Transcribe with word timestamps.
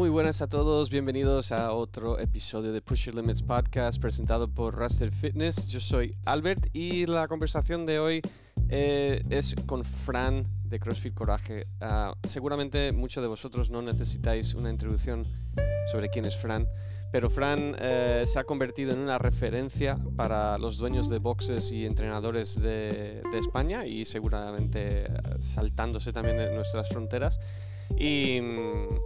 Muy 0.00 0.08
buenas 0.08 0.40
a 0.40 0.48
todos, 0.48 0.88
bienvenidos 0.88 1.52
a 1.52 1.74
otro 1.74 2.18
episodio 2.18 2.72
de 2.72 2.80
Push 2.80 3.04
Your 3.04 3.16
Limits 3.16 3.42
Podcast 3.42 4.00
presentado 4.00 4.48
por 4.48 4.78
Raster 4.78 5.12
Fitness. 5.12 5.68
Yo 5.68 5.78
soy 5.78 6.16
Albert 6.24 6.68
y 6.72 7.04
la 7.04 7.28
conversación 7.28 7.84
de 7.84 7.98
hoy 7.98 8.22
eh, 8.70 9.22
es 9.28 9.54
con 9.66 9.84
Fran 9.84 10.48
de 10.64 10.80
CrossFit 10.80 11.12
Coraje. 11.12 11.66
Ah, 11.82 12.14
seguramente 12.24 12.92
muchos 12.92 13.22
de 13.22 13.28
vosotros 13.28 13.68
no 13.68 13.82
necesitáis 13.82 14.54
una 14.54 14.70
introducción 14.70 15.26
sobre 15.92 16.08
quién 16.08 16.24
es 16.24 16.34
Fran, 16.34 16.66
pero 17.12 17.28
Fran 17.28 17.76
eh, 17.78 18.24
se 18.24 18.38
ha 18.38 18.44
convertido 18.44 18.92
en 18.92 19.00
una 19.00 19.18
referencia 19.18 19.98
para 20.16 20.56
los 20.56 20.78
dueños 20.78 21.10
de 21.10 21.18
boxes 21.18 21.72
y 21.72 21.84
entrenadores 21.84 22.58
de, 22.58 23.20
de 23.30 23.38
España 23.38 23.84
y 23.84 24.06
seguramente 24.06 25.02
eh, 25.02 25.08
saltándose 25.40 26.10
también 26.10 26.40
en 26.40 26.54
nuestras 26.54 26.88
fronteras. 26.88 27.38
Y, 27.98 28.40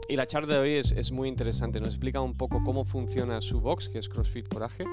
y, 0.08 0.16
la 0.16 0.26
charla 0.26 0.54
de 0.54 0.60
hoy 0.60 0.70
es, 0.70 0.92
es, 0.92 1.10
muy 1.10 1.28
interesante. 1.28 1.80
Nos 1.80 1.88
explica 1.88 2.20
un 2.20 2.34
poco 2.34 2.62
cómo 2.62 2.84
funciona 2.84 3.40
su 3.40 3.60
box, 3.60 3.88
que 3.88 3.98
es 3.98 4.08
CrossFit 4.08 4.48
Coraje, 4.48 4.84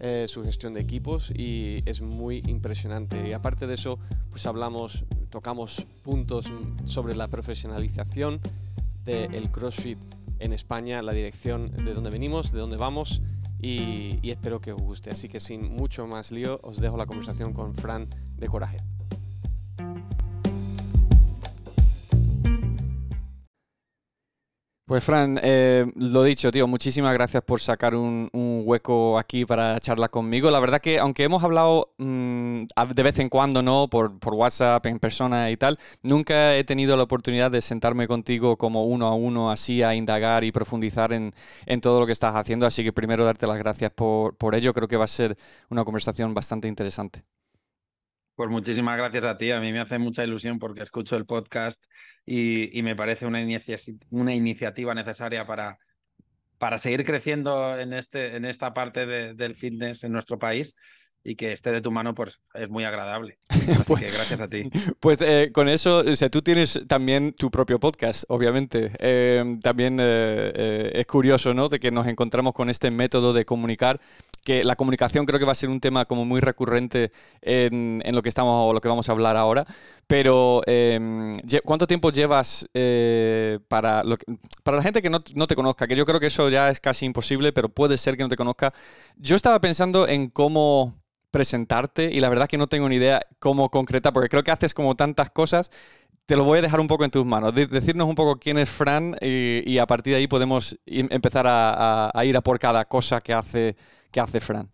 eh, 0.00 0.26
su 0.28 0.42
gestión 0.44 0.74
de 0.74 0.80
equipos 0.80 1.30
y 1.34 1.82
es 1.86 2.02
muy 2.02 2.42
impresionante. 2.46 3.28
Y 3.28 3.32
aparte 3.32 3.66
de 3.66 3.74
eso, 3.74 3.98
pues 4.30 4.44
hablamos, 4.46 5.04
tocamos 5.30 5.86
puntos 6.02 6.50
sobre 6.84 7.14
la 7.14 7.28
profesionalización 7.28 8.40
del 9.04 9.50
CrossFit 9.50 9.98
en 10.40 10.52
España, 10.52 11.00
la 11.02 11.12
dirección 11.12 11.70
de 11.70 11.94
dónde 11.94 12.10
venimos, 12.10 12.52
de 12.52 12.58
dónde 12.58 12.76
vamos 12.76 13.22
y, 13.60 14.18
y 14.20 14.30
espero 14.30 14.58
que 14.58 14.72
os 14.72 14.80
guste. 14.80 15.10
Así 15.10 15.28
que 15.28 15.40
sin 15.40 15.72
mucho 15.74 16.06
más 16.06 16.32
lío, 16.32 16.58
os 16.62 16.80
dejo 16.80 16.96
la 16.96 17.06
conversación 17.06 17.52
con 17.52 17.74
Fran 17.74 18.06
de 18.36 18.48
Coraje. 18.48 18.93
Pues 24.86 25.02
Fran, 25.02 25.40
eh, 25.42 25.86
lo 25.96 26.22
dicho, 26.24 26.50
tío, 26.50 26.66
muchísimas 26.66 27.14
gracias 27.14 27.42
por 27.42 27.58
sacar 27.62 27.94
un, 27.94 28.28
hueco 28.66 29.18
aquí 29.18 29.46
para 29.46 29.80
charlar 29.80 30.10
conmigo. 30.10 30.50
La 30.50 30.60
verdad 30.60 30.78
que 30.82 30.98
aunque 30.98 31.24
hemos 31.24 31.42
hablado 31.42 31.94
mmm, 31.96 32.64
de 32.94 33.02
vez 33.02 33.18
en 33.18 33.30
cuando, 33.30 33.62
¿no? 33.62 33.88
Por, 33.88 34.18
por, 34.18 34.34
WhatsApp, 34.34 34.84
en 34.84 34.98
persona 34.98 35.50
y 35.50 35.56
tal, 35.56 35.78
nunca 36.02 36.54
he 36.54 36.64
tenido 36.64 36.98
la 36.98 37.04
oportunidad 37.04 37.50
de 37.50 37.62
sentarme 37.62 38.06
contigo 38.06 38.58
como 38.58 38.84
uno 38.84 39.06
a 39.06 39.14
uno, 39.14 39.50
así 39.50 39.82
a 39.82 39.94
indagar 39.94 40.44
y 40.44 40.52
profundizar 40.52 41.14
en, 41.14 41.32
en 41.64 41.80
todo 41.80 41.98
lo 42.00 42.04
que 42.04 42.12
estás 42.12 42.36
haciendo. 42.36 42.66
Así 42.66 42.84
que 42.84 42.92
primero 42.92 43.24
darte 43.24 43.46
las 43.46 43.56
gracias 43.56 43.90
por, 43.90 44.36
por 44.36 44.54
ello. 44.54 44.74
Creo 44.74 44.88
que 44.88 44.98
va 44.98 45.04
a 45.04 45.08
ser 45.08 45.34
una 45.70 45.84
conversación 45.84 46.34
bastante 46.34 46.68
interesante. 46.68 47.24
Pues 48.34 48.50
muchísimas 48.50 48.96
gracias 48.98 49.24
a 49.24 49.36
ti. 49.36 49.50
A 49.52 49.60
mí 49.60 49.72
me 49.72 49.80
hace 49.80 49.98
mucha 49.98 50.24
ilusión 50.24 50.58
porque 50.58 50.82
escucho 50.82 51.16
el 51.16 51.24
podcast 51.26 51.82
y, 52.26 52.76
y 52.76 52.82
me 52.82 52.96
parece 52.96 53.26
una, 53.26 53.40
inicia 53.40 53.76
una 54.10 54.34
iniciativa 54.34 54.92
necesaria 54.94 55.46
para, 55.46 55.78
para 56.58 56.78
seguir 56.78 57.04
creciendo 57.04 57.78
en, 57.78 57.92
este, 57.92 58.36
en 58.36 58.44
esta 58.44 58.74
parte 58.74 59.06
de, 59.06 59.34
del 59.34 59.56
fitness 59.56 60.02
en 60.04 60.12
nuestro 60.12 60.38
país 60.38 60.74
y 61.24 61.36
que 61.36 61.52
esté 61.52 61.72
de 61.72 61.80
tu 61.80 61.90
mano, 61.90 62.14
pues 62.14 62.38
es 62.52 62.68
muy 62.68 62.84
agradable. 62.84 63.38
Así 63.48 63.82
pues, 63.86 64.02
que 64.02 64.10
gracias 64.10 64.40
a 64.40 64.48
ti. 64.48 64.70
Pues 65.00 65.20
eh, 65.22 65.50
con 65.52 65.68
eso, 65.68 65.98
o 65.98 66.16
sea, 66.16 66.28
tú 66.28 66.42
tienes 66.42 66.80
también 66.86 67.32
tu 67.32 67.50
propio 67.50 67.80
podcast, 67.80 68.24
obviamente. 68.28 68.92
Eh, 68.98 69.58
también 69.62 69.98
eh, 70.00 70.92
es 70.94 71.06
curioso, 71.06 71.54
¿no? 71.54 71.68
De 71.68 71.80
que 71.80 71.90
nos 71.90 72.06
encontramos 72.06 72.52
con 72.54 72.70
este 72.70 72.90
método 72.90 73.32
de 73.32 73.44
comunicar 73.44 74.00
que 74.44 74.62
la 74.62 74.76
comunicación 74.76 75.24
creo 75.24 75.38
que 75.38 75.46
va 75.46 75.52
a 75.52 75.56
ser 75.56 75.70
un 75.70 75.80
tema 75.80 76.04
como 76.04 76.24
muy 76.26 76.40
recurrente 76.40 77.10
en, 77.40 78.02
en 78.04 78.14
lo 78.14 78.22
que 78.22 78.28
estamos 78.28 78.70
o 78.70 78.74
lo 78.74 78.80
que 78.80 78.88
vamos 78.88 79.08
a 79.08 79.12
hablar 79.12 79.36
ahora. 79.36 79.66
Pero, 80.06 80.60
eh, 80.66 81.34
¿cuánto 81.64 81.86
tiempo 81.86 82.10
llevas 82.10 82.68
eh, 82.74 83.58
para, 83.68 84.04
lo 84.04 84.18
que, 84.18 84.26
para 84.62 84.76
la 84.76 84.82
gente 84.82 85.00
que 85.00 85.08
no, 85.08 85.22
no, 85.34 85.46
te 85.46 85.56
conozca? 85.56 85.86
Que 85.86 85.96
yo 85.96 86.04
creo 86.04 86.20
que 86.20 86.26
eso 86.26 86.50
ya 86.50 86.70
es 86.70 86.78
casi 86.78 87.06
imposible, 87.06 87.52
pero 87.52 87.70
puede 87.70 87.96
ser 87.96 88.16
que 88.16 88.22
no 88.22 88.28
te 88.28 88.36
conozca. 88.36 88.74
Yo 89.16 89.34
estaba 89.34 89.60
pensando 89.60 90.06
en 90.06 90.28
cómo 90.28 91.02
presentarte 91.34 92.10
y 92.12 92.20
la 92.20 92.28
verdad 92.28 92.48
que 92.48 92.56
no 92.56 92.68
tengo 92.68 92.88
ni 92.88 92.96
idea 92.96 93.20
cómo 93.40 93.68
concreta, 93.70 94.12
porque 94.12 94.28
creo 94.28 94.44
que 94.44 94.52
haces 94.52 94.72
como 94.72 94.94
tantas 94.94 95.30
cosas. 95.30 95.70
Te 96.26 96.36
lo 96.36 96.44
voy 96.44 96.60
a 96.60 96.62
dejar 96.62 96.80
un 96.80 96.86
poco 96.86 97.04
en 97.04 97.10
tus 97.10 97.26
manos. 97.26 97.54
De 97.54 97.66
decirnos 97.66 98.08
un 98.08 98.14
poco 98.14 98.38
quién 98.38 98.56
es 98.56 98.70
Fran 98.70 99.16
y, 99.20 99.78
a 99.78 99.86
partir 99.86 100.12
de 100.12 100.20
ahí 100.20 100.26
podemos 100.28 100.78
empezar 100.86 101.44
a, 101.46 102.12
ir 102.24 102.36
a 102.36 102.40
por 102.40 102.58
cada 102.58 102.86
cosa 102.86 103.20
que 103.20 103.34
hace 103.34 103.76
¿Qué 104.10 104.20
hace 104.20 104.40
Fran? 104.40 104.70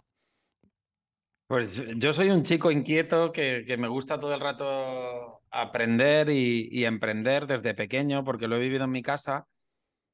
Pues 1.47 1.83
yo 1.97 2.13
soy 2.13 2.29
un 2.31 2.43
chico 2.43 2.71
inquieto 2.71 3.33
que, 3.33 3.65
que 3.67 3.79
me 3.79 3.89
gusta 3.89 4.21
todo 4.21 4.35
el 4.35 4.41
rato 4.41 5.41
aprender 5.51 6.31
y, 6.31 6.85
emprender 6.85 7.47
desde 7.47 7.75
pequeño, 7.75 8.23
porque 8.23 8.49
lo 8.49 8.57
he 8.57 8.61
vivido 8.61 8.85
en 8.85 8.91
mi 8.91 9.03
casa. 9.03 9.47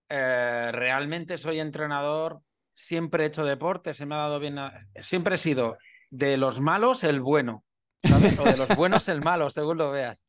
Eh, 0.08 0.70
realmente 0.72 1.38
soy 1.38 1.58
entrenador, 1.58 2.40
siempre 2.74 3.24
he 3.24 3.26
hecho 3.26 3.44
deporte, 3.44 3.94
se 3.94 4.06
me 4.06 4.14
ha 4.14 4.18
dado 4.18 4.38
bien. 4.38 4.56
Siempre 5.00 5.34
he 5.34 5.38
sido 5.38 5.76
de 6.10 6.36
los 6.36 6.60
malos 6.60 7.04
el 7.04 7.20
bueno, 7.20 7.64
¿sabes? 8.02 8.38
O 8.38 8.44
de 8.44 8.56
los 8.56 8.76
buenos 8.76 9.08
el 9.08 9.22
malo, 9.22 9.50
según 9.50 9.78
lo 9.78 9.90
veas. 9.90 10.22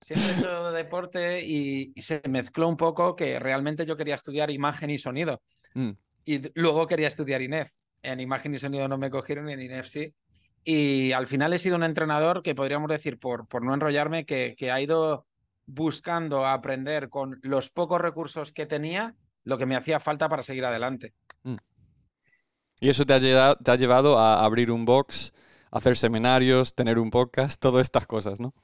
Siempre 0.00 0.30
he 0.30 0.38
hecho 0.38 0.72
deporte 0.72 1.44
y, 1.44 1.92
y 1.94 2.02
se 2.02 2.22
mezcló 2.28 2.68
un 2.68 2.76
poco 2.76 3.14
que 3.14 3.38
realmente 3.38 3.84
yo 3.84 3.96
quería 3.96 4.14
estudiar 4.14 4.50
imagen 4.50 4.90
y 4.90 4.98
sonido. 4.98 5.42
Mm. 5.74 5.90
Y 6.24 6.60
luego 6.60 6.86
quería 6.86 7.08
estudiar 7.08 7.42
INEF 7.42 7.72
en 8.02 8.20
imagen 8.20 8.54
y 8.54 8.58
sonido 8.58 8.88
no 8.88 8.98
me 8.98 9.10
cogieron 9.10 9.46
ni 9.46 9.52
en 9.52 9.60
INEF 9.60 9.86
sí. 9.86 10.14
Y 10.64 11.12
al 11.12 11.26
final 11.26 11.52
he 11.52 11.58
sido 11.58 11.76
un 11.76 11.84
entrenador 11.84 12.42
que 12.42 12.54
podríamos 12.54 12.90
decir, 12.90 13.18
por, 13.18 13.46
por 13.46 13.64
no 13.64 13.74
enrollarme, 13.74 14.26
que, 14.26 14.54
que 14.56 14.70
ha 14.70 14.80
ido 14.80 15.26
buscando 15.66 16.46
aprender 16.46 17.08
con 17.08 17.38
los 17.42 17.70
pocos 17.70 18.00
recursos 18.00 18.52
que 18.52 18.66
tenía 18.66 19.14
lo 19.44 19.56
que 19.56 19.66
me 19.66 19.76
hacía 19.76 20.00
falta 20.00 20.28
para 20.28 20.42
seguir 20.42 20.64
adelante. 20.64 21.14
Mm. 21.44 21.56
Y 22.80 22.88
eso 22.88 23.04
te 23.04 23.12
ha, 23.12 23.18
llevado, 23.18 23.56
te 23.56 23.70
ha 23.70 23.76
llevado 23.76 24.18
a 24.18 24.44
abrir 24.44 24.70
un 24.70 24.84
box, 24.84 25.32
hacer 25.70 25.96
seminarios, 25.96 26.74
tener 26.74 26.98
un 26.98 27.10
podcast, 27.10 27.60
todas 27.60 27.82
estas 27.82 28.06
cosas, 28.06 28.40
¿no? 28.40 28.54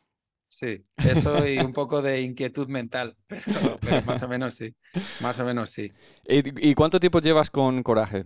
Sí, 0.49 0.87
eso 0.97 1.47
y 1.47 1.59
un 1.59 1.72
poco 1.72 2.03
de 2.03 2.22
inquietud 2.22 2.69
mental, 2.69 3.16
pero, 3.27 3.78
pero, 3.81 4.03
más 4.03 4.22
o 4.22 4.28
menos 4.28 4.54
sí, 4.54 4.75
más 5.21 5.38
o 5.41 5.44
menos 5.44 5.71
sí. 5.71 5.93
¿Y, 6.27 6.71
y 6.71 6.75
cuánto 6.75 6.99
tiempo 7.00 7.21
llevas 7.21 7.50
con 7.50 7.82
Coraje? 7.82 8.25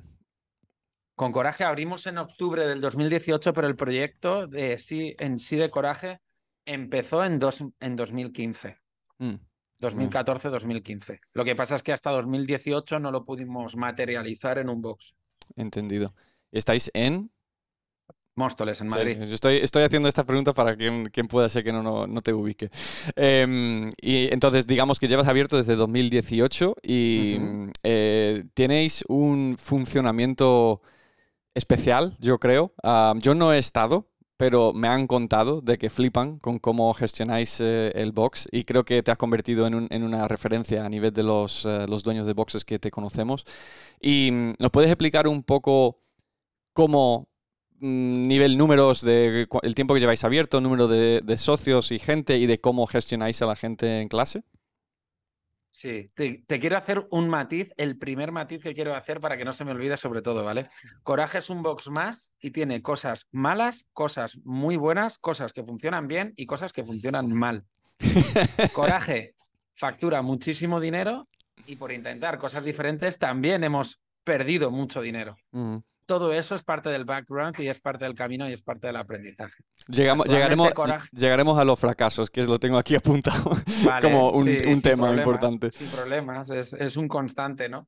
Con 1.16 1.32
Coraje 1.32 1.64
abrimos 1.64 2.06
en 2.06 2.18
octubre 2.18 2.66
del 2.66 2.80
2018, 2.80 3.52
pero 3.52 3.66
el 3.66 3.76
proyecto 3.76 4.46
de 4.46 4.78
sí, 4.78 5.14
en 5.18 5.38
sí 5.38 5.56
de 5.56 5.70
Coraje 5.70 6.20
empezó 6.64 7.24
en, 7.24 7.38
dos, 7.38 7.64
en 7.80 7.96
2015. 7.96 8.78
Mm. 9.18 9.34
2014-2015. 9.80 11.20
Lo 11.32 11.44
que 11.44 11.56
pasa 11.56 11.74
es 11.74 11.82
que 11.82 11.92
hasta 11.92 12.10
2018 12.10 12.98
no 13.00 13.10
lo 13.10 13.24
pudimos 13.24 13.76
materializar 13.76 14.58
en 14.58 14.68
un 14.68 14.82
box. 14.82 15.14
Entendido. 15.56 16.14
¿Estáis 16.52 16.90
en? 16.94 17.30
Móstoles, 18.36 18.80
en 18.80 18.88
Madrid. 18.88 19.18
Sí, 19.24 19.32
estoy, 19.32 19.56
estoy, 19.56 19.82
haciendo 19.82 20.08
esta 20.08 20.24
pregunta 20.24 20.54
para 20.54 20.76
quien, 20.76 21.06
quien 21.06 21.28
pueda 21.28 21.48
ser 21.48 21.62
que 21.64 21.72
no, 21.72 21.82
no, 21.82 22.06
no 22.06 22.20
te 22.22 22.32
ubique. 22.32 22.70
Eh, 23.16 23.90
y 24.00 24.32
entonces, 24.32 24.66
digamos 24.66 24.98
que 24.98 25.08
llevas 25.08 25.28
abierto 25.28 25.56
desde 25.56 25.76
2018 25.76 26.76
y 26.82 27.36
uh 27.36 27.42
-huh. 27.42 27.72
eh, 27.82 28.44
tenéis 28.54 29.04
un 29.08 29.56
funcionamiento 29.58 30.80
especial, 31.54 32.16
yo 32.20 32.38
creo. 32.38 32.72
Uh, 32.82 33.18
yo 33.18 33.34
no 33.34 33.52
he 33.52 33.58
estado, 33.58 34.06
pero 34.40 34.72
me 34.72 34.88
han 34.88 35.06
contado 35.06 35.60
de 35.60 35.76
que 35.76 35.90
flipan 35.90 36.38
con 36.38 36.58
cómo 36.58 36.94
gestionáis 36.94 37.60
eh, 37.60 37.92
el 37.94 38.10
box 38.10 38.48
y 38.50 38.64
creo 38.64 38.86
que 38.86 39.02
te 39.02 39.10
has 39.10 39.18
convertido 39.18 39.66
en, 39.66 39.74
un, 39.74 39.86
en 39.90 40.02
una 40.02 40.26
referencia 40.28 40.82
a 40.82 40.88
nivel 40.88 41.12
de 41.12 41.22
los, 41.22 41.66
uh, 41.66 41.84
los, 41.86 42.02
dueños 42.02 42.26
de 42.26 42.32
boxes 42.32 42.64
que 42.64 42.78
te 42.78 42.90
conocemos. 42.90 43.44
Y 44.00 44.30
mm, 44.32 44.54
nos 44.58 44.70
puedes 44.70 44.90
explicar 44.90 45.28
un 45.28 45.42
poco 45.42 46.00
cómo 46.72 47.28
mm, 47.80 48.28
nivel 48.28 48.56
números 48.56 49.02
de 49.02 49.46
el 49.62 49.74
tiempo 49.74 49.92
que 49.92 50.00
lleváis 50.00 50.24
abierto, 50.24 50.62
número 50.62 50.88
de, 50.88 51.20
de 51.22 51.36
socios 51.36 51.92
y 51.92 51.98
gente 51.98 52.38
y 52.38 52.46
de 52.46 52.62
cómo 52.62 52.86
gestionáis 52.86 53.42
a 53.42 53.46
la 53.46 53.56
gente 53.56 54.00
en 54.00 54.08
clase. 54.08 54.42
Sí, 55.72 56.10
te, 56.14 56.42
te, 56.46 56.58
quiero 56.58 56.76
hacer 56.76 57.06
un 57.10 57.28
matiz, 57.28 57.72
el 57.76 57.96
primer 57.96 58.32
matiz 58.32 58.60
que 58.60 58.74
quiero 58.74 58.94
hacer 58.94 59.20
para 59.20 59.36
que 59.36 59.44
no 59.44 59.52
se 59.52 59.64
me 59.64 59.70
olvide 59.70 59.96
sobre 59.96 60.20
todo, 60.20 60.44
¿vale? 60.44 60.68
Coraje 61.04 61.38
es 61.38 61.48
un 61.48 61.62
box 61.62 61.88
más 61.88 62.32
y 62.40 62.50
tiene 62.50 62.82
cosas 62.82 63.28
malas, 63.30 63.86
cosas 63.92 64.38
muy 64.42 64.76
buenas, 64.76 65.18
cosas 65.18 65.52
que 65.52 65.62
funcionan 65.62 66.08
bien 66.08 66.32
y 66.36 66.46
cosas 66.46 66.72
que 66.72 66.84
funcionan 66.84 67.32
mal. 67.32 67.64
Coraje 68.72 69.34
factura 69.72 70.22
muchísimo 70.22 70.80
dinero 70.80 71.28
y 71.66 71.76
por 71.76 71.92
intentar 71.92 72.38
cosas 72.38 72.64
diferentes 72.64 73.18
también 73.18 73.62
hemos 73.64 74.00
perdido 74.24 74.70
mucho 74.70 75.00
dinero. 75.02 75.36
Todo 76.10 76.32
eso 76.32 76.56
es 76.56 76.64
parte 76.64 76.88
del 76.88 77.04
background 77.04 77.60
y 77.60 77.68
es 77.68 77.78
parte 77.78 78.04
del 78.04 78.16
camino 78.16 78.48
y 78.48 78.52
es 78.52 78.62
parte 78.62 78.88
del 78.88 78.96
aprendizaje. 78.96 79.62
Llegamos, 79.86 80.26
llegaremos, 80.26 80.72
llegaremos 81.12 81.56
a 81.56 81.64
los 81.64 81.78
fracasos, 81.78 82.32
que 82.32 82.42
lo 82.42 82.58
tengo 82.58 82.78
aquí 82.78 82.96
apuntado 82.96 83.52
vale, 83.84 84.02
como 84.02 84.32
un, 84.32 84.46
sí, 84.46 84.58
un 84.66 84.82
tema 84.82 85.12
importante. 85.12 85.70
Sin 85.70 85.86
problemas, 85.86 86.50
es, 86.50 86.72
es, 86.72 86.96
un 86.96 87.06
constante, 87.06 87.68
¿no? 87.68 87.86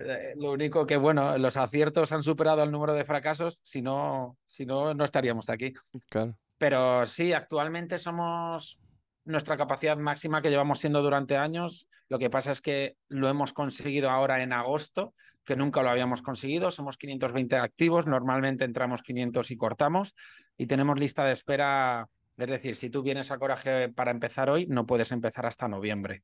Eh, 0.00 0.34
lo 0.36 0.50
único 0.50 0.84
que, 0.84 0.96
bueno, 0.96 1.38
los 1.38 1.56
aciertos 1.56 2.10
han 2.10 2.24
superado 2.24 2.64
el 2.64 2.72
número 2.72 2.92
de 2.92 3.04
fracasos, 3.04 3.60
si 3.62 3.82
no, 3.82 4.36
si 4.46 4.66
no, 4.66 4.92
no 4.92 5.04
estaríamos 5.04 5.48
aquí. 5.48 5.72
Claro. 6.08 6.36
Pero 6.58 7.06
sí, 7.06 7.32
actualmente 7.32 8.00
somos 8.00 8.80
nuestra 9.24 9.56
capacidad 9.56 9.96
máxima 9.96 10.42
que 10.42 10.50
llevamos 10.50 10.78
siendo 10.78 11.02
durante 11.02 11.36
años. 11.36 11.86
Lo 12.08 12.18
que 12.18 12.30
pasa 12.30 12.52
es 12.52 12.60
que 12.60 12.96
lo 13.08 13.28
hemos 13.28 13.52
conseguido 13.52 14.10
ahora 14.10 14.42
en 14.42 14.52
agosto, 14.52 15.14
que 15.44 15.56
nunca 15.56 15.82
lo 15.82 15.90
habíamos 15.90 16.22
conseguido. 16.22 16.70
Somos 16.70 16.96
520 16.96 17.56
activos, 17.56 18.06
normalmente 18.06 18.64
entramos 18.64 19.02
500 19.02 19.50
y 19.50 19.56
cortamos 19.56 20.14
y 20.56 20.66
tenemos 20.66 20.98
lista 20.98 21.24
de 21.24 21.32
espera. 21.32 22.08
Es 22.36 22.48
decir, 22.48 22.74
si 22.74 22.88
tú 22.90 23.02
vienes 23.02 23.30
a 23.30 23.38
Coraje 23.38 23.90
para 23.90 24.10
empezar 24.10 24.48
hoy, 24.48 24.66
no 24.66 24.86
puedes 24.86 25.12
empezar 25.12 25.46
hasta 25.46 25.68
noviembre. 25.68 26.22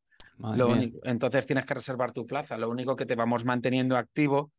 entonces 1.04 1.46
tienes 1.46 1.66
que 1.66 1.74
reservar 1.74 2.12
tu 2.12 2.26
plaza. 2.26 2.56
Lo 2.56 2.70
único 2.70 2.96
que 2.96 3.06
te 3.06 3.14
vamos 3.14 3.44
manteniendo 3.44 3.96
activo 3.96 4.50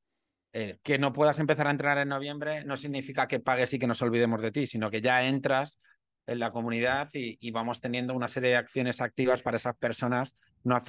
eh, 0.53 0.79
que 0.81 0.97
no 0.97 1.11
puedas 1.11 1.39
empezar 1.39 1.67
a 1.67 1.71
entrenar 1.71 1.97
en 1.97 2.07
noviembre 2.07 2.63
no 2.63 2.77
significa 2.77 3.27
que 3.27 3.39
pagues 3.39 3.73
y 3.73 3.79
que 3.79 3.87
nos 3.87 4.01
olvidemos 4.01 4.41
de 4.41 4.51
ti, 4.51 4.65
sino 4.65 4.89
que 4.89 5.01
ya 5.01 5.23
entras 5.23 5.79
en 6.27 6.39
la 6.39 6.51
comunidad 6.51 7.09
y, 7.13 7.51
vamos 7.51 7.81
teniendo 7.81 8.13
una 8.13 8.27
serie 8.27 8.51
de 8.51 8.57
acciones 8.57 9.01
activas 9.01 9.41
para 9.41 9.57
esas 9.57 9.75
personas 9.75 10.33
no 10.63 10.79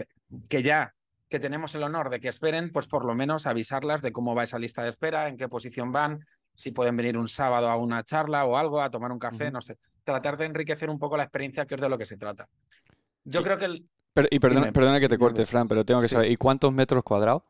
que 0.48 0.62
ya 0.62 0.94
que 1.28 1.38
tenemos 1.38 1.74
el 1.74 1.82
honor 1.82 2.10
de 2.10 2.20
que 2.20 2.28
esperen, 2.28 2.72
pues 2.72 2.86
por 2.86 3.04
lo 3.04 3.14
menos 3.14 3.46
avisarlas 3.46 4.02
de 4.02 4.12
cómo 4.12 4.34
va 4.34 4.44
esa 4.44 4.58
lista 4.58 4.82
de 4.82 4.88
espera, 4.88 5.28
en 5.28 5.36
qué 5.36 5.48
posición 5.48 5.92
van, 5.92 6.26
si 6.54 6.72
pueden 6.72 6.96
venir 6.96 7.18
un 7.18 7.28
sábado 7.28 7.68
a 7.68 7.76
una 7.76 8.02
charla 8.02 8.44
o 8.46 8.56
algo, 8.56 8.80
a 8.80 8.90
tomar 8.90 9.12
un 9.12 9.18
café, 9.18 9.50
no 9.50 9.60
sé. 9.60 9.78
Tratar 10.04 10.38
de 10.38 10.46
enriquecer 10.46 10.88
un 10.88 10.98
poco 10.98 11.16
la 11.16 11.24
experiencia, 11.24 11.66
que 11.66 11.74
es 11.74 11.80
de 11.80 11.88
lo 11.88 11.98
que 11.98 12.06
se 12.06 12.16
trata. 12.16 12.48
Yo 13.24 13.42
creo 13.42 13.58
que 13.58 13.66
el... 13.66 13.88
y 14.30 14.38
perdona, 14.38 14.72
perdona, 14.72 15.00
que 15.00 15.08
te 15.08 15.18
corte, 15.18 15.44
Fran, 15.44 15.68
pero 15.68 15.84
tengo 15.84 16.00
que 16.00 16.08
saber, 16.08 16.30
¿y 16.30 16.36
cuántos 16.36 16.72
metros 16.72 17.04
cuadrados? 17.04 17.42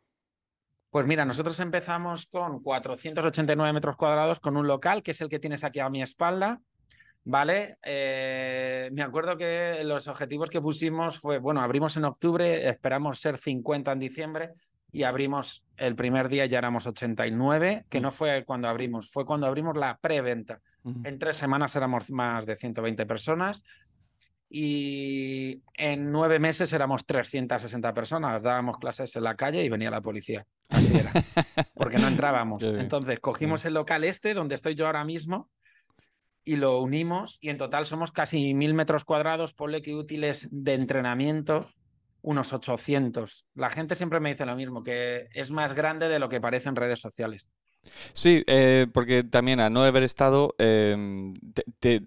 Pues 0.90 1.06
mira, 1.06 1.24
nosotros 1.24 1.60
empezamos 1.60 2.26
con 2.26 2.60
489 2.60 3.72
metros 3.72 3.96
cuadrados 3.96 4.40
con 4.40 4.56
un 4.56 4.66
local, 4.66 5.02
que 5.02 5.12
es 5.12 5.20
el 5.20 5.28
que 5.28 5.38
tienes 5.38 5.62
aquí 5.62 5.78
a 5.78 5.88
mi 5.88 6.02
espalda, 6.02 6.60
¿vale? 7.28 7.76
Eh, 7.84 8.88
me 8.94 9.02
acuerdo 9.02 9.36
que 9.36 9.82
los 9.84 10.08
objetivos 10.08 10.48
que 10.48 10.62
pusimos 10.62 11.18
fue, 11.18 11.38
bueno, 11.38 11.60
abrimos 11.60 11.94
en 11.98 12.06
octubre, 12.06 12.66
esperamos 12.70 13.20
ser 13.20 13.36
50 13.36 13.92
en 13.92 13.98
diciembre 13.98 14.54
y 14.90 15.02
abrimos 15.02 15.62
el 15.76 15.94
primer 15.94 16.30
día 16.30 16.46
ya 16.46 16.56
éramos 16.56 16.86
89, 16.86 17.84
que 17.90 18.00
mm. 18.00 18.02
no 18.02 18.12
fue 18.12 18.44
cuando 18.46 18.66
abrimos, 18.68 19.10
fue 19.10 19.26
cuando 19.26 19.46
abrimos 19.46 19.76
la 19.76 19.98
preventa. 19.98 20.60
En 21.04 21.18
tres 21.18 21.36
semanas 21.36 21.76
éramos 21.76 22.08
más 22.08 22.46
de 22.46 22.56
120 22.56 23.04
personas 23.04 23.62
y 24.48 25.60
en 25.74 26.10
nueve 26.10 26.38
meses 26.38 26.72
éramos 26.72 27.04
360 27.04 27.92
personas, 27.92 28.42
dábamos 28.42 28.78
clases 28.78 29.14
en 29.16 29.24
la 29.24 29.36
calle 29.36 29.62
y 29.62 29.68
venía 29.68 29.90
la 29.90 30.00
policía. 30.00 30.46
Así 30.70 30.96
era, 30.96 31.12
porque 31.74 31.98
no 31.98 32.08
entrábamos. 32.08 32.62
Entonces 32.62 33.20
cogimos 33.20 33.66
el 33.66 33.74
local 33.74 34.04
este, 34.04 34.32
donde 34.32 34.54
estoy 34.54 34.74
yo 34.74 34.86
ahora 34.86 35.04
mismo, 35.04 35.50
y 36.48 36.56
lo 36.56 36.80
unimos 36.80 37.36
y 37.42 37.50
en 37.50 37.58
total 37.58 37.84
somos 37.84 38.10
casi 38.10 38.54
mil 38.54 38.72
metros 38.72 39.04
cuadrados, 39.04 39.52
ponle 39.52 39.82
que 39.82 39.94
útiles 39.94 40.48
de 40.50 40.72
entrenamiento, 40.72 41.68
unos 42.22 42.54
800. 42.54 43.44
La 43.54 43.68
gente 43.68 43.94
siempre 43.94 44.18
me 44.18 44.30
dice 44.30 44.46
lo 44.46 44.56
mismo, 44.56 44.82
que 44.82 45.28
es 45.34 45.50
más 45.50 45.74
grande 45.74 46.08
de 46.08 46.18
lo 46.18 46.30
que 46.30 46.40
parece 46.40 46.70
en 46.70 46.76
redes 46.76 47.00
sociales. 47.00 47.52
Sí, 48.12 48.42
eh, 48.46 48.86
porque 48.92 49.24
también 49.24 49.60
a 49.60 49.70
no 49.70 49.82
haber 49.82 50.02
estado, 50.02 50.54
em, 50.58 51.34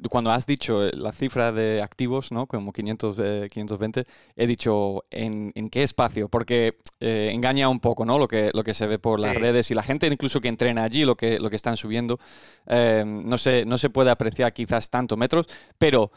cuando 0.09 0.31
has 0.31 0.45
dicho 0.45 0.89
la 0.93 1.11
cifra 1.11 1.51
de 1.51 1.81
activos, 1.81 2.31
¿no? 2.31 2.47
Como 2.47 2.73
500, 2.73 3.15
520, 3.49 4.01
eh, 4.01 4.05
he 4.35 4.47
dicho 4.47 5.05
en, 5.09 5.51
qué 5.69 5.83
espacio, 5.83 6.29
porque 6.29 6.77
eh, 6.99 7.31
engaña 7.33 7.69
un 7.69 7.79
poco, 7.79 8.05
¿no? 8.05 8.17
Lo 8.19 8.27
que, 8.27 8.51
lo 8.53 8.63
que 8.63 8.73
se 8.73 8.87
ve 8.87 8.99
por 8.99 9.19
las 9.19 9.35
redes 9.35 9.71
y 9.71 9.73
la 9.73 9.83
gente 9.83 10.07
incluso 10.07 10.41
que 10.41 10.49
entrena 10.49 10.83
allí, 10.83 11.05
lo 11.05 11.15
que, 11.15 11.39
lo 11.39 11.49
que 11.49 11.55
están 11.55 11.77
subiendo, 11.77 12.19
em, 12.67 13.27
no, 13.27 13.37
se, 13.37 13.65
no 13.65 13.77
se 13.77 13.89
puede 13.89 14.11
apreciar 14.11 14.53
quizás 14.53 14.89
tanto 14.89 15.17
metros, 15.17 15.47
pero 15.77 16.11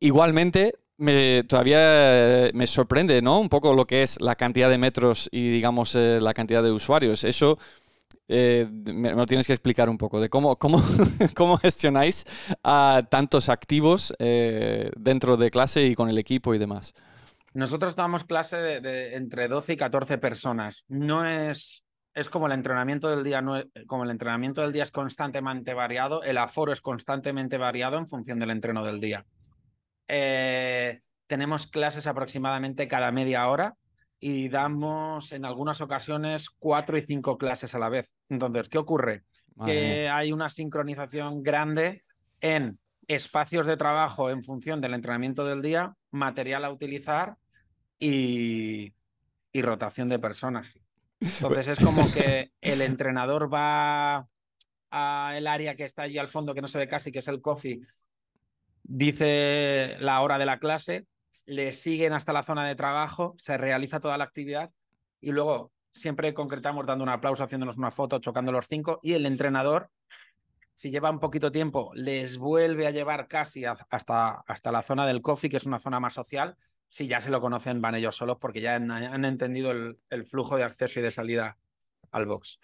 igualmente 0.00 0.74
me, 0.96 1.44
todavía 1.44 2.50
me 2.52 2.66
sorprende, 2.66 3.22
¿no? 3.22 3.40
Un 3.40 3.48
poco 3.48 3.74
lo 3.74 3.86
que 3.86 4.02
es 4.02 4.20
la 4.20 4.36
cantidad 4.36 4.68
de 4.70 4.78
metros 4.78 5.28
y, 5.32 5.50
digamos, 5.50 5.94
la 5.94 6.34
cantidad 6.34 6.62
de 6.62 6.70
usuarios. 6.72 7.24
Eso 7.24 7.58
eh, 8.32 8.68
me, 8.70 9.12
lo 9.12 9.26
tienes 9.26 9.46
que 9.46 9.52
explicar 9.52 9.88
un 9.88 9.98
poco 9.98 10.20
de 10.20 10.28
cómo, 10.28 10.56
cómo, 10.56 10.80
cómo 11.34 11.58
gestionáis 11.58 12.24
a 12.62 13.02
tantos 13.10 13.48
activos 13.48 14.14
eh, 14.20 14.90
dentro 14.96 15.36
de 15.36 15.50
clase 15.50 15.84
y 15.84 15.96
con 15.96 16.08
el 16.08 16.16
equipo 16.16 16.54
y 16.54 16.58
demás. 16.58 16.94
Nosotros 17.52 17.96
damos 17.96 18.22
clase 18.22 18.56
de, 18.56 19.16
entre 19.16 19.48
12 19.48 19.72
y 19.72 19.76
14 19.76 20.18
personas. 20.18 20.84
No 20.86 21.26
es, 21.26 21.84
es 22.14 22.30
como 22.30 22.46
el 22.46 22.52
entrenamiento 22.52 23.10
del 23.10 23.24
día, 23.24 23.42
no 23.42 23.60
como 23.88 24.04
el 24.04 24.10
entrenamiento 24.10 24.62
del 24.62 24.72
día 24.72 24.84
es 24.84 24.92
constantemente 24.92 25.74
variado, 25.74 26.22
el 26.22 26.38
aforo 26.38 26.72
es 26.72 26.80
constantemente 26.80 27.58
variado 27.58 27.98
en 27.98 28.06
función 28.06 28.38
del 28.38 28.50
entreno 28.50 28.84
del 28.84 29.00
día. 29.00 29.26
Eh, 30.06 31.00
tenemos 31.26 31.66
clases 31.66 32.06
aproximadamente 32.06 32.86
cada 32.86 33.10
media 33.10 33.48
hora 33.48 33.76
y 34.20 34.50
damos 34.50 35.32
en 35.32 35.44
algunas 35.44 35.80
ocasiones 35.80 36.50
cuatro 36.50 36.98
y 36.98 37.02
cinco 37.02 37.38
clases 37.38 37.74
a 37.74 37.78
la 37.78 37.88
vez. 37.88 38.14
Entonces, 38.28 38.68
¿qué 38.68 38.78
ocurre? 38.78 39.24
que 39.64 40.08
hay 40.08 40.32
una 40.32 40.48
sincronización 40.48 41.42
grande 41.42 42.02
en 42.40 42.78
espacios 43.08 43.66
de 43.66 43.76
trabajo 43.76 44.30
en 44.30 44.42
función 44.42 44.80
del 44.80 44.94
entrenamiento 44.94 45.44
del 45.44 45.60
día, 45.60 45.94
material 46.10 46.64
a 46.64 46.70
utilizar 46.70 47.36
y, 47.98 48.94
y 49.52 49.62
rotación 49.62 50.08
de 50.08 50.18
personas. 50.18 50.78
Entonces 51.20 51.68
es 51.68 51.80
como 51.80 52.10
que 52.12 52.52
el 52.60 52.80
entrenador 52.80 53.52
va 53.52 54.26
al 54.90 55.46
área 55.46 55.74
que 55.76 55.84
está 55.84 56.02
allí 56.02 56.18
al 56.18 56.28
fondo, 56.28 56.54
que 56.54 56.62
no 56.62 56.68
se 56.68 56.78
ve 56.78 56.88
casi, 56.88 57.12
que 57.12 57.18
es 57.18 57.28
el 57.28 57.42
coffee, 57.42 57.80
dice 58.82 59.96
la 60.00 60.20
hora 60.22 60.38
de 60.38 60.46
la 60.46 60.58
clase, 60.58 61.06
le 61.46 61.72
siguen 61.72 62.12
hasta 62.12 62.32
la 62.32 62.42
zona 62.42 62.66
de 62.66 62.74
trabajo, 62.74 63.34
se 63.38 63.56
realiza 63.58 64.00
toda 64.00 64.18
la 64.18 64.24
actividad 64.24 64.70
y 65.20 65.32
luego 65.32 65.72
siempre 65.92 66.34
concretamos 66.34 66.86
dando 66.86 67.04
un 67.04 67.10
aplauso, 67.10 67.44
haciéndonos 67.44 67.76
una 67.76 67.90
foto, 67.90 68.18
chocando 68.18 68.52
los 68.52 68.66
cinco 68.68 69.00
y 69.02 69.14
el 69.14 69.26
entrenador, 69.26 69.90
si 70.80 70.90
lleva 70.90 71.10
un 71.10 71.20
poquito 71.20 71.52
tiempo, 71.52 71.90
les 71.94 72.38
vuelve 72.38 72.86
a 72.86 72.90
llevar 72.90 73.28
casi 73.28 73.66
hasta, 73.66 74.42
hasta 74.46 74.72
la 74.72 74.80
zona 74.80 75.06
del 75.06 75.20
coffee, 75.20 75.50
que 75.50 75.58
es 75.58 75.66
una 75.66 75.78
zona 75.78 76.00
más 76.00 76.14
social. 76.14 76.56
Si 76.88 77.06
ya 77.06 77.20
se 77.20 77.28
lo 77.30 77.42
conocen, 77.42 77.82
van 77.82 77.96
ellos 77.96 78.16
solos 78.16 78.38
porque 78.40 78.62
ya 78.62 78.76
han, 78.76 79.24
entendido 79.26 79.72
el, 79.72 80.26
flujo 80.26 80.56
de 80.56 80.64
acceso 80.64 80.98
y 80.98 81.02
de 81.02 81.10
salida 81.10 81.58
al 82.10 82.24
box. 82.24 82.58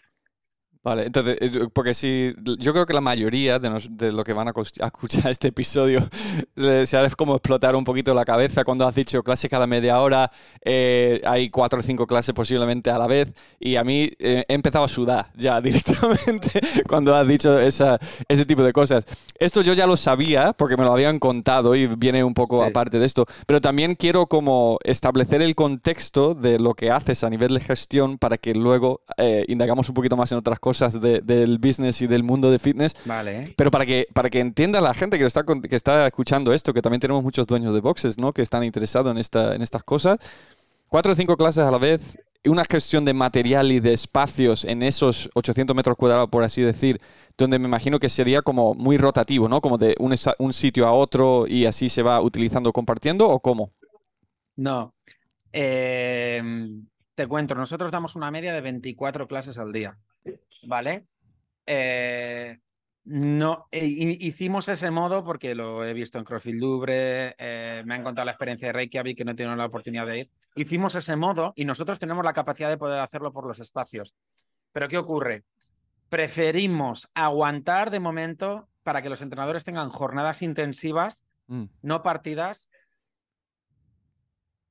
Vale, 0.86 1.02
entonces, 1.06 1.36
eh, 1.40 1.66
porque 1.72 1.94
si 1.94 2.32
yo 2.60 2.72
creo 2.72 2.86
que 2.86 2.92
la 2.92 3.00
mayoría 3.00 3.58
de, 3.58 4.12
lo 4.12 4.22
que 4.22 4.32
van 4.32 4.46
a, 4.46 4.52
escuchar 4.52 5.30
este 5.32 5.48
episodio 5.48 6.08
se 6.54 6.96
ha 6.96 7.10
como 7.10 7.34
explotar 7.34 7.74
un 7.74 7.82
poquito 7.82 8.14
la 8.14 8.24
cabeza 8.24 8.62
cuando 8.62 8.86
has 8.86 8.94
dicho 8.94 9.24
clase 9.24 9.48
cada 9.48 9.66
media 9.66 9.98
hora, 9.98 10.30
eh, 10.64 11.20
hay 11.24 11.50
cuatro 11.50 11.80
o 11.80 11.82
cinco 11.82 12.06
clases 12.06 12.36
posiblemente 12.36 12.88
a 12.88 12.98
la 12.98 13.08
vez, 13.08 13.34
y 13.58 13.74
a 13.74 13.82
mí 13.82 14.12
eh, 14.20 14.44
he 14.46 14.54
empezado 14.54 14.84
a 14.84 14.88
sudar 14.88 15.32
ya 15.34 15.60
directamente 15.60 16.60
cuando 16.88 17.16
has 17.16 17.26
dicho 17.26 17.58
esa, 17.58 17.98
ese 18.28 18.46
tipo 18.46 18.62
de 18.62 18.72
cosas. 18.72 19.06
Esto 19.40 19.62
yo 19.62 19.72
ya 19.72 19.88
lo 19.88 19.96
sabía 19.96 20.52
porque 20.52 20.76
me 20.76 20.84
lo 20.84 20.92
habían 20.92 21.18
contado 21.18 21.74
y 21.74 21.88
viene 21.88 22.22
un 22.22 22.32
poco 22.32 22.62
aparte 22.62 23.00
de 23.00 23.06
esto, 23.06 23.26
pero 23.44 23.60
también 23.60 23.96
quiero 23.96 24.28
como 24.28 24.78
establecer 24.84 25.42
el 25.42 25.56
contexto 25.56 26.34
de 26.34 26.60
lo 26.60 26.74
que 26.74 26.92
haces 26.92 27.24
a 27.24 27.28
nivel 27.28 27.54
de 27.54 27.60
gestión 27.60 28.18
para 28.18 28.38
que 28.38 28.54
luego 28.54 29.00
indagamos 29.48 29.88
un 29.88 29.94
poquito 29.96 30.16
más 30.16 30.30
en 30.30 30.38
otras 30.38 30.60
cosas 30.60 30.75
del 30.78 31.58
business 31.58 32.02
y 32.02 32.06
del 32.06 32.22
mundo 32.22 32.50
de 32.50 32.58
fitness. 32.58 32.94
Vale. 33.04 33.54
Pero 33.56 33.70
para 33.70 33.86
que, 33.86 34.06
para 34.12 34.30
que 34.30 34.40
entienda 34.40 34.80
la 34.80 34.94
gente 34.94 35.18
que 35.18 35.26
está, 35.26 35.44
que 35.44 35.76
está 35.76 36.06
escuchando 36.06 36.52
esto, 36.52 36.72
que 36.72 36.82
también 36.82 37.00
tenemos 37.00 37.22
muchos 37.22 37.46
dueños 37.46 37.74
de 37.74 37.80
boxes, 37.80 38.18
¿no? 38.18 38.32
Que 38.32 38.42
están 38.42 38.64
interesados 38.64 39.10
en, 39.10 39.18
esta, 39.18 39.54
en 39.54 39.62
estas 39.62 39.82
cosas. 39.84 40.18
Cuatro 40.88 41.12
o 41.12 41.16
cinco 41.16 41.36
clases 41.36 41.64
a 41.64 41.70
la 41.70 41.78
vez, 41.78 42.18
una 42.44 42.64
gestión 42.64 43.04
de 43.04 43.12
material 43.12 43.72
y 43.72 43.80
de 43.80 43.92
espacios 43.92 44.64
en 44.64 44.82
esos 44.82 45.30
800 45.34 45.74
metros 45.74 45.96
cuadrados, 45.96 46.28
por 46.30 46.44
así 46.44 46.62
decir, 46.62 47.00
donde 47.36 47.58
me 47.58 47.66
imagino 47.66 47.98
que 47.98 48.08
sería 48.08 48.42
como 48.42 48.74
muy 48.74 48.96
rotativo, 48.96 49.48
¿no? 49.48 49.60
Como 49.60 49.78
de 49.78 49.94
un, 49.98 50.14
un 50.38 50.52
sitio 50.52 50.86
a 50.86 50.92
otro 50.92 51.46
y 51.48 51.66
así 51.66 51.88
se 51.88 52.02
va 52.02 52.20
utilizando, 52.20 52.72
compartiendo, 52.72 53.28
¿o 53.28 53.40
cómo? 53.40 53.72
No. 54.56 54.94
Eh, 55.52 56.42
te 57.16 57.26
cuento, 57.26 57.54
nosotros 57.54 57.90
damos 57.90 58.14
una 58.14 58.30
media 58.30 58.52
de 58.52 58.60
24 58.60 59.26
clases 59.26 59.58
al 59.58 59.72
día. 59.72 59.98
¿vale? 60.64 61.06
Eh, 61.64 62.58
no, 63.04 63.68
eh, 63.70 63.86
hicimos 63.86 64.68
ese 64.68 64.90
modo 64.90 65.24
porque 65.24 65.54
lo 65.54 65.84
he 65.84 65.94
visto 65.94 66.18
en 66.18 66.24
CrossFit 66.24 66.56
Louvre, 66.56 67.34
eh, 67.38 67.82
me 67.86 67.94
han 67.94 68.02
contado 68.02 68.26
la 68.26 68.32
experiencia 68.32 68.68
de 68.68 68.72
Reykjavik 68.72 69.16
que 69.16 69.24
no 69.24 69.34
tenido 69.34 69.56
la 69.56 69.64
oportunidad 69.64 70.06
de 70.06 70.18
ir. 70.18 70.30
Hicimos 70.56 70.94
ese 70.94 71.16
modo 71.16 71.54
y 71.56 71.64
nosotros 71.64 71.98
tenemos 71.98 72.22
la 72.22 72.34
capacidad 72.34 72.68
de 72.68 72.76
poder 72.76 73.00
hacerlo 73.00 73.32
por 73.32 73.46
los 73.46 73.60
espacios. 73.60 74.14
Pero 74.72 74.88
¿qué 74.88 74.98
ocurre? 74.98 75.44
Preferimos 76.10 77.08
aguantar 77.14 77.90
de 77.90 78.00
momento 78.00 78.68
para 78.82 79.00
que 79.00 79.08
los 79.08 79.22
entrenadores 79.22 79.64
tengan 79.64 79.88
jornadas 79.88 80.42
intensivas, 80.42 81.22
mm. 81.46 81.64
no 81.80 82.02
partidas. 82.02 82.68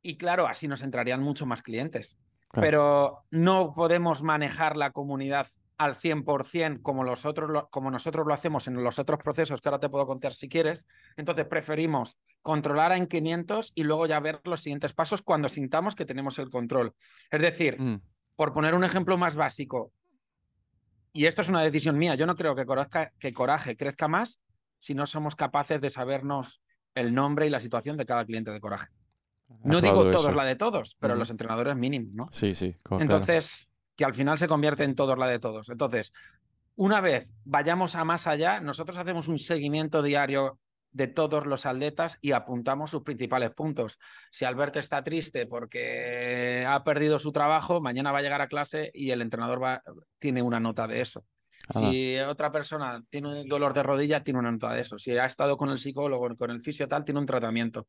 Y 0.03 0.17
claro, 0.17 0.47
así 0.47 0.67
nos 0.67 0.83
entrarían 0.83 1.23
mucho 1.23 1.47
más 1.47 1.63
clientes 1.63 2.19
pero 2.55 3.23
no 3.31 3.73
podemos 3.73 4.23
manejar 4.23 4.75
la 4.77 4.91
comunidad 4.91 5.47
al 5.77 5.95
100% 5.95 6.81
como, 6.81 7.03
los 7.03 7.25
otros, 7.25 7.65
como 7.69 7.91
nosotros 7.91 8.25
lo 8.25 8.33
hacemos 8.33 8.67
en 8.67 8.81
los 8.81 8.97
otros 8.97 9.19
procesos 9.19 9.61
que 9.61 9.69
ahora 9.69 9.79
te 9.79 9.89
puedo 9.89 10.07
contar 10.07 10.33
si 10.33 10.47
quieres. 10.47 10.85
Entonces 11.17 11.45
preferimos 11.45 12.17
controlar 12.41 12.93
en 12.93 13.07
500 13.07 13.73
y 13.75 13.83
luego 13.83 14.05
ya 14.05 14.19
ver 14.19 14.39
los 14.45 14.61
siguientes 14.61 14.93
pasos 14.93 15.21
cuando 15.21 15.49
sintamos 15.49 15.95
que 15.95 16.05
tenemos 16.05 16.39
el 16.39 16.49
control. 16.49 16.93
Es 17.29 17.41
decir, 17.41 17.77
Mm, 17.85 18.01
por 18.35 18.53
poner 18.53 18.73
un 18.73 18.83
ejemplo 18.83 19.17
más 19.17 19.35
básico, 19.35 19.91
y 21.13 21.25
esto 21.25 21.41
es 21.41 21.49
una 21.49 21.61
decisión 21.61 21.97
mía, 21.97 22.15
yo 22.15 22.25
no 22.25 22.35
creo 22.35 22.55
que, 22.55 22.65
que 23.19 23.33
Coraje 23.33 23.77
crezca 23.77 24.07
más 24.07 24.39
si 24.79 24.93
no 24.93 25.05
somos 25.05 25.35
capaces 25.35 25.79
de 25.79 25.89
sabernos 25.89 26.61
el 26.93 27.13
nombre 27.13 27.47
y 27.47 27.49
la 27.49 27.59
situación 27.59 27.95
de 27.97 28.05
cada 28.05 28.25
cliente 28.25 28.51
de 28.51 28.59
Coraje. 28.59 28.87
No 29.63 29.81
digo 29.81 30.09
todos 30.11 30.25
eso. 30.29 30.31
la 30.31 30.45
de 30.45 30.55
todos, 30.55 30.95
pero 30.99 31.15
los 31.15 31.29
entrenadores 31.29 31.75
mínimos, 31.75 32.13
¿no? 32.13 32.27
Sí, 32.31 32.55
sí. 32.55 32.75
Entonces, 32.99 33.67
que 33.95 34.05
al 34.05 34.13
final 34.13 34.37
se 34.37 34.47
convierte 34.47 34.83
en 34.83 34.95
todos 34.95 35.17
la 35.17 35.27
de 35.27 35.39
todos. 35.39 35.69
Entonces, 35.69 36.11
una 36.75 37.01
vez 37.01 37.33
vayamos 37.45 37.95
a 37.95 38.03
más 38.03 38.27
allá, 38.27 38.59
nosotros 38.59 38.97
hacemos 38.97 39.27
un 39.27 39.39
seguimiento 39.39 40.01
diario 40.01 40.59
de 40.91 41.07
todos 41.07 41.45
los 41.45 41.65
atletas 41.65 42.17
y 42.21 42.31
apuntamos 42.31 42.89
sus 42.89 43.03
principales 43.03 43.51
puntos. 43.51 43.99
Si 44.31 44.45
Albert 44.45 44.77
está 44.77 45.03
triste 45.03 45.45
porque 45.45 46.65
ha 46.65 46.83
perdido 46.85 47.19
su 47.19 47.33
trabajo, 47.33 47.81
mañana 47.81 48.13
va 48.13 48.19
a 48.19 48.21
llegar 48.21 48.41
a 48.41 48.47
clase 48.47 48.91
y 48.93 49.11
el 49.11 49.21
entrenador 49.21 49.61
va, 49.61 49.83
tiene 50.19 50.41
una 50.41 50.59
nota 50.59 50.87
de 50.87 51.01
eso. 51.01 51.25
Ah, 51.73 51.79
Si 51.79 52.17
otra 52.19 52.51
persona 52.51 53.03
tiene 53.09 53.41
un 53.41 53.47
dolor 53.47 53.73
de 53.73 53.83
rodilla, 53.83 54.23
tiene 54.23 54.39
una 54.39 54.51
nota 54.51 54.73
de 54.73 54.81
eso. 54.81 54.97
Si 54.97 55.11
ha 55.17 55.25
estado 55.25 55.57
con 55.57 55.69
el 55.69 55.79
psicólogo, 55.79 56.33
con 56.35 56.51
el 56.51 56.61
fisio 56.61 56.87
tal, 56.87 57.03
tiene 57.03 57.19
un 57.19 57.25
tratamiento. 57.25 57.87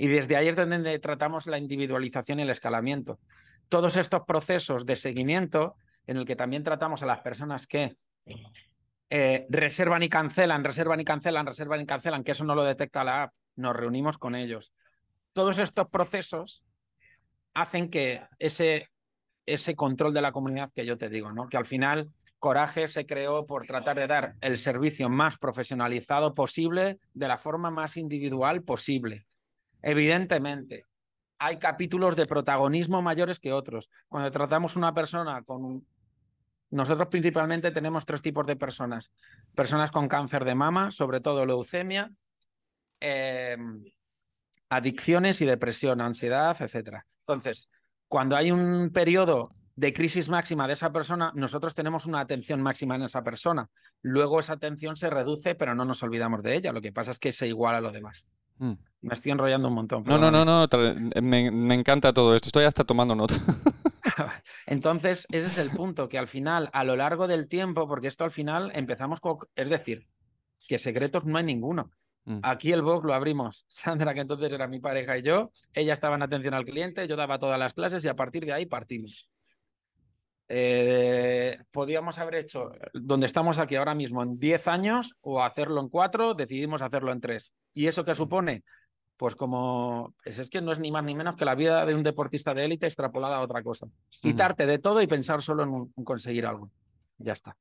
Y 0.00 0.08
desde 0.08 0.34
ahí 0.34 0.48
es 0.48 0.56
donde 0.56 0.98
tratamos 0.98 1.46
la 1.46 1.58
individualización 1.58 2.38
y 2.38 2.42
el 2.42 2.48
escalamiento. 2.48 3.20
Todos 3.68 3.96
estos 3.96 4.22
procesos 4.22 4.86
de 4.86 4.96
seguimiento, 4.96 5.76
en 6.06 6.16
el 6.16 6.24
que 6.24 6.36
también 6.36 6.62
tratamos 6.62 7.02
a 7.02 7.06
las 7.06 7.18
personas 7.18 7.66
que 7.66 7.98
eh, 9.10 9.46
reservan 9.50 10.02
y 10.02 10.08
cancelan, 10.08 10.64
reservan 10.64 11.00
y 11.00 11.04
cancelan, 11.04 11.44
reservan 11.44 11.82
y 11.82 11.86
cancelan, 11.86 12.24
que 12.24 12.32
eso 12.32 12.44
no 12.44 12.54
lo 12.54 12.64
detecta 12.64 13.04
la 13.04 13.24
app, 13.24 13.34
nos 13.56 13.76
reunimos 13.76 14.16
con 14.16 14.34
ellos. 14.34 14.72
Todos 15.34 15.58
estos 15.58 15.90
procesos 15.90 16.64
hacen 17.52 17.90
que 17.90 18.22
ese, 18.38 18.88
ese 19.44 19.76
control 19.76 20.14
de 20.14 20.22
la 20.22 20.32
comunidad 20.32 20.72
que 20.74 20.86
yo 20.86 20.96
te 20.96 21.10
digo, 21.10 21.30
¿no? 21.30 21.46
Que 21.50 21.58
al 21.58 21.66
final 21.66 22.10
Coraje 22.38 22.88
se 22.88 23.04
creó 23.04 23.44
por 23.44 23.66
tratar 23.66 23.98
de 23.98 24.06
dar 24.06 24.36
el 24.40 24.56
servicio 24.56 25.10
más 25.10 25.36
profesionalizado 25.36 26.32
posible 26.34 26.98
de 27.12 27.28
la 27.28 27.36
forma 27.36 27.70
más 27.70 27.98
individual 27.98 28.62
posible. 28.62 29.26
Evidentemente, 29.82 30.86
hay 31.38 31.58
capítulos 31.58 32.16
de 32.16 32.26
protagonismo 32.26 33.00
mayores 33.00 33.40
que 33.40 33.52
otros. 33.52 33.90
Cuando 34.08 34.30
tratamos 34.30 34.76
una 34.76 34.92
persona 34.92 35.42
con. 35.42 35.86
Nosotros 36.70 37.08
principalmente 37.08 37.72
tenemos 37.72 38.06
tres 38.06 38.22
tipos 38.22 38.46
de 38.46 38.56
personas. 38.56 39.10
Personas 39.54 39.90
con 39.90 40.06
cáncer 40.06 40.44
de 40.44 40.54
mama, 40.54 40.90
sobre 40.92 41.20
todo 41.20 41.44
leucemia, 41.44 42.12
eh, 43.00 43.56
adicciones 44.68 45.40
y 45.40 45.46
depresión, 45.46 46.00
ansiedad, 46.00 46.56
etc. 46.60 47.04
Entonces, 47.26 47.68
cuando 48.06 48.36
hay 48.36 48.52
un 48.52 48.90
periodo 48.90 49.50
de 49.76 49.92
crisis 49.92 50.28
máxima 50.28 50.66
de 50.66 50.74
esa 50.74 50.92
persona, 50.92 51.32
nosotros 51.34 51.74
tenemos 51.74 52.04
una 52.04 52.20
atención 52.20 52.60
máxima 52.60 52.96
en 52.96 53.02
esa 53.02 53.24
persona. 53.24 53.68
Luego 54.02 54.40
esa 54.40 54.52
atención 54.52 54.94
se 54.94 55.08
reduce, 55.08 55.54
pero 55.54 55.74
no 55.74 55.84
nos 55.84 56.02
olvidamos 56.02 56.42
de 56.42 56.54
ella. 56.54 56.72
Lo 56.72 56.82
que 56.82 56.92
pasa 56.92 57.12
es 57.12 57.18
que 57.18 57.32
se 57.32 57.48
iguala 57.48 57.78
a 57.78 57.80
lo 57.80 57.90
demás. 57.90 58.26
Mm. 58.60 58.72
Me 59.02 59.14
estoy 59.14 59.32
enrollando 59.32 59.68
un 59.68 59.74
montón. 59.74 60.04
No, 60.04 60.18
no, 60.18 60.30
no, 60.30 60.44
no. 60.44 60.68
Me, 61.22 61.50
me 61.50 61.74
encanta 61.74 62.12
todo 62.12 62.36
esto. 62.36 62.48
Estoy 62.48 62.64
hasta 62.64 62.84
tomando 62.84 63.14
nota. 63.14 63.34
Entonces, 64.66 65.26
ese 65.30 65.46
es 65.46 65.58
el 65.58 65.70
punto, 65.70 66.08
que 66.08 66.18
al 66.18 66.28
final, 66.28 66.68
a 66.72 66.84
lo 66.84 66.96
largo 66.96 67.26
del 67.26 67.48
tiempo, 67.48 67.88
porque 67.88 68.08
esto 68.08 68.24
al 68.24 68.30
final 68.30 68.70
empezamos 68.74 69.18
con, 69.20 69.38
es 69.54 69.70
decir, 69.70 70.06
que 70.68 70.78
secretos 70.78 71.24
no 71.24 71.38
hay 71.38 71.44
ninguno. 71.44 71.90
Mm. 72.24 72.40
Aquí 72.42 72.72
el 72.72 72.82
box 72.82 73.04
lo 73.06 73.14
abrimos. 73.14 73.64
Sandra, 73.68 74.14
que 74.14 74.20
entonces 74.20 74.52
era 74.52 74.68
mi 74.68 74.80
pareja 74.80 75.16
y 75.16 75.22
yo, 75.22 75.52
ella 75.72 75.92
estaba 75.92 76.16
en 76.16 76.22
atención 76.22 76.54
al 76.54 76.64
cliente, 76.64 77.08
yo 77.08 77.16
daba 77.16 77.38
todas 77.38 77.58
las 77.58 77.72
clases 77.72 78.04
y 78.04 78.08
a 78.08 78.16
partir 78.16 78.44
de 78.44 78.52
ahí 78.52 78.66
partimos. 78.66 79.28
Eh, 80.52 81.58
podíamos 81.70 82.18
haber 82.18 82.34
hecho 82.34 82.72
donde 82.92 83.26
estamos 83.26 83.60
aquí 83.60 83.76
ahora 83.76 83.94
mismo 83.94 84.20
en 84.24 84.36
10 84.40 84.66
años 84.66 85.14
o 85.20 85.44
hacerlo 85.44 85.80
en 85.80 85.88
4, 85.88 86.34
decidimos 86.34 86.82
hacerlo 86.82 87.12
en 87.12 87.20
3. 87.20 87.52
¿Y 87.72 87.86
eso 87.86 88.04
qué 88.04 88.16
supone? 88.16 88.64
Pues 89.16 89.36
como, 89.36 90.12
pues 90.24 90.40
es 90.40 90.50
que 90.50 90.60
no 90.60 90.72
es 90.72 90.80
ni 90.80 90.90
más 90.90 91.04
ni 91.04 91.14
menos 91.14 91.36
que 91.36 91.44
la 91.44 91.54
vida 91.54 91.86
de 91.86 91.94
un 91.94 92.02
deportista 92.02 92.52
de 92.52 92.64
élite 92.64 92.86
extrapolada 92.86 93.36
a 93.36 93.42
otra 93.42 93.62
cosa. 93.62 93.86
Quitarte 94.20 94.66
de 94.66 94.80
todo 94.80 95.00
y 95.00 95.06
pensar 95.06 95.40
solo 95.40 95.62
en, 95.62 96.04
conseguir 96.04 96.44
algo. 96.46 96.68
Ya 97.18 97.34
está, 97.34 97.56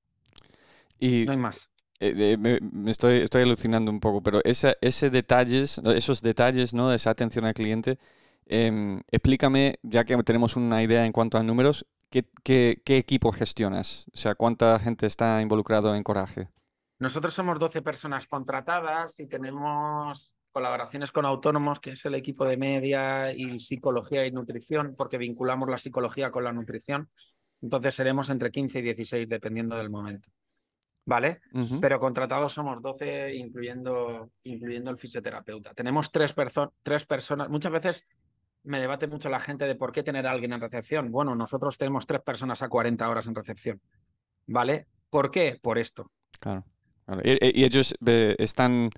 Y 0.98 1.26
no 1.26 1.34
hay 1.34 1.38
más. 1.38 1.70
eh, 2.00 2.16
eh, 2.18 2.38
me, 2.38 2.58
me 2.60 2.90
estoy, 2.90 3.18
estoy 3.20 3.44
alucinando 3.44 3.92
un 3.92 4.00
poco, 4.00 4.24
pero 4.24 4.42
esa, 4.44 4.74
ese 4.82 5.12
detalles, 5.12 5.80
esos 5.96 6.24
detalles, 6.24 6.74
¿no? 6.74 6.92
Esa 6.92 7.12
atención 7.12 7.46
al 7.46 7.54
cliente, 7.54 8.00
em, 8.48 9.02
explícame, 9.12 9.76
ya 9.84 10.06
que 10.06 10.18
tenemos 10.24 10.56
una 10.56 10.82
idea 10.82 11.06
en 11.06 11.12
cuanto 11.12 11.38
a 11.38 11.44
números, 11.44 11.86
¿qué, 12.10 12.26
qué, 12.44 12.82
qué 12.86 12.98
equipo 12.98 13.32
gestionas? 13.32 14.06
O 14.14 14.18
sea, 14.18 14.36
¿cuánta 14.36 14.80
gente 14.80 15.06
está 15.06 15.42
involucrado 15.42 15.96
en 15.96 16.04
Coraje? 16.04 16.50
Nosotros 17.00 17.34
somos 17.34 17.60
12 17.60 17.82
personas 17.82 18.26
contratadas 18.26 19.20
y 19.20 19.28
tenemos 19.28 20.36
colaboraciones 20.52 21.12
con 21.12 21.26
autónomos, 21.26 21.80
que 21.80 21.92
es 21.92 22.04
el 22.06 22.16
equipo 22.16 22.44
de 22.46 22.58
media 22.58 23.32
y 23.32 23.60
psicología 23.60 24.26
y 24.26 24.32
nutrición, 24.32 24.96
porque 24.98 25.18
vinculamos 25.18 25.70
la 25.70 25.78
psicología 25.78 26.32
con 26.32 26.44
la 26.44 26.52
nutrición. 26.52 27.10
Entonces 27.62 27.96
seremos 27.96 28.30
entre 28.30 28.52
15 28.52 28.80
y 28.80 28.82
16, 28.82 29.30
dependiendo 29.30 29.76
del 29.78 29.90
momento. 29.90 30.30
¿Vale? 31.06 31.42
Pero 31.80 32.00
contratados 32.00 32.54
somos 32.54 32.82
12, 32.82 33.34
incluyendo, 33.36 34.30
incluyendo 34.44 34.92
el 34.92 34.98
fisioterapeuta. 34.98 35.74
Tenemos 35.74 36.12
tres, 36.12 36.36
perso- 36.36 36.74
tres 36.84 37.06
personas. 37.06 37.50
Muchas 37.50 37.72
veces 37.72 38.06
me 38.64 38.80
debate 38.80 39.08
mucho 39.08 39.30
la 39.30 39.40
gente 39.40 39.66
de 39.66 39.76
por 39.76 39.92
qué 39.92 40.04
tener 40.04 40.28
a 40.28 40.32
alguien 40.32 40.54
en 40.54 40.62
recepción. 40.62 41.12
Bueno, 41.12 41.36
nosotros 41.36 41.78
tenemos 41.78 42.06
tres 42.06 42.22
personas 42.22 42.62
a 42.62 42.70
40 42.70 43.08
horas 43.10 43.28
en 43.28 43.36
recepción. 43.36 43.82
¿Vale? 44.48 44.88
¿Por 45.10 45.32
qué? 45.32 45.60
Por 45.62 45.78
esto. 45.78 46.12
Claro. 46.40 46.66
claro. 47.06 47.22
Y, 47.24 47.64
ellos 47.64 47.96
eh, 48.06 48.36
están 48.38 48.90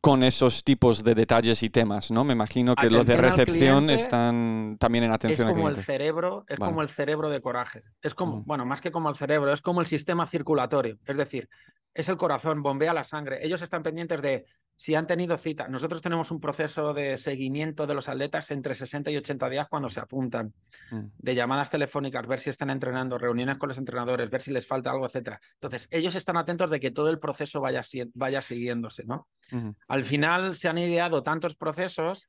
con 0.00 0.22
esos 0.22 0.64
tipos 0.64 1.02
de 1.02 1.14
detalles 1.14 1.62
y 1.62 1.70
temas, 1.70 2.10
¿no? 2.10 2.24
Me 2.24 2.34
imagino 2.34 2.74
que 2.74 2.90
los 2.90 3.06
de 3.06 3.16
recepción 3.16 3.88
están 3.90 4.76
también 4.78 5.04
en 5.04 5.10
Es 5.10 5.14
atención 5.14 5.48
al 5.48 5.54
como 5.54 5.68
el 5.68 5.76
cerebro, 5.76 6.44
es 6.48 6.58
Vale. 6.58 6.70
como 6.70 6.82
el 6.82 6.88
cerebro 6.88 7.30
de 7.30 7.40
coraje. 7.40 7.84
Es 8.02 8.14
como, 8.14 8.36
Ujú. 8.36 8.44
bueno, 8.44 8.66
más 8.66 8.80
que 8.80 8.90
como 8.90 9.08
el 9.08 9.16
cerebro, 9.16 9.52
es 9.52 9.62
como 9.62 9.80
el 9.80 9.86
sistema 9.86 10.26
circulatorio. 10.26 10.98
Es 11.06 11.16
decir, 11.16 11.48
es 11.94 12.08
el 12.08 12.16
corazón, 12.16 12.62
bombea 12.62 12.92
la 12.92 13.04
sangre. 13.04 13.38
Ellos 13.42 13.62
están 13.62 13.82
pendientes 13.82 14.20
de 14.20 14.44
si 14.78 14.94
han 14.94 15.08
tenido 15.08 15.36
cita. 15.36 15.66
Nosotros 15.66 16.00
tenemos 16.00 16.30
un 16.30 16.40
proceso 16.40 16.94
de 16.94 17.18
seguimiento 17.18 17.88
de 17.88 17.94
los 17.94 18.08
atletas 18.08 18.52
entre 18.52 18.76
60 18.76 19.10
y 19.10 19.16
80 19.16 19.48
días 19.50 19.66
cuando 19.68 19.88
se 19.88 19.98
apuntan, 19.98 20.54
Mm. 20.92 21.06
de 21.18 21.34
llamadas 21.34 21.68
telefónicas, 21.68 22.26
ver 22.28 22.38
si 22.38 22.48
están 22.48 22.70
entrenando, 22.70 23.18
reuniones 23.18 23.58
con 23.58 23.68
los 23.68 23.78
entrenadores, 23.78 24.30
ver 24.30 24.40
si 24.40 24.52
les 24.52 24.68
falta 24.68 24.90
algo, 24.92 25.04
etcétera. 25.06 25.40
Entonces, 25.54 25.88
ellos 25.90 26.14
están 26.14 26.36
atentos 26.36 26.70
de 26.70 26.78
que 26.78 26.92
todo 26.92 27.10
el 27.10 27.18
proceso 27.18 27.60
vaya, 27.60 27.82
vaya 28.14 28.40
siguiéndose, 28.40 29.04
¿no? 29.04 29.28
Al 29.88 30.04
final 30.04 30.54
se 30.54 30.68
han 30.68 30.78
ideado 30.78 31.24
tantos 31.24 31.56
procesos 31.56 32.28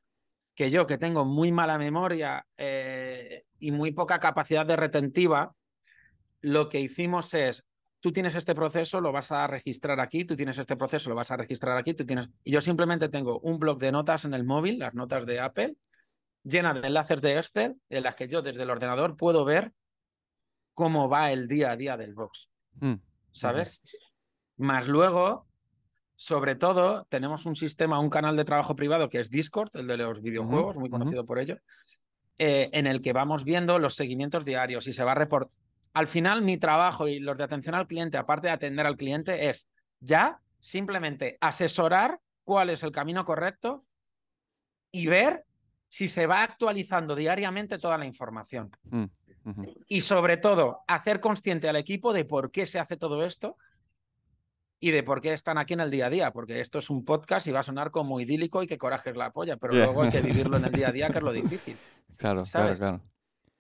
que 0.55 0.71
yo, 0.71 0.87
que 0.87 0.97
tengo 0.97 1.25
muy 1.25 1.51
mala 1.51 1.77
memoria 1.77 2.47
eh, 2.57 3.43
y 3.59 3.71
muy 3.71 3.91
poca 3.91 4.19
capacidad 4.19 4.65
de 4.65 4.75
retentiva, 4.75 5.53
lo 6.41 6.67
que 6.67 6.79
hicimos 6.79 7.33
es, 7.35 7.65
tú 7.99 8.11
tienes 8.11 8.35
este 8.35 8.55
proceso, 8.55 9.01
lo 9.01 9.11
vas 9.11 9.31
a 9.31 9.47
registrar 9.47 9.99
aquí, 9.99 10.25
tú 10.25 10.35
tienes 10.35 10.57
este 10.57 10.75
proceso, 10.75 11.09
lo 11.09 11.15
vas 11.15 11.31
a 11.31 11.37
registrar 11.37 11.77
aquí, 11.77 11.93
tú 11.93 12.05
tienes... 12.05 12.29
Y 12.43 12.51
yo 12.51 12.61
simplemente 12.61 13.09
tengo 13.09 13.39
un 13.39 13.59
blog 13.59 13.79
de 13.79 13.91
notas 13.91 14.25
en 14.25 14.33
el 14.33 14.43
móvil, 14.43 14.79
las 14.79 14.93
notas 14.93 15.25
de 15.25 15.39
Apple, 15.39 15.75
llenas 16.43 16.81
de 16.81 16.87
enlaces 16.87 17.21
de 17.21 17.37
Excel, 17.37 17.75
en 17.89 18.03
las 18.03 18.15
que 18.15 18.27
yo 18.27 18.41
desde 18.41 18.63
el 18.63 18.69
ordenador 18.69 19.17
puedo 19.17 19.45
ver 19.45 19.73
cómo 20.73 21.09
va 21.09 21.31
el 21.31 21.47
día 21.47 21.71
a 21.71 21.75
día 21.75 21.97
del 21.97 22.13
box. 22.13 22.49
Mm. 22.79 22.95
¿sabes? 23.31 23.81
Más 24.57 24.87
luego, 24.87 25.47
sobre 26.15 26.55
todo, 26.55 27.05
tenemos 27.09 27.45
un 27.45 27.55
sistema, 27.55 27.99
un 27.99 28.09
canal 28.09 28.35
de 28.35 28.45
trabajo 28.45 28.75
privado 28.75 29.09
que 29.09 29.19
es 29.19 29.29
Discord, 29.29 29.75
el 29.75 29.87
de 29.87 29.97
los 29.97 30.21
videojuegos, 30.21 30.77
muy 30.77 30.89
conocido 30.89 31.25
por 31.25 31.39
ello, 31.39 31.57
eh, 32.37 32.69
en 32.73 32.87
el 32.87 33.01
que 33.01 33.13
vamos 33.13 33.43
viendo 33.43 33.79
los 33.79 33.95
seguimientos 33.95 34.45
diarios 34.45 34.87
y 34.87 34.93
se 34.93 35.03
va 35.03 35.13
a 35.13 35.15
reportar. 35.15 35.53
Al 35.93 36.08
final, 36.08 36.41
mi 36.41 36.58
trabajo 36.58 37.08
y 37.08 37.19
los 37.19 37.38
de 37.38 37.43
atención 37.43 37.75
al 37.75 37.88
cliente, 37.88 38.17
aparte 38.17 38.48
de 38.48 38.53
atender 38.53 38.86
al 38.86 38.98
cliente, 38.98 39.50
es 39.50 39.67
ya 40.00 40.39
simplemente 40.60 41.38
asesorar 41.41 42.19
cuál 42.43 42.69
es 42.69 42.84
el 42.84 42.91
camino 42.91 43.25
correcto 43.25 43.86
y 44.91 45.08
ver 45.08 45.46
si 45.89 46.08
se 46.08 46.27
va 46.27 46.43
actualizando 46.43 47.15
diariamente 47.15 47.79
toda 47.79 47.98
la 47.98 48.05
información. 48.05 48.72
Mm. 48.84 49.05
Y 49.88 50.01
sobre 50.01 50.38
todo, 50.38 50.81
hacer 50.88 51.19
consciente 51.19 51.67
al 51.69 51.75
equipo 51.75 52.13
de 52.13 52.25
por 52.25 52.51
qué 52.51 52.65
se 52.67 52.77
hace 52.77 52.98
todo 52.98 53.25
esto 53.25 53.58
y 54.79 54.91
de 54.91 55.01
por 55.01 55.22
qué 55.22 55.34
están 55.34 55.58
aquí 55.58 55.74
en 55.74 55.79
el 55.79 55.89
día 55.89 56.05
a 56.05 56.10
día, 56.10 56.31
porque 56.31 56.60
esto 56.62 56.77
es 56.79 56.89
un 56.89 57.03
podcast 57.03 57.48
y 57.48 57.51
va 57.51 57.62
a 57.62 57.63
sonar 57.63 57.89
como 57.89 58.19
idílico 58.19 58.62
y 58.62 58.67
que 58.67 58.77
coraje 58.77 59.10
es 59.10 59.17
la 59.17 59.31
polla, 59.31 59.58
pero 59.58 59.74
Yeah. 59.74 59.86
luego 59.86 60.03
hay 60.03 60.12
que 60.12 60.22
vivirlo 60.22 60.58
en 60.58 60.65
el 60.65 60.72
día 60.72 60.89
a 60.89 60.91
día, 60.91 61.10
que 61.10 61.17
es 61.17 61.24
lo 61.24 61.31
difícil. 61.67 61.75
Claro, 62.17 62.43
claro, 62.43 62.46
¿Sabes? 62.46 62.79
claro. 62.79 63.01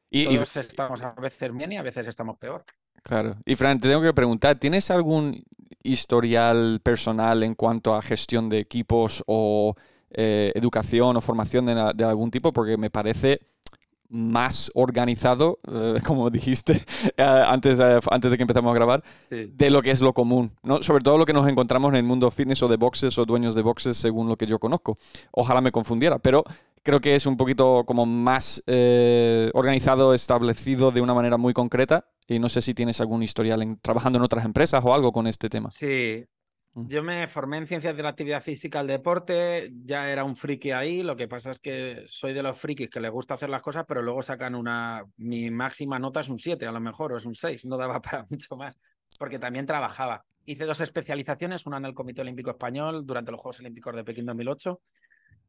Y- 0.09 0.25
Todos 0.25 0.55
estamos 0.57 1.01
a 1.01 1.13
veces 1.19 1.53
bien 1.53 1.71
y 1.71 1.77
a 1.77 1.81
veces 1.81 2.07
estamos 2.07 2.37
peor. 2.37 2.65
Claro. 3.03 3.37
Y 3.45 3.55
Fran, 3.55 3.79
te 3.79 3.87
tengo 3.87 4.01
que 4.01 4.13
preguntar, 4.13 4.59
¿tienes 4.59 4.91
algún 4.91 5.43
historial 5.83 6.79
personal 6.83 7.43
en 7.43 7.55
cuanto 7.55 7.95
a 7.95 8.01
gestión 8.01 8.49
de 8.49 8.59
equipos 8.59 9.23
o 9.25 9.75
eh, 10.11 10.51
educación 10.55 11.15
o 11.15 11.21
formación 11.21 11.65
de, 11.65 12.03
algún 12.03 12.31
tipo? 12.31 12.51
Porque 12.51 12.77
me 12.77 12.89
parece 12.89 13.39
más 14.11 14.71
organizado, 14.73 15.59
eh, 15.71 16.01
como 16.05 16.29
dijiste 16.31 16.83
eh, 17.15 17.23
antes, 17.23 17.79
antes 17.79 18.31
de 18.31 18.37
que 18.37 18.43
empezamos 18.43 18.71
a 18.71 18.75
grabar, 18.75 19.03
de 19.29 19.69
lo 19.69 19.81
que 19.81 19.91
es 19.91 20.01
lo 20.01 20.13
común. 20.13 20.51
¿no? 20.63 20.81
Sobre 20.81 21.03
todo 21.03 21.17
lo 21.17 21.25
que 21.25 21.33
nos 21.33 21.47
encontramos 21.47 21.89
en 21.89 21.97
el 21.97 22.03
mundo 22.03 22.29
fitness 22.31 22.63
o 22.63 22.67
de 22.67 22.77
boxes 22.77 23.17
o 23.17 23.25
dueños 23.25 23.55
de 23.55 23.61
boxes, 23.61 23.97
según 23.97 24.27
lo 24.27 24.35
que 24.35 24.47
yo 24.47 24.59
conozco. 24.59 24.97
Ojalá 25.31 25.61
me 25.61 25.71
confundiera, 25.71 26.17
pero 26.17 26.43
creo 26.83 26.99
que 26.99 27.15
es 27.15 27.25
un 27.25 27.37
poquito 27.37 27.83
como 27.85 28.05
más 28.05 28.63
organizado, 29.53 30.13
establecido 30.13 30.91
de 30.91 31.01
una 31.01 31.13
manera 31.13 31.37
muy 31.37 31.53
concreta 31.53 32.09
y 32.29 32.39
no 32.39 32.47
sé 32.47 32.61
si 32.61 32.73
tienes 32.73 33.01
algún 33.01 33.23
historial 33.23 33.61
en, 33.61 33.79
trabajando 33.79 34.17
en 34.17 34.23
otras 34.23 34.45
empresas 34.45 34.83
o 34.85 34.93
algo 34.93 35.11
con 35.11 35.25
este 35.27 35.49
tema. 35.49 35.71
Sí, 35.71 36.23
mm. 36.73 36.87
yo 36.87 37.03
me 37.03 37.27
formé 37.27 37.57
en 37.57 37.67
ciencias 37.67 37.97
de 37.97 38.03
la 38.03 38.09
actividad 38.09 38.43
física 38.43 38.79
al 38.79 38.87
deporte, 38.87 39.71
ya 39.83 40.09
era 40.09 40.23
un 40.23 40.35
friki 40.35 40.71
ahí, 40.71 41.01
lo 41.01 41.15
que 41.15 41.27
pasa 41.27 41.51
es 41.51 41.59
que 41.59 42.03
soy 42.07 42.33
de 42.33 42.43
los 42.43 42.57
frikis 42.57 42.89
que 42.89 42.99
les 42.99 43.11
gusta 43.11 43.33
hacer 43.33 43.49
las 43.49 43.61
cosas, 43.61 43.85
pero 43.87 44.01
luego 44.01 44.21
sacan 44.21 44.53
una, 44.53 45.03
mi 45.17 45.49
máxima 45.49 45.97
nota 45.97 46.19
es 46.19 46.29
un 46.29 46.39
7 46.39 46.65
a 46.67 46.71
lo 46.71 46.79
mejor, 46.79 47.13
o 47.13 47.17
es 47.17 47.25
un 47.25 47.35
6, 47.35 47.65
no 47.65 47.77
daba 47.77 47.99
para 48.01 48.27
mucho 48.29 48.55
más, 48.55 48.77
porque 49.17 49.39
también 49.39 49.65
trabajaba. 49.65 50.23
Hice 50.45 50.65
dos 50.65 50.81
especializaciones, 50.81 51.65
una 51.65 51.77
en 51.77 51.85
el 51.85 51.93
Comité 51.93 52.21
Olímpico 52.21 52.51
Español 52.51 53.05
durante 53.05 53.31
los 53.31 53.41
Juegos 53.41 53.59
Olímpicos 53.59 53.95
de 53.95 54.03
Pekín 54.03 54.25
2008 54.25 54.81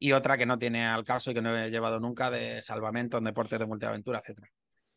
y 0.01 0.13
otra 0.13 0.37
que 0.37 0.47
no 0.47 0.59
tiene 0.59 0.85
al 0.85 1.05
caso 1.05 1.31
y 1.31 1.35
que 1.35 1.43
no 1.43 1.57
he 1.57 1.71
llevado 1.71 2.01
nunca 2.01 2.29
de 2.31 2.61
salvamento 2.61 3.19
en 3.19 3.25
deportes 3.25 3.61
de 3.61 3.67
multiaventura, 3.67 4.19
etcétera 4.19 4.51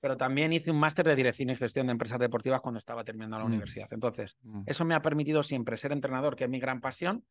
pero 0.03 0.17
también 0.17 0.51
hice 0.51 0.69
un 0.69 0.81
máster 0.81 1.05
de 1.05 1.15
dirección 1.15 1.50
y 1.50 1.55
gestión 1.55 1.88
de 1.88 1.93
empresas 1.93 2.19
deportivas 2.19 2.60
cuando 2.60 2.77
estaba 2.77 3.05
terminando 3.05 3.38
la 3.38 3.45
mm. 3.45 3.48
universidad. 3.48 3.88
Entonces, 3.91 4.36
mm. 4.41 4.63
eso 4.65 4.83
me 4.83 4.95
ha 4.95 5.01
permitido 5.01 5.43
siempre 5.43 5.77
ser 5.77 5.93
entrenador, 5.93 6.36
que 6.36 6.43
es 6.43 6.50
mi 6.50 6.60
gran 6.60 6.81
pasión, 6.81 7.24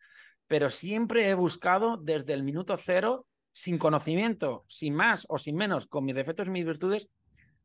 pero 0.47 0.71
siempre 0.71 1.29
he 1.29 1.35
buscado 1.35 1.99
desde 1.99 2.33
el 2.33 2.43
minuto 2.43 2.75
cero, 2.79 3.27
sin 3.53 3.77
conocimiento, 3.77 4.65
sin 4.69 4.95
más 4.95 5.27
o 5.29 5.37
sin 5.37 5.55
menos, 5.55 5.87
con 5.87 6.07
mis 6.07 6.15
defectos 6.15 6.47
y 6.47 6.51
mis 6.51 6.65
virtudes, 6.65 7.11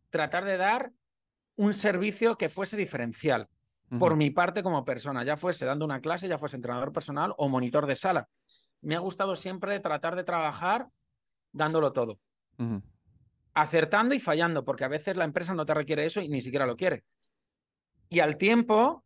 tratar 0.09 0.43
de 0.43 0.57
dar 0.57 0.91
un 1.55 1.73
servicio 1.73 2.37
que 2.37 2.49
fuese 2.49 2.75
diferencial 2.75 3.47
por 3.99 4.17
mi 4.17 4.29
parte 4.29 4.61
como 4.61 4.83
persona, 4.83 5.23
ya 5.23 5.37
fuese 5.37 5.63
dando 5.63 5.85
una 5.85 6.01
clase, 6.01 6.27
ya 6.27 6.37
fuese 6.37 6.57
entrenador 6.57 6.91
personal 6.91 7.33
o 7.37 7.47
monitor 7.47 7.85
de 7.85 7.95
sala. 7.95 8.27
Me 8.81 8.95
ha 8.95 8.99
gustado 8.99 9.35
siempre 9.35 9.79
tratar 9.79 10.15
de 10.15 10.23
trabajar 10.23 10.87
dándolo 11.51 11.91
todo 11.93 12.19
acertando 13.57 14.13
y 14.13 14.19
fallando, 14.19 14.63
porque 14.63 14.83
a 14.83 14.87
veces 14.87 15.17
la 15.17 15.23
empresa 15.23 15.55
no 15.55 15.65
te 15.65 15.73
requiere 15.73 16.05
eso 16.05 16.21
y 16.21 16.29
ni 16.29 16.43
siquiera 16.43 16.67
lo 16.67 16.75
quiere. 16.75 17.03
Y 18.07 18.19
al 18.19 18.37
tiempo, 18.37 19.03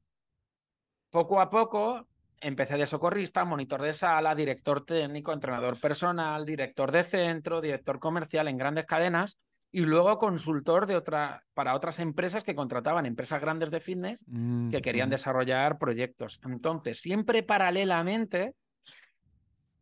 poco 1.10 1.40
a 1.40 1.50
poco, 1.50 2.10
empecé 2.42 2.76
de 2.76 2.86
socorrista, 2.86 3.46
monitor 3.46 3.82
de 3.82 3.94
sala, 3.94 4.36
director 4.36 4.84
técnico, 4.84 5.32
entrenador 5.32 5.80
personal, 5.80 6.46
director 6.46 6.92
de 6.92 7.04
centro, 7.04 7.62
director 7.62 7.98
comercial 8.00 8.50
en 8.50 8.58
grandes 8.58 8.86
cadenas 8.86 9.40
y 9.72 9.82
luego 9.82 10.18
consultor 10.18 10.86
de 10.86 10.98
otra, 10.98 11.46
para 11.54 11.74
otras 11.74 12.00
empresas 12.00 12.44
que 12.44 12.54
contrataban 12.54 13.06
empresas 13.06 13.40
grandes 13.40 13.72
de 13.72 13.80
fitness 13.80 14.26
que 14.70 14.82
querían 14.82 15.10
desarrollar 15.10 15.78
proyectos. 15.78 16.42
Entonces, 16.44 17.00
siempre 17.00 17.42
paralelamente 17.42 18.54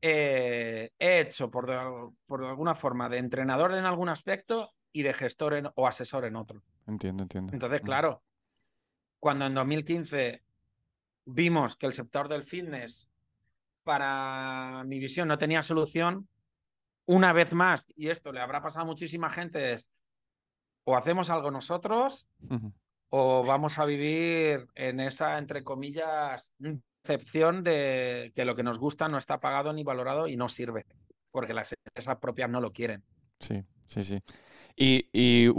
eh, 0.01 0.91
he 0.97 1.19
hecho 1.19 1.49
por, 1.51 2.13
por, 2.25 2.45
alguna 2.45 2.75
forma 2.75 3.09
de 3.09 3.17
entrenador 3.17 3.73
en 3.73 3.85
algún 3.85 4.09
aspecto 4.09 4.71
y 4.91 5.03
de 5.03 5.13
gestor 5.13 5.73
o 5.75 5.87
asesor 5.87 6.25
en 6.25 6.35
otro. 6.35 6.63
Entiendo, 6.87 7.23
entiendo. 7.23 7.53
Entonces, 7.53 7.81
mm. 7.81 7.85
claro, 7.85 8.23
cuando 9.19 9.45
en 9.45 9.53
2015 9.53 10.43
vimos 11.25 11.75
que 11.75 11.85
el 11.85 11.93
sector 11.93 12.27
del 12.27 12.43
fitness, 12.43 13.09
para 13.83 14.83
mi 14.85 14.99
visión, 14.99 15.27
no 15.27 15.37
tenía 15.37 15.63
solución, 15.63 16.27
una 17.05 17.33
vez 17.33 17.53
más, 17.53 17.85
y 17.95 18.09
esto 18.09 18.31
le 18.31 18.39
habrá 18.39 18.61
pasado 18.61 18.83
a 18.83 18.87
muchísima 18.87 19.29
gente, 19.29 19.73
es 19.73 19.91
o 20.89 20.97
hacemos 20.97 21.29
algo 21.29 21.51
nosotros 21.51 22.27
o 23.09 23.43
vamos 23.43 23.77
a 23.77 23.85
vivir 23.85 24.67
en 24.73 24.99
esa, 24.99 25.37
entre 25.37 25.63
comillas, 25.63 26.53
excepción 27.03 27.63
de 27.63 28.31
que 28.35 28.45
lo 28.45 28.55
que 28.55 28.63
nos 28.63 28.79
gusta 28.79 29.07
no 29.07 29.17
está 29.17 29.39
pagado 29.39 29.73
ni 29.73 29.83
valorado 29.83 30.27
y 30.27 30.35
no 30.35 30.49
sirve, 30.49 30.85
porque 31.31 31.53
las 31.53 31.73
empresas 31.73 32.17
propias 32.17 32.49
no 32.49 32.61
lo 32.61 32.71
quieren. 32.71 33.03
Sí, 33.39 33.63
sí, 33.85 34.03
sí. 34.03 34.21
Y, 34.75 35.49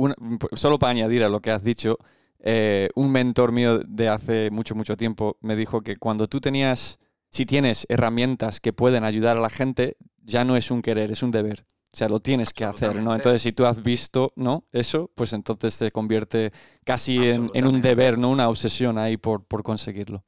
solo 0.55 0.79
para 0.79 0.93
añadir 0.93 1.25
a 1.25 1.29
lo 1.29 1.41
que 1.41 1.51
has 1.51 1.63
dicho, 1.63 1.99
eh, 2.39 2.89
un 2.95 3.13
mentor 3.13 3.53
mío 3.53 3.81
de 3.81 4.09
hace 4.09 4.51
mucho, 4.51 4.75
mucho 4.75 4.97
tiempo 4.97 5.37
me 5.43 5.57
dijo 5.57 5.83
que 5.83 5.97
cuando 5.97 6.27
tú 6.27 6.41
tenías, 6.41 6.99
si 7.31 7.45
tienes 7.45 7.87
herramientas 7.91 8.61
que 8.61 8.73
pueden 8.73 9.05
ayudar 9.05 9.37
a 9.37 9.41
la 9.41 9.51
gente, 9.51 9.97
ya 10.23 10.45
no 10.45 10.57
es 10.57 10.71
un 10.71 10.81
querer, 10.81 11.11
es 11.13 11.23
un 11.23 11.31
deber. 11.31 11.67
O 11.93 11.97
sea, 11.97 12.09
lo 12.09 12.21
tienes 12.21 12.53
que 12.53 12.65
hacer, 12.65 12.95
¿no? 13.03 13.15
Entonces, 13.15 13.43
si 13.43 13.53
tú 13.53 13.67
has 13.67 13.83
visto, 13.83 14.33
¿no? 14.37 14.65
Eso, 14.71 15.11
pues 15.15 15.33
entonces 15.33 15.75
se 15.75 15.91
convierte 15.91 16.53
casi 16.85 17.17
en, 17.17 17.51
en, 17.53 17.67
un 17.67 17.83
deber, 17.83 18.17
¿no? 18.17 18.31
Una 18.31 18.49
obsesión 18.49 18.97
ahí 18.97 19.17
por, 19.17 19.45
por 19.45 19.65
conseguirlo. 19.65 20.25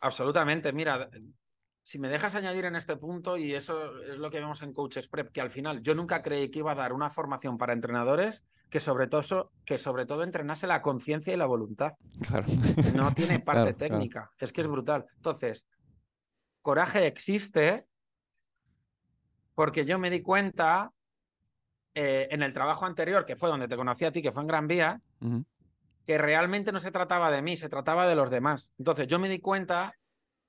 Absolutamente. 0.00 0.72
Mira, 0.72 1.08
si 1.82 1.98
me 1.98 2.08
dejas 2.08 2.34
añadir 2.34 2.64
en 2.64 2.76
este 2.76 2.96
punto, 2.96 3.36
y 3.36 3.54
eso 3.54 4.00
es 4.02 4.18
lo 4.18 4.30
que 4.30 4.40
vemos 4.40 4.62
en 4.62 4.72
Coaches 4.72 5.08
Prep, 5.08 5.30
que 5.30 5.40
al 5.40 5.50
final 5.50 5.82
yo 5.82 5.94
nunca 5.94 6.22
creí 6.22 6.50
que 6.50 6.58
iba 6.58 6.72
a 6.72 6.76
dar 6.76 6.92
una 6.92 7.10
formación 7.10 7.58
para 7.58 7.72
entrenadores 7.72 8.44
que 8.70 8.80
sobre 8.80 9.06
todo, 9.06 9.52
que 9.64 9.78
sobre 9.78 10.06
todo 10.06 10.22
entrenase 10.22 10.66
la 10.66 10.82
conciencia 10.82 11.32
y 11.32 11.36
la 11.36 11.46
voluntad. 11.46 11.94
Claro. 12.26 12.46
No 12.94 13.12
tiene 13.12 13.38
parte 13.44 13.74
técnica. 13.74 14.32
Es 14.38 14.52
que 14.52 14.62
es 14.62 14.66
brutal. 14.66 15.06
Entonces, 15.16 15.68
coraje 16.62 17.06
existe 17.06 17.86
porque 19.54 19.84
yo 19.84 19.98
me 19.98 20.10
di 20.10 20.20
cuenta 20.20 20.92
eh, 21.94 22.28
en 22.30 22.42
el 22.42 22.52
trabajo 22.52 22.84
anterior, 22.84 23.24
que 23.24 23.36
fue 23.36 23.48
donde 23.48 23.68
te 23.68 23.76
conocí 23.76 24.04
a 24.04 24.12
ti, 24.12 24.20
que 24.20 24.32
fue 24.32 24.42
en 24.42 24.48
Gran 24.48 24.66
Vía, 24.66 25.00
que 26.06 26.18
realmente 26.18 26.70
no 26.70 26.78
se 26.78 26.92
trataba 26.92 27.30
de 27.30 27.42
mí, 27.42 27.56
se 27.56 27.68
trataba 27.68 28.06
de 28.06 28.14
los 28.14 28.30
demás. 28.30 28.72
Entonces 28.78 29.08
yo 29.08 29.18
me 29.18 29.28
di 29.28 29.40
cuenta 29.40 29.98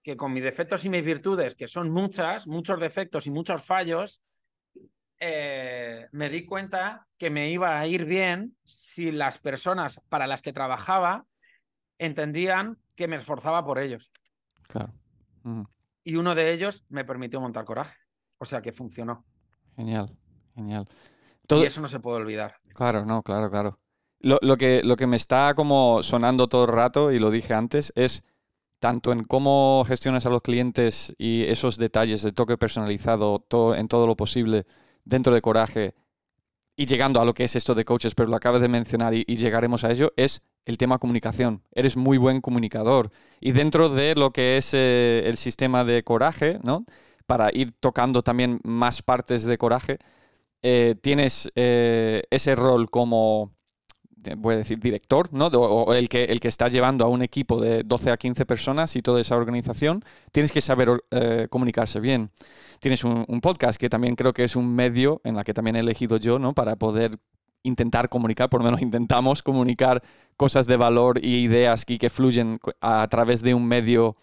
que 0.04 0.16
con 0.16 0.32
mis 0.32 0.44
defectos 0.44 0.86
y 0.86 0.90
mis 0.90 1.04
virtudes, 1.04 1.56
que 1.56 1.68
son 1.68 1.90
muchas, 1.90 2.48
muchos 2.48 2.80
defectos 2.80 3.26
y 3.26 3.32
muchos 3.32 3.64
fallos, 3.64 4.22
eh, 5.20 6.08
me 6.12 6.30
di 6.30 6.46
cuenta 6.46 7.08
que 7.18 7.32
me 7.32 7.50
iba 7.50 7.80
a 7.80 7.88
ir 7.88 8.06
bien 8.06 8.56
si 8.66 9.12
las 9.12 9.40
personas 9.40 10.00
para 10.10 10.28
las 10.28 10.44
que 10.44 10.54
trabajaba 10.54 11.26
entendían 11.98 12.78
que 12.96 13.08
me 13.08 13.16
esforzaba 13.16 13.66
por 13.66 13.80
ellos. 13.80 14.12
Claro. 14.68 14.94
Y 16.04 16.16
uno 16.16 16.36
de 16.36 16.54
ellos 16.54 16.86
me 16.90 17.04
permitió 17.04 17.42
montar 17.42 17.66
coraje. 17.66 17.98
O 18.38 18.46
sea 18.46 18.62
que 18.62 18.72
funcionó. 18.72 19.26
Genial, 19.76 20.16
genial. 20.54 20.88
Y 21.50 21.64
eso 21.64 21.82
no 21.82 21.88
se 21.88 22.00
puede 22.00 22.18
olvidar. 22.18 22.58
Claro, 22.76 23.06
no, 23.06 23.24
claro, 23.24 23.50
claro. 23.50 23.80
Lo, 24.20 24.58
que, 24.58 24.82
lo 24.84 24.96
que 24.96 25.08
me 25.08 25.16
está 25.16 25.54
como 25.56 26.02
sonando 26.02 26.48
todo 26.48 26.66
el 26.66 26.72
rato, 26.72 27.12
y 27.12 27.20
lo 27.20 27.30
dije 27.30 27.54
antes, 27.54 27.94
es 27.96 28.24
tanto 28.80 29.12
en 29.12 29.24
cómo 29.24 29.84
gestionas 29.88 30.26
a 30.26 30.30
los 30.30 30.42
clientes 30.42 31.14
y 31.18 31.44
esos 31.44 31.78
detalles 31.78 32.22
de 32.22 32.32
toque 32.32 32.58
personalizado 32.58 33.40
todo, 33.40 33.76
en 33.76 33.88
todo 33.88 34.08
lo 34.08 34.16
posible 34.16 34.66
dentro 35.04 35.34
de 35.34 35.42
Coraje 35.42 35.96
y 36.76 36.86
llegando 36.86 37.20
a 37.20 37.26
lo 37.26 37.34
que 37.34 37.44
es 37.44 37.56
esto 37.56 37.74
de 37.74 37.86
coaches, 37.86 38.14
pero 38.14 38.30
lo 38.30 38.36
acabas 38.36 38.62
de 38.62 38.68
mencionar 38.68 39.14
y, 39.16 39.24
llegaremos 39.24 39.84
a 39.84 39.92
ello, 39.92 40.14
es 40.16 40.44
el 40.66 40.78
tema 40.78 41.00
comunicación. 41.00 41.64
Eres 41.74 41.98
muy 41.98 42.20
buen 42.20 42.40
comunicador. 42.40 43.10
Y 43.40 43.52
dentro 43.52 43.90
de 43.90 44.14
lo 44.14 44.32
que 44.32 44.58
es 44.58 44.74
eh, 44.76 45.24
el 45.26 45.38
sistema 45.38 45.84
de 45.84 46.04
Coraje, 46.04 46.60
¿no? 46.64 46.86
para 47.26 47.50
ir 47.52 47.72
tocando 47.80 48.22
también 48.22 48.60
más 48.64 49.02
partes 49.02 49.44
de 49.44 49.58
Coraje, 49.58 49.98
eh, 50.62 50.96
tienes 51.02 51.52
eh, 51.56 52.24
ese 52.30 52.56
rol 52.56 52.90
como 52.90 53.52
voy 54.38 54.56
a 54.56 54.58
decir, 54.58 54.80
director, 54.80 55.32
¿no? 55.32 55.48
O, 55.48 55.94
el, 55.94 56.10
que, 56.10 56.26
el 56.26 56.40
que 56.40 56.48
está 56.48 56.68
llevando 56.68 57.06
a 57.06 57.08
un 57.08 57.22
equipo 57.22 57.60
de 57.62 57.84
12 57.84 58.12
a 58.12 58.18
15 58.18 58.46
personas 58.46 58.96
y 58.96 59.02
toda 59.02 59.22
esa 59.22 59.36
organización, 59.36 60.04
tienes 60.32 60.52
que 60.52 60.62
saber 60.62 60.90
eh, 61.12 61.48
comunicarse 61.50 62.00
bien. 62.00 62.30
Tienes 62.80 63.04
un, 63.04 63.26
podcast 63.42 63.80
que 63.80 63.90
también 63.90 64.16
creo 64.16 64.34
que 64.34 64.44
es 64.44 64.56
un 64.56 64.76
medio 64.76 65.22
en 65.24 65.36
la 65.36 65.44
que 65.44 65.54
también 65.54 65.76
he 65.76 65.80
elegido 65.80 66.18
yo, 66.18 66.40
¿no? 66.40 66.54
Para 66.54 66.76
poder 66.76 67.12
intentar 67.64 68.08
comunicar, 68.10 68.50
por 68.50 68.62
lo 68.62 68.66
menos 68.66 68.82
intentamos 68.82 69.44
comunicar 69.44 70.02
cosas 70.36 70.68
de 70.68 70.78
valor 70.78 71.20
y 71.24 71.38
ideas 71.38 71.86
que, 71.86 71.98
que 71.98 72.10
fluyen 72.10 72.60
a 72.82 73.08
través 73.08 73.42
de 73.42 73.54
un 73.54 73.68
medio 73.68 74.16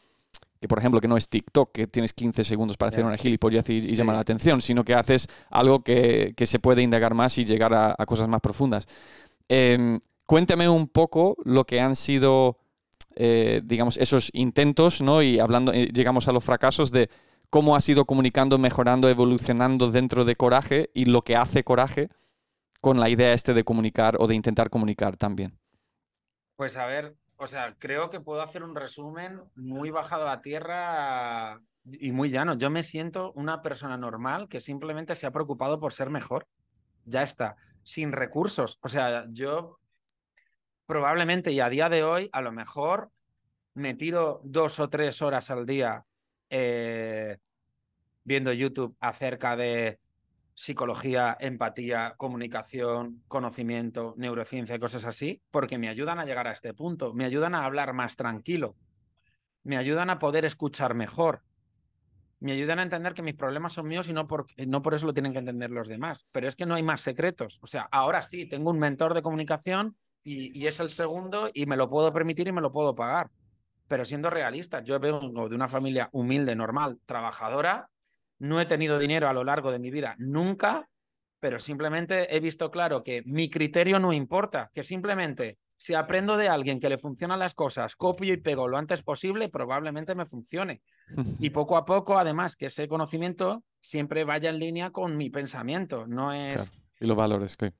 que 0.64 0.68
por 0.68 0.78
ejemplo 0.78 0.98
que 0.98 1.08
no 1.08 1.18
es 1.18 1.28
TikTok, 1.28 1.72
que 1.72 1.86
tienes 1.86 2.14
15 2.14 2.42
segundos 2.42 2.78
para 2.78 2.88
hacer 2.88 3.04
una 3.04 3.18
gilipollez 3.18 3.68
y, 3.68 3.74
y 3.74 3.96
llamar 3.96 4.14
la 4.14 4.22
atención, 4.22 4.62
sino 4.62 4.82
que 4.82 4.94
haces 4.94 5.28
algo 5.50 5.82
que, 5.82 6.32
que, 6.34 6.46
se 6.46 6.58
puede 6.58 6.80
indagar 6.80 7.12
más 7.12 7.36
y 7.36 7.44
llegar 7.44 7.74
a, 7.74 7.94
a 7.98 8.06
cosas 8.06 8.28
más 8.28 8.40
profundas. 8.40 8.86
Em, 9.48 10.00
cuéntame 10.26 10.68
un 10.68 10.88
poco 10.88 11.36
lo 11.44 11.64
que 11.64 11.80
han 11.80 11.96
sido, 11.96 12.58
eh, 13.14 13.60
digamos, 13.64 13.98
esos 13.98 14.30
intentos, 14.32 15.00
¿no? 15.00 15.22
Y 15.22 15.38
hablando, 15.38 15.72
eh, 15.72 15.90
llegamos 15.92 16.28
a 16.28 16.32
los 16.32 16.44
fracasos 16.44 16.90
de 16.90 17.10
cómo 17.50 17.76
has 17.76 17.88
ido 17.88 18.04
comunicando, 18.04 18.58
mejorando, 18.58 19.08
evolucionando 19.08 19.90
dentro 19.90 20.24
de 20.24 20.36
Coraje 20.36 20.90
y 20.94 21.04
lo 21.04 21.22
que 21.22 21.36
hace 21.36 21.64
Coraje 21.64 22.08
con 22.80 23.00
la 23.00 23.08
idea 23.08 23.32
este 23.32 23.54
de 23.54 23.64
comunicar 23.64 24.16
o 24.18 24.26
de 24.26 24.34
intentar 24.34 24.70
comunicar 24.70 25.16
también. 25.16 25.58
Pues 26.56 26.76
a 26.76 26.86
ver, 26.86 27.16
o 27.36 27.46
sea, 27.46 27.76
creo 27.78 28.10
que 28.10 28.20
puedo 28.20 28.42
hacer 28.42 28.62
un 28.62 28.74
resumen 28.74 29.40
muy 29.54 29.90
bajado 29.90 30.28
a 30.28 30.40
tierra 30.40 31.60
y 31.84 32.12
muy 32.12 32.30
llano. 32.30 32.54
Yo 32.54 32.70
me 32.70 32.82
siento 32.82 33.32
una 33.32 33.62
persona 33.62 33.96
normal 33.96 34.48
que 34.48 34.60
simplemente 34.60 35.16
se 35.16 35.26
ha 35.26 35.30
preocupado 35.30 35.80
por 35.80 35.92
ser 35.92 36.10
mejor. 36.10 36.46
Ya 37.04 37.22
está, 37.22 37.56
sin 37.84 38.12
recursos. 38.12 38.78
O 38.82 38.88
sea, 38.88 39.26
yo 39.30 39.78
probablemente 40.86 41.52
y 41.52 41.60
a 41.60 41.68
día 41.68 41.88
de 41.88 42.02
hoy, 42.02 42.28
a 42.32 42.40
lo 42.40 42.52
mejor 42.52 43.10
me 43.74 43.94
tiro 43.94 44.40
dos 44.44 44.78
o 44.80 44.88
tres 44.88 45.22
horas 45.22 45.50
al 45.50 45.66
día 45.66 46.04
eh, 46.50 47.38
viendo 48.22 48.52
YouTube 48.52 48.96
acerca 49.00 49.56
de 49.56 49.98
psicología, 50.54 51.36
empatía, 51.40 52.14
comunicación, 52.16 53.22
conocimiento, 53.26 54.14
neurociencia 54.16 54.76
y 54.76 54.78
cosas 54.78 55.04
así, 55.04 55.42
porque 55.50 55.78
me 55.78 55.88
ayudan 55.88 56.20
a 56.20 56.24
llegar 56.24 56.46
a 56.46 56.52
este 56.52 56.74
punto, 56.74 57.12
me 57.12 57.24
ayudan 57.24 57.54
a 57.54 57.64
hablar 57.64 57.92
más 57.92 58.16
tranquilo, 58.16 58.76
me 59.64 59.76
ayudan 59.76 60.10
a 60.10 60.18
poder 60.20 60.44
escuchar 60.44 60.94
mejor, 60.94 61.42
me 62.44 62.52
ayudan 62.52 62.78
a 62.78 62.82
entender 62.82 63.14
que 63.14 63.22
mis 63.22 63.34
problemas 63.34 63.72
son 63.72 63.88
míos 63.88 64.06
y 64.06 64.12
no 64.12 64.26
por, 64.26 64.44
no 64.66 64.82
por 64.82 64.92
eso 64.92 65.06
lo 65.06 65.14
tienen 65.14 65.32
que 65.32 65.38
entender 65.38 65.70
los 65.70 65.88
demás. 65.88 66.26
Pero 66.30 66.46
es 66.46 66.54
que 66.54 66.66
no 66.66 66.74
hay 66.74 66.82
más 66.82 67.00
secretos. 67.00 67.58
O 67.62 67.66
sea, 67.66 67.88
ahora 67.90 68.20
sí, 68.20 68.44
tengo 68.44 68.70
un 68.70 68.78
mentor 68.78 69.14
de 69.14 69.22
comunicación 69.22 69.96
y, 70.22 70.58
y 70.58 70.66
es 70.66 70.78
el 70.78 70.90
segundo 70.90 71.48
y 71.54 71.64
me 71.64 71.78
lo 71.78 71.88
puedo 71.88 72.12
permitir 72.12 72.46
y 72.46 72.52
me 72.52 72.60
lo 72.60 72.70
puedo 72.70 72.94
pagar. 72.94 73.30
Pero 73.88 74.04
siendo 74.04 74.28
realista, 74.28 74.84
yo 74.84 75.00
vengo 75.00 75.48
de 75.48 75.54
una 75.54 75.68
familia 75.68 76.10
humilde, 76.12 76.54
normal, 76.54 76.98
trabajadora, 77.06 77.88
no 78.38 78.60
he 78.60 78.66
tenido 78.66 78.98
dinero 78.98 79.26
a 79.26 79.32
lo 79.32 79.42
largo 79.42 79.70
de 79.70 79.78
mi 79.78 79.90
vida 79.90 80.14
nunca, 80.18 80.90
pero 81.40 81.58
simplemente 81.58 82.36
he 82.36 82.40
visto 82.40 82.70
claro 82.70 83.02
que 83.02 83.22
mi 83.24 83.48
criterio 83.48 83.98
no 83.98 84.12
importa, 84.12 84.70
que 84.74 84.84
simplemente 84.84 85.56
si 85.76 85.94
aprendo 85.94 86.36
de 86.36 86.48
alguien 86.48 86.80
que 86.80 86.88
le 86.88 86.98
funcionan 86.98 87.38
las 87.38 87.54
cosas, 87.54 87.96
copio 87.96 88.32
y 88.32 88.36
pego 88.38 88.68
lo 88.68 88.78
antes 88.78 89.02
posible, 89.02 89.48
probablemente 89.48 90.14
me 90.14 90.26
funcione. 90.26 90.82
Y 91.38 91.50
poco 91.50 91.76
a 91.76 91.84
poco, 91.84 92.18
además, 92.18 92.56
que 92.56 92.66
ese 92.66 92.88
conocimiento 92.88 93.64
siempre 93.80 94.24
vaya 94.24 94.50
en 94.50 94.58
línea 94.58 94.90
con 94.90 95.16
mi 95.16 95.30
pensamiento, 95.30 96.06
no 96.06 96.32
es... 96.32 96.70
Y 97.00 97.06
los 97.06 97.16
valores, 97.16 97.56
que 97.56 97.72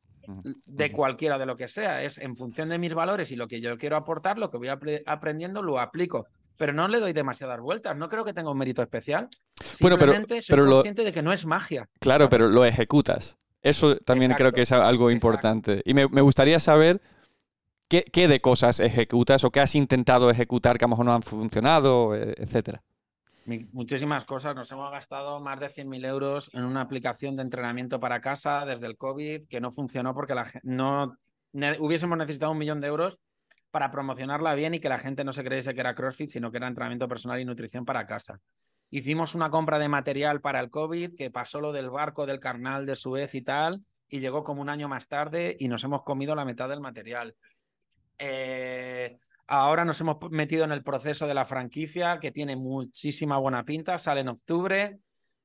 de 0.64 0.90
cualquiera 0.90 1.36
de 1.36 1.44
lo 1.44 1.54
que 1.54 1.68
sea, 1.68 2.02
es 2.02 2.16
en 2.16 2.34
función 2.34 2.70
de 2.70 2.78
mis 2.78 2.94
valores 2.94 3.30
y 3.30 3.36
lo 3.36 3.46
que 3.46 3.60
yo 3.60 3.76
quiero 3.76 3.96
aportar, 3.96 4.38
lo 4.38 4.50
que 4.50 4.56
voy 4.56 4.68
aprendiendo 5.04 5.62
lo 5.62 5.78
aplico 5.78 6.26
pero 6.56 6.72
no 6.72 6.88
le 6.88 7.00
doy 7.00 7.12
demasiadas 7.12 7.60
vueltas. 7.60 7.96
No 7.96 8.08
creo 8.08 8.24
que 8.24 8.32
tenga 8.32 8.50
un 8.50 8.58
mérito 8.58 8.82
especial. 8.82 9.28
Bueno, 9.80 9.98
pero, 9.98 10.12
soy 10.40 10.56
consciente 10.56 11.04
de 11.04 11.12
que 11.12 11.22
no 11.22 11.32
es 11.32 11.46
magia. 11.46 11.88
Claro, 12.00 12.28
pero 12.28 12.48
lo 12.48 12.64
ejecutas. 12.64 13.38
Eso 13.62 13.96
también 13.96 14.34
creo 14.34 14.52
que 14.52 14.62
es 14.62 14.72
algo 14.72 15.10
importante. 15.10 15.82
Y 15.84 15.94
me, 15.94 16.04
gustaría 16.04 16.60
saber 16.60 17.00
qué, 18.02 18.28
de 18.28 18.40
cosas 18.40 18.80
ejecutas 18.80 19.44
o 19.44 19.50
qué 19.50 19.60
has 19.60 19.74
intentado 19.74 20.30
ejecutar 20.30 20.78
que 20.78 20.84
a 20.84 20.88
lo 20.88 20.90
mejor 20.90 21.06
no 21.06 21.12
han 21.12 21.22
funcionado, 21.22 22.14
e, 22.14 22.34
etcétera. 22.38 22.82
Muchísimas 23.72 24.24
cosas. 24.24 24.54
Nos 24.54 24.72
hemos 24.72 24.90
gastado 24.90 25.38
más 25.40 25.60
de 25.60 25.68
100.000 25.68 26.06
euros 26.06 26.50
en 26.54 26.64
una 26.64 26.80
aplicación 26.80 27.36
de 27.36 27.42
entrenamiento 27.42 28.00
para 28.00 28.20
casa 28.20 28.64
desde 28.64 28.86
el 28.86 28.96
COVID 28.96 29.44
que 29.46 29.60
no 29.60 29.70
funcionó 29.70 30.14
porque 30.14 30.34
la, 30.34 30.46
no 30.62 31.18
hubiésemos 31.78 32.16
necesitado 32.16 32.52
un 32.52 32.58
millón 32.58 32.80
de 32.80 32.88
euros 32.88 33.18
para 33.70 33.90
promocionarla 33.90 34.54
bien 34.54 34.74
y 34.74 34.80
que 34.80 34.88
la 34.88 34.98
gente 34.98 35.24
no 35.24 35.32
se 35.32 35.44
creyese 35.44 35.74
que 35.74 35.80
era 35.80 35.94
CrossFit, 35.94 36.30
sino 36.30 36.50
que 36.50 36.58
era 36.58 36.68
entrenamiento 36.68 37.08
personal 37.08 37.40
y 37.40 37.44
nutrición 37.44 37.84
para 37.84 38.06
casa. 38.06 38.40
Hicimos 38.90 39.34
una 39.34 39.50
compra 39.50 39.78
de 39.78 39.88
material 39.88 40.40
para 40.40 40.60
el 40.60 40.70
COVID 40.70 41.16
que 41.16 41.30
pasó 41.30 41.60
lo 41.60 41.72
del 41.72 41.90
barco 41.90 42.26
del 42.26 42.38
carnal 42.38 42.86
de 42.86 42.94
Suez 42.94 43.34
y 43.34 43.42
tal, 43.42 43.84
y 44.08 44.20
llegó 44.20 44.44
como 44.44 44.62
un 44.62 44.68
año 44.68 44.88
más 44.88 45.08
tarde 45.08 45.56
y 45.58 45.66
nos 45.66 45.82
hemos 45.82 46.04
comido 46.04 46.36
la 46.36 46.44
mitad 46.44 46.68
del 46.68 46.80
material. 46.80 47.34
Eh, 48.18 49.18
ahora 49.46 49.84
nos 49.84 50.00
hemos 50.00 50.16
metido 50.30 50.64
en 50.64 50.72
el 50.72 50.82
proceso 50.82 51.26
de 51.26 51.34
la 51.34 51.44
franquicia, 51.44 52.18
que 52.18 52.32
tiene 52.32 52.56
muchísima 52.56 53.38
buena 53.38 53.64
pinta, 53.64 53.98
sale 53.98 54.20
en 54.20 54.28
octubre. 54.28 54.98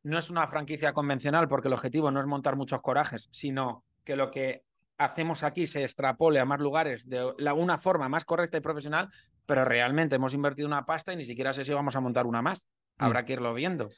No 0.04 0.18
es 0.18 0.30
una 0.30 0.48
franquicia 0.48 0.94
convencional 0.94 1.48
porque 1.48 1.68
el 1.68 1.74
objetivo 1.74 2.10
no 2.12 2.20
es 2.20 2.26
montar 2.26 2.56
muchos 2.56 2.82
corajes, 2.82 3.28
sino 3.32 3.84
que 4.04 4.16
lo 4.16 4.32
que 4.32 4.64
hacemos 4.98 5.44
aquí 5.44 5.66
se 5.66 5.84
extrapole 5.84 6.40
a 6.40 6.46
más 6.46 6.60
lugares 6.60 7.08
de 7.08 7.24
una 7.56 7.78
forma 7.78 8.10
más 8.10 8.26
correcta 8.26 8.58
y 8.58 8.62
profesional, 8.62 9.10
pero 9.46 9.66
realmente 9.66 10.16
hemos 10.16 10.34
invertido 10.34 10.68
una 10.68 10.86
pasta 10.86 11.14
y 11.14 11.16
ni 11.18 11.24
siquiera 11.24 11.54
sé 11.54 11.64
si 11.64 11.74
vamos 11.74 11.96
a 11.96 12.02
montar 12.02 12.28
una 12.28 12.42
más. 12.42 12.68
Mm. 12.98 13.04
Habrá 13.04 13.26
que 13.26 13.34
irlo 13.34 13.54
viendo. 13.54 13.90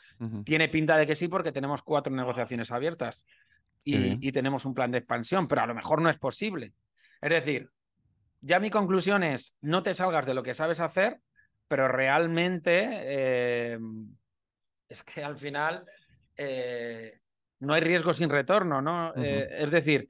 Tiene 0.45 0.69
pinta 0.69 0.95
de 0.95 1.07
que 1.07 1.15
sí 1.15 1.27
porque 1.27 1.51
tenemos 1.51 1.81
cuatro 1.81 2.13
negociaciones 2.13 2.71
abiertas 2.71 3.25
y, 3.84 4.31
tenemos 4.31 4.63
un 4.65 4.75
plan 4.75 4.91
de 4.91 4.99
expansión, 4.99 5.47
pero 5.47 5.62
a 5.62 5.67
lo 5.67 5.73
mejor 5.73 6.01
no 6.01 6.10
es 6.10 6.17
posible. 6.17 6.73
Es 7.19 7.31
decir, 7.31 7.69
ya 8.41 8.60
mi 8.60 8.69
conclusión 8.69 9.23
es, 9.23 9.56
no 9.62 9.84
te 9.84 9.93
salgas 9.93 10.25
de 10.25 10.34
lo 10.34 10.43
que 10.43 10.54
sabes 10.54 10.80
hacer, 10.80 11.19
pero 11.67 11.88
realmente 11.88 12.89
eh, 12.89 13.80
es 14.89 15.04
que 15.04 15.23
al 15.23 15.38
final 15.38 15.86
eh, 16.36 17.21
no 17.60 17.73
hay 17.73 17.82
riesgo 17.82 18.13
sin 18.13 18.30
retorno, 18.30 18.82
¿no? 18.82 19.13
Eh, 19.15 19.47
es 19.60 19.71
decir, 19.71 20.10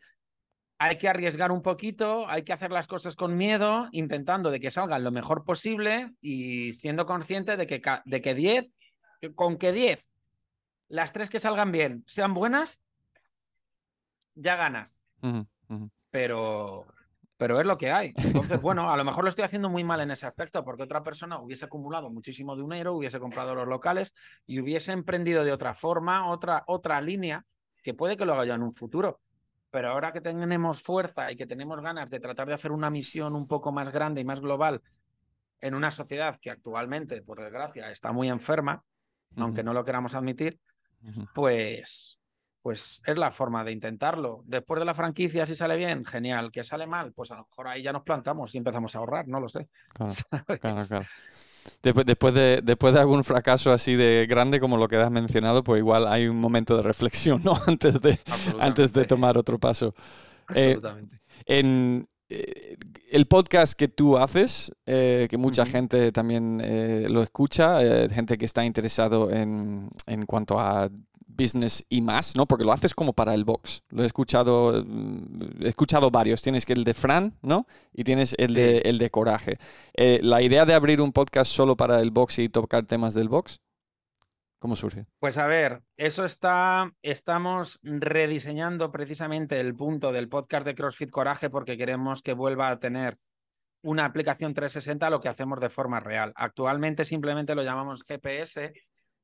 hay 0.80 0.98
que 0.98 1.10
arriesgar 1.10 1.52
un 1.52 1.62
poquito, 1.62 2.28
hay 2.28 2.44
que 2.44 2.54
hacer 2.54 2.72
las 2.72 2.88
cosas 2.88 3.16
con 3.16 3.36
miedo, 3.36 3.90
intentando 3.92 4.50
de 4.50 4.60
que 4.60 4.72
salgan 4.72 5.04
lo 5.04 5.12
mejor 5.12 5.44
posible 5.44 6.12
y 6.22 6.74
siendo 6.74 7.06
consciente 7.06 7.58
de 7.58 7.68
que, 7.68 7.82
de 8.06 8.22
que 8.22 8.34
10, 8.34 8.72
con 9.36 9.58
que 9.58 9.72
10, 9.72 10.10
las 10.88 11.14
tres 11.14 11.30
que 11.30 11.40
salgan 11.40 11.72
bien, 11.72 12.04
sean 12.08 12.34
buenas, 12.34 12.80
ya 14.34 14.56
ganas. 14.56 15.04
Pero, 16.10 16.88
pero 17.42 17.60
es 17.60 17.66
lo 17.66 17.76
que 17.76 17.92
hay. 17.92 18.14
Entonces, 18.18 18.62
bueno, 18.62 18.92
a 18.92 18.96
lo 18.96 19.04
mejor 19.04 19.24
lo 19.24 19.30
estoy 19.32 19.44
haciendo 19.44 19.68
muy 19.68 19.84
mal 19.84 20.00
en 20.00 20.12
ese 20.12 20.28
aspecto, 20.28 20.64
porque 20.64 20.84
otra 20.84 21.02
persona 21.02 21.40
hubiese 21.40 21.66
acumulado 21.66 22.12
muchísimo 22.12 22.56
dinero, 22.56 22.94
hubiese 22.94 23.20
comprado 23.20 23.56
los 23.56 23.68
locales 23.68 24.14
y 24.46 24.60
hubiese 24.60 24.92
emprendido 24.92 25.44
de 25.44 25.52
otra 25.52 25.74
forma, 25.74 26.30
otra, 26.30 26.64
otra 26.68 27.02
línea, 27.02 27.44
que 27.82 27.96
puede 27.96 28.16
que 28.16 28.26
lo 28.26 28.34
haga 28.34 28.46
yo 28.46 28.54
en 28.54 28.62
un 28.62 28.72
futuro. 28.72 29.22
Pero 29.72 29.90
ahora 29.90 30.14
que 30.14 30.22
tenemos 30.22 30.84
fuerza 30.84 31.32
y 31.32 31.36
que 31.36 31.48
tenemos 31.48 31.82
ganas 31.82 32.12
de 32.12 32.20
tratar 32.20 32.48
de 32.48 32.54
hacer 32.54 32.72
una 32.72 32.92
misión 32.92 33.36
un 33.36 33.48
poco 33.48 33.72
más 33.72 33.92
grande 33.92 34.22
y 34.22 34.24
más 34.24 34.40
global 34.40 34.84
en 35.62 35.74
una 35.74 35.90
sociedad 35.90 36.38
que 36.40 36.52
actualmente, 36.52 37.24
por 37.24 37.42
desgracia, 37.42 37.90
está 37.90 38.12
muy 38.12 38.30
enferma, 38.30 38.84
aunque 39.36 39.64
no 39.64 39.74
lo 39.74 39.84
queramos 39.84 40.14
admitir, 40.14 40.60
pues, 41.34 42.21
pues 42.62 43.02
es 43.06 43.18
la 43.18 43.32
forma 43.32 43.64
de 43.64 43.72
intentarlo. 43.72 44.44
Después 44.46 44.80
de 44.80 44.86
la 44.86 44.94
franquicia, 44.94 45.46
si 45.46 45.56
sale 45.56 45.76
bien, 45.78 46.06
genial. 46.06 46.52
Que 46.52 46.64
sale 46.64 46.86
mal, 46.86 47.12
pues 47.14 47.32
a 47.32 47.36
lo 47.36 47.46
mejor 47.46 47.68
ahí 47.68 47.82
ya 47.82 47.92
nos 47.92 48.04
plantamos 48.04 48.54
y 48.54 48.60
empezamos 48.60 48.96
a 48.96 49.00
ahorrar, 49.00 49.28
no 49.28 49.40
lo 49.40 49.50
sé. 49.50 49.68
claro, 50.60 50.82
claro. 50.88 51.06
Después, 51.84 52.06
después, 52.06 52.34
de, 52.34 52.62
después 52.64 52.94
de 52.94 53.00
algún 53.00 53.24
fracaso 53.24 53.72
así 53.72 53.96
de 53.96 54.26
grande 54.28 54.60
como 54.60 54.78
lo 54.78 54.88
que 54.88 54.98
has 54.98 55.12
mencionado, 55.12 55.64
pues 55.64 55.80
igual 55.80 56.08
hay 56.08 56.28
un 56.28 56.38
momento 56.38 56.76
de 56.76 56.84
reflexión, 56.84 57.42
¿no? 57.44 57.54
Antes 57.68 58.02
de, 58.02 58.20
antes 58.60 58.94
de 58.94 59.06
tomar 59.06 59.38
otro 59.38 59.60
paso. 59.60 59.94
Eh, 60.56 60.74
Absolutamente. 60.74 61.22
en, 61.46 62.08
eh, 62.30 62.78
el 63.12 63.28
podcast 63.28 63.74
que 63.74 63.88
tú 63.88 64.18
haces, 64.18 64.72
eh, 64.86 65.28
que 65.30 65.38
mucha 65.38 65.66
gente 65.66 66.12
también 66.12 66.62
lo 67.12 67.22
escucha, 67.24 67.80
gente 68.10 68.38
que 68.38 68.46
está 68.46 68.66
interesado 68.66 69.32
en, 69.32 69.90
en 70.08 70.26
cuanto 70.26 70.60
a 70.60 70.90
business 71.36 71.86
y 71.90 72.02
más, 72.02 72.36
¿no? 72.36 72.46
Porque 72.46 72.64
lo 72.64 72.72
haces 72.72 72.94
como 72.94 73.14
para 73.14 73.34
el 73.34 73.44
box. 73.44 73.84
Lo 73.90 74.04
he 74.04 74.06
escuchado, 74.06 74.84
mm, 74.86 75.64
he 75.64 75.70
escuchado 75.70 76.12
varios. 76.12 76.42
Tienes 76.42 76.66
que 76.66 76.74
el 76.74 76.84
de 76.84 76.94
Fran, 76.94 77.38
¿no? 77.42 77.68
Y 77.94 78.04
tienes 78.04 78.36
el, 78.38 78.54
de, 78.54 78.80
el 78.80 78.98
de 78.98 79.10
Coraje. 79.10 79.58
Eh, 79.94 80.20
la 80.22 80.42
idea 80.42 80.66
de 80.66 80.74
abrir 80.74 81.02
un 81.02 81.12
podcast 81.12 81.52
solo 81.52 81.76
para 81.76 82.00
el 82.00 82.12
box 82.12 82.40
y 82.40 82.50
tocar 82.50 82.86
temas 82.86 83.14
del 83.14 83.30
box, 83.30 83.62
¿cómo 84.60 84.76
surge? 84.76 85.06
Pues 85.20 85.38
a 85.38 85.48
ver, 85.48 85.82
eso 85.98 86.26
está, 86.26 86.92
estamos 87.02 87.80
rediseñando 87.84 88.92
precisamente 88.92 89.60
el 89.60 89.76
punto 89.76 90.12
del 90.12 90.30
podcast 90.30 90.66
de 90.66 90.76
CrossFit 90.76 91.10
Coraje 91.10 91.50
porque 91.50 91.78
queremos 91.78 92.22
que 92.22 92.34
vuelva 92.34 92.70
a 92.70 92.80
tener 92.80 93.18
una 93.84 94.06
aplicación 94.06 94.54
360 94.54 95.08
a 95.08 95.10
lo 95.10 95.20
que 95.20 95.30
hacemos 95.30 95.60
de 95.60 95.70
forma 95.70 96.00
real. 96.00 96.34
Actualmente 96.36 97.06
simplemente 97.06 97.56
lo 97.56 97.64
llamamos 97.64 98.04
GPS 98.04 98.74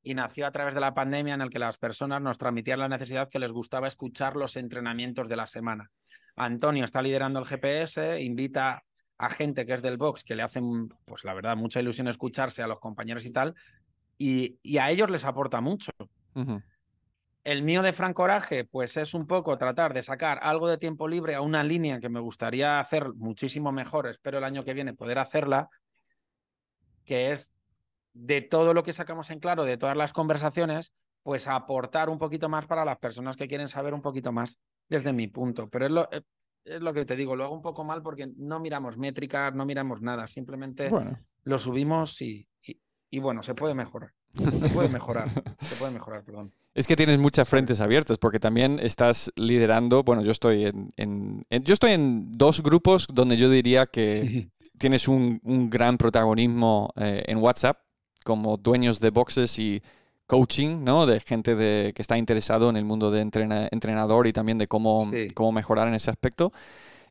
y 0.08 0.14
nació 0.14 0.48
a 0.48 0.52
través 0.52 0.74
de 0.74 0.80
la 0.80 0.94
pandemia 0.94 1.34
en 1.34 1.42
el 1.42 1.50
que 1.50 1.60
las 1.60 1.78
personas 1.78 2.22
nos 2.22 2.38
transmitían 2.38 2.80
la 2.80 2.88
necesidad 2.88 3.28
que 3.28 3.40
les 3.40 3.52
gustaba 3.52 3.88
escuchar 3.88 4.38
los 4.38 4.56
entrenamientos 4.56 5.28
de 5.28 5.36
la 5.36 5.48
semana. 5.48 5.92
Antonio 6.38 6.86
está 6.86 7.02
liderando 7.02 7.40
el 7.40 7.46
GPS, 7.46 8.22
invita 8.22 8.86
a 9.18 9.30
gente 9.30 9.66
que 9.66 9.74
es 9.74 9.82
del 9.82 9.98
box, 9.98 10.24
que 10.24 10.36
le 10.36 10.44
hacen, 10.44 10.88
pues 11.04 11.26
la 11.26 11.34
verdad, 11.34 11.58
mucha 11.58 11.82
ilusión 11.82 12.08
escucharse 12.08 12.64
a 12.64 12.68
los 12.68 12.80
compañeros 12.80 13.26
y 13.26 13.32
tal, 13.32 13.54
y, 14.18 14.78
a 14.78 14.90
ellos 14.90 15.10
les 15.10 15.26
aporta 15.26 15.60
mucho. 15.60 15.92
El 17.44 17.64
mío 17.64 17.82
de 17.82 17.92
Frank 17.92 18.14
Coraje, 18.14 18.64
pues 18.64 18.96
es 18.96 19.14
un 19.14 19.28
poco 19.28 19.58
tratar 19.58 19.94
de 19.94 20.04
sacar 20.04 20.40
algo 20.42 20.70
de 20.70 20.78
tiempo 20.78 21.10
libre 21.10 21.36
a 21.36 21.42
una 21.42 21.64
línea 21.64 22.00
que 22.00 22.08
me 22.08 22.22
gustaría 22.22 22.80
hacer 22.80 23.14
muchísimo 23.14 23.74
mejor, 23.74 24.08
espero 24.08 24.38
el 24.38 24.46
año 24.46 24.64
que 24.64 24.74
viene 24.74 24.94
poder 24.94 25.20
hacerla, 25.20 25.70
que 27.04 27.34
es 27.34 27.52
de 28.18 28.42
todo 28.42 28.74
lo 28.74 28.84
que 28.84 28.94
sacamos 28.94 29.30
en 29.30 29.40
claro, 29.40 29.64
de 29.64 29.78
todas 29.78 29.96
las 29.96 30.12
conversaciones, 30.12 30.94
pues 31.24 31.48
aportar 31.48 32.10
un 32.10 32.18
poquito 32.18 32.50
más 32.50 32.66
para 32.66 32.86
las 32.86 32.98
personas 32.98 33.36
que 33.36 33.48
quieren 33.48 33.68
saber 33.68 33.94
un 33.94 34.02
poquito 34.02 34.32
más 34.32 34.58
desde 34.90 35.14
mi 35.14 35.28
punto. 35.28 35.70
Pero 35.70 35.86
es, 35.86 35.92
lo, 35.92 36.12
eh, 36.12 36.24
es 36.66 36.82
lo 36.82 36.94
que 36.94 37.06
te 37.06 37.16
digo, 37.16 37.36
lo 37.36 37.44
hago 37.44 37.54
un 37.54 37.62
poco 37.62 37.84
mal 37.84 38.02
porque 38.02 38.30
no 38.38 38.60
miramos 38.60 38.98
métricas, 38.98 39.54
no 39.54 39.66
miramos 39.66 40.02
nada, 40.02 40.26
simplemente 40.26 40.90
lo 41.44 41.60
subimos 41.60 42.22
y, 42.22 42.48
y, 43.10 43.20
bueno, 43.20 43.44
se 43.44 43.56
puede 43.56 43.74
mejorar. 43.74 44.14
Se 44.36 44.70
puede 44.70 44.90
mejorar, 44.90 45.30
se 45.62 45.76
puede 45.78 45.92
mejorar, 45.92 46.24
perdón. 46.24 46.54
Es 46.74 46.86
que 46.86 46.96
tienes 46.96 47.18
muchas 47.18 47.50
frentes 47.50 47.82
abiertas 47.82 48.18
porque 48.20 48.40
también 48.40 48.80
estás 48.82 49.32
liderando, 49.36 50.04
bueno, 50.04 50.22
yo 50.22 50.32
estoy 50.32 50.72
en, 50.96 51.46
yo 51.50 51.74
estoy 51.74 51.94
en 51.94 52.32
dos 52.32 52.62
grupos 52.62 53.08
donde 53.12 53.36
yo 53.36 53.50
diría 53.50 53.88
que 53.88 54.50
tienes 54.78 55.08
un, 55.08 55.40
gran 55.70 55.98
protagonismo 55.98 56.94
eh, 56.96 57.24
en 57.28 57.40
WhatsApp 57.40 57.80
como 58.28 58.58
dueños 58.58 59.00
de 59.00 59.10
boxes 59.10 59.58
y 59.58 59.82
coaching, 60.26 60.84
¿no? 60.84 61.06
De 61.06 61.22
gente 61.22 61.56
de, 61.56 61.94
que 61.96 62.02
está 62.02 62.18
interesado 62.18 62.70
en 62.70 62.76
el 62.76 62.84
mundo 62.84 63.10
de 63.10 63.22
entrenador 63.22 64.28
y 64.28 64.34
también 64.34 64.58
de 64.58 64.68
cómo, 64.68 65.10
cómo 65.34 65.54
mejorar 65.54 65.88
en 65.88 65.94
ese 65.94 66.12
aspecto. 66.12 66.52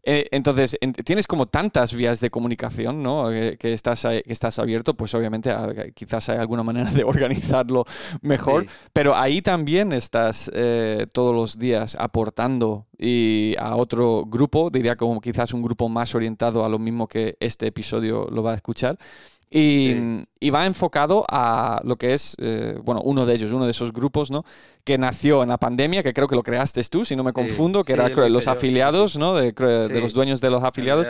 Eh, 0.09 0.29
entonces, 0.31 0.79
tienes 1.05 1.27
como 1.27 1.47
tantas 1.47 1.95
vías 1.95 2.21
de 2.21 2.29
comunicación, 2.29 3.03
¿no? 3.03 3.33
Eh, 3.33 3.57
que, 3.59 3.73
estás, 3.73 4.03
que 4.03 4.23
estás 4.27 4.59
abierto, 4.59 4.95
pues 4.95 5.15
obviamente 5.15 5.51
ah, 5.51 5.69
quizás 5.95 6.29
hay 6.29 6.39
alguna 6.39 6.63
manera 6.63 6.91
de 6.91 7.03
organizarlo 7.15 7.87
mejor, 8.21 8.67
pero 8.93 9.17
ahí 9.17 9.41
también 9.41 9.93
estás 9.93 10.51
eh, 10.55 11.07
todos 11.13 11.35
los 11.35 11.59
días 11.59 11.97
aportando 11.99 12.87
y 12.99 13.57
a 13.59 13.75
otro 13.75 14.27
grupo, 14.27 14.71
diría 14.71 14.95
como 14.95 15.21
quizás 15.21 15.53
un 15.55 15.63
grupo 15.63 15.89
más 15.89 16.15
orientado 16.15 16.65
a 16.65 16.69
lo 16.69 16.79
mismo 16.79 17.09
que 17.09 17.37
este 17.41 17.67
episodio 17.67 18.29
lo 18.31 18.43
va 18.43 18.53
a 18.53 18.57
escuchar. 18.57 18.99
Y, 19.51 20.51
va 20.51 20.67
enfocado 20.67 21.25
a 21.29 21.81
lo 21.85 21.97
que 21.97 22.13
es, 22.13 22.37
eh, 22.39 22.79
bueno, 22.83 23.01
uno 23.03 23.27
de 23.27 23.35
ellos, 23.35 23.53
uno 23.53 23.65
de 23.65 23.71
esos 23.73 23.93
grupos, 23.93 24.31
¿no? 24.31 24.45
Que 24.85 24.97
nació 24.99 25.43
en 25.43 25.49
la 25.49 25.59
pandemia, 25.59 26.03
que 26.03 26.13
creo 26.13 26.29
que 26.29 26.37
lo 26.37 26.43
creaste 26.43 26.83
tú, 26.85 27.05
si 27.05 27.17
no 27.17 27.25
me 27.25 27.33
confundo, 27.33 27.83
que 27.83 27.93
era 27.93 28.09
los 28.29 28.49
afiliados, 28.49 29.17
¿no? 29.17 29.35
De, 29.35 29.53
de, 29.53 30.01
los 30.01 30.15
dueños 30.15 30.41
de 30.41 30.51
los 30.51 30.63
afiliados, 30.63 31.09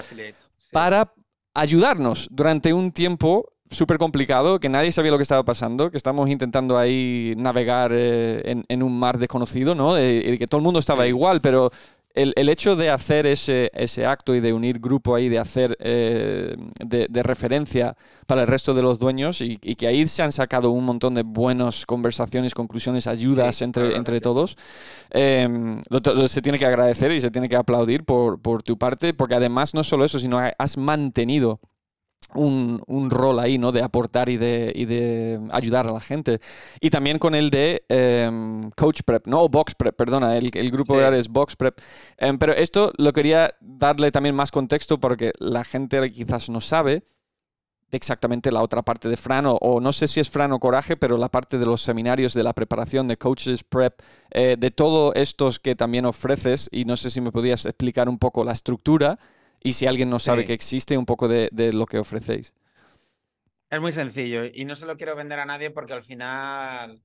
para 0.72 1.12
ayudarnos 1.54 2.28
durante 2.30 2.72
un 2.72 2.92
tiempo 2.92 3.46
súper 3.70 3.98
complicado, 3.98 4.60
que 4.60 4.68
nadie 4.68 4.92
sabía 4.92 5.10
lo 5.10 5.16
que 5.16 5.22
estaba 5.22 5.44
pasando, 5.44 5.90
que 5.90 5.96
estamos 5.96 6.28
intentando 6.30 6.78
ahí 6.78 7.34
navegar 7.36 7.90
eh, 7.94 8.62
en, 8.68 8.82
un 8.82 8.98
mar 8.98 9.18
desconocido, 9.18 9.74
¿no? 9.74 10.00
Y 10.00 10.38
que 10.38 10.46
todo 10.46 10.58
el 10.58 10.64
mundo 10.64 10.78
estaba 10.80 11.06
igual, 11.06 11.40
pero 11.40 11.70
el, 12.16 12.48
hecho 12.48 12.76
de 12.76 12.90
hacer 12.90 13.26
ese, 13.26 13.70
ese, 13.74 14.06
acto 14.06 14.34
y 14.34 14.40
de 14.40 14.52
unir 14.52 14.80
grupo 14.80 15.14
ahí, 15.14 15.28
de 15.28 15.38
hacer 15.38 15.76
eh, 15.80 16.56
de, 16.78 17.22
referencia 17.22 17.94
para 18.26 18.40
el 18.42 18.46
resto 18.46 18.72
de 18.72 18.82
los 18.82 18.98
dueños 18.98 19.42
y, 19.42 19.56
que 19.58 19.86
ahí 19.86 20.06
se 20.08 20.22
han 20.22 20.32
sacado 20.32 20.70
un 20.70 20.84
montón 20.84 21.14
de 21.14 21.22
buenas 21.22 21.84
conversaciones, 21.84 22.54
conclusiones, 22.54 23.06
ayudas 23.06 23.60
entre, 23.60 23.94
entre 23.96 24.20
todos, 24.20 24.56
em, 25.10 25.80
se 26.28 26.40
tiene 26.40 26.58
que 26.58 26.66
agradecer 26.66 27.12
y 27.12 27.20
se 27.20 27.30
tiene 27.30 27.48
que 27.48 27.56
aplaudir 27.56 28.04
por, 28.04 28.40
por 28.40 28.62
tu 28.62 28.78
parte, 28.78 29.12
porque 29.12 29.34
además 29.34 29.74
no 29.74 29.84
solo 29.84 30.04
eso, 30.04 30.18
sino 30.18 30.38
has 30.38 30.76
mantenido 30.78 31.60
un, 32.34 33.10
rol 33.10 33.38
ahí, 33.38 33.58
¿no? 33.58 33.72
De 33.72 33.82
aportar 33.82 34.28
y 34.28 34.36
de, 34.36 34.72
de, 34.72 35.40
ayudar 35.50 35.86
a 35.86 35.92
la 35.92 36.00
gente. 36.00 36.40
Y 36.80 36.90
también 36.90 37.18
con 37.18 37.34
el 37.34 37.50
de 37.50 37.84
em, 37.88 38.70
Coach 38.72 39.00
Prep, 39.04 39.26
no, 39.26 39.48
Box 39.48 39.74
Prep, 39.74 39.96
perdona, 39.96 40.36
el, 40.36 40.50
el 40.52 40.70
grupo 40.70 40.98
de 40.98 41.18
es 41.18 41.28
Box 41.28 41.56
Prep. 41.56 41.78
Em, 42.18 42.38
pero 42.38 42.52
esto 42.52 42.92
lo 42.98 43.12
quería 43.12 43.54
darle 43.60 44.10
también 44.10 44.34
más 44.34 44.50
contexto 44.50 44.98
porque 44.98 45.32
la 45.38 45.64
gente 45.64 46.10
quizás 46.10 46.50
no 46.50 46.60
sabe 46.60 47.04
exactamente 47.92 48.50
la 48.50 48.62
otra 48.62 48.82
parte 48.82 49.08
de 49.08 49.16
Fran, 49.16 49.44
o, 49.46 49.80
no 49.80 49.92
sé 49.92 50.08
si 50.08 50.18
es 50.18 50.28
Fran 50.28 50.52
o 50.52 50.58
Coraje, 50.58 50.96
pero 50.96 51.16
la 51.16 51.28
parte 51.28 51.56
de 51.56 51.66
los 51.66 51.82
seminarios, 51.82 52.34
de 52.34 52.42
la 52.42 52.52
preparación, 52.52 53.06
de 53.06 53.16
Coaches 53.16 53.62
Prep, 53.62 54.00
eh, 54.32 54.56
de 54.58 54.70
todo 54.72 55.14
estos 55.14 55.60
que 55.60 55.76
también 55.76 56.04
ofreces, 56.04 56.68
y 56.72 56.84
no 56.84 56.96
sé 56.96 57.10
si 57.10 57.20
me 57.20 57.30
podías 57.30 57.64
explicar 57.64 58.08
un 58.08 58.18
poco 58.18 58.44
la 58.44 58.52
estructura 58.52 59.18
y 59.66 59.72
si 59.72 59.86
alguien 59.86 60.08
no 60.08 60.20
sabe 60.20 60.44
que 60.44 60.52
existe, 60.52 60.96
un 60.96 61.06
poco 61.06 61.26
de, 61.26 61.50
lo 61.72 61.86
que 61.86 61.98
ofrecéis. 61.98 62.54
Es 63.68 63.80
muy 63.80 63.90
sencillo 63.90 64.44
y 64.44 64.64
no 64.64 64.76
se 64.76 64.86
lo 64.86 64.96
quiero 64.96 65.16
vender 65.16 65.40
a 65.40 65.44
nadie 65.44 65.70
porque 65.72 65.92
al 65.92 66.04
final 66.04 67.02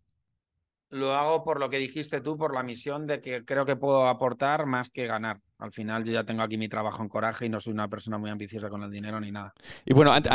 lo 0.90 1.16
hago 1.16 1.44
por 1.44 1.60
lo 1.60 1.72
que 1.72 1.78
dijiste 1.78 2.22
tú, 2.22 2.38
por 2.38 2.54
la 2.54 2.62
misión 2.62 3.08
de 3.08 3.20
que 3.20 3.44
creo 3.46 3.66
que 3.66 3.76
puedo 3.76 4.08
aportar 4.08 4.68
más 4.68 4.90
que 4.90 5.08
ganar. 5.08 5.42
Al 5.62 5.72
final 5.72 6.04
yo 6.04 6.12
ya 6.12 6.24
tengo 6.24 6.42
aquí 6.42 6.58
mi 6.58 6.68
trabajo 6.68 7.04
en 7.04 7.10
coraje 7.10 7.46
y 7.46 7.50
no 7.50 7.60
soy 7.60 7.74
una 7.74 7.88
persona 7.88 8.18
muy 8.18 8.32
ambiciosa 8.32 8.68
con 8.68 8.82
el 8.82 8.90
dinero 8.90 9.20
ni 9.20 9.32
nada. 9.32 9.54
Y 9.86 9.94
bueno, 9.94 10.12
antes, 10.12 10.32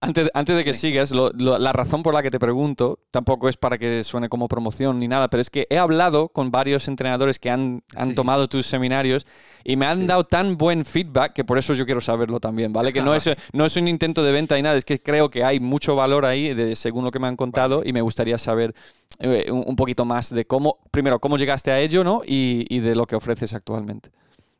antes, 0.00 0.30
antes 0.32 0.56
de 0.56 0.64
que 0.64 0.72
sigas, 0.72 1.10
la 1.12 1.72
razón 1.72 2.04
por 2.04 2.14
la 2.14 2.22
que 2.22 2.30
te 2.30 2.38
pregunto 2.38 3.00
tampoco 3.10 3.48
es 3.48 3.56
para 3.56 3.78
que 3.78 4.04
suene 4.04 4.28
como 4.28 4.46
promoción 4.46 5.00
ni 5.00 5.08
nada, 5.08 5.28
pero 5.28 5.40
es 5.40 5.50
que 5.50 5.66
he 5.70 5.76
hablado 5.76 6.28
con 6.28 6.52
varios 6.52 6.86
entrenadores 6.86 7.40
que 7.40 7.50
han, 7.50 7.82
han 7.96 8.14
tomado 8.14 8.48
tus 8.48 8.64
seminarios 8.64 9.26
y 9.64 9.74
me 9.74 9.86
han 9.86 10.06
dado 10.06 10.22
tan 10.22 10.56
buen 10.56 10.84
feedback 10.84 11.32
que 11.32 11.44
por 11.44 11.58
eso 11.58 11.74
yo 11.74 11.84
quiero 11.84 12.00
saberlo 12.00 12.38
también, 12.38 12.72
¿vale? 12.72 12.92
Que 12.92 13.02
no 13.02 13.12
es, 13.12 13.28
no 13.52 13.66
es 13.66 13.76
un 13.76 13.88
intento 13.88 14.22
de 14.22 14.30
venta 14.30 14.54
ni 14.54 14.62
nada, 14.62 14.76
es 14.76 14.84
que 14.84 15.02
creo 15.02 15.30
que 15.30 15.42
hay 15.42 15.58
mucho 15.58 15.96
valor 15.96 16.24
ahí, 16.26 16.54
de, 16.54 16.76
según 16.76 17.04
lo 17.04 17.10
que 17.10 17.18
me 17.18 17.26
han 17.26 17.36
contado, 17.36 17.82
y 17.84 17.92
me 17.92 18.02
gustaría 18.02 18.38
saber 18.38 18.72
eh, 19.18 19.50
un, 19.50 19.74
poquito 19.74 20.04
más 20.04 20.32
de 20.32 20.46
cómo, 20.46 20.78
primero, 20.92 21.18
cómo 21.18 21.36
llegaste 21.38 21.72
a 21.72 21.80
ello, 21.80 22.04
¿no? 22.04 22.22
Y, 22.24 22.66
y 22.68 22.78
de 22.78 22.94
lo 22.94 23.06
que 23.06 23.16
ofreces 23.16 23.52
actualmente. 23.52 24.10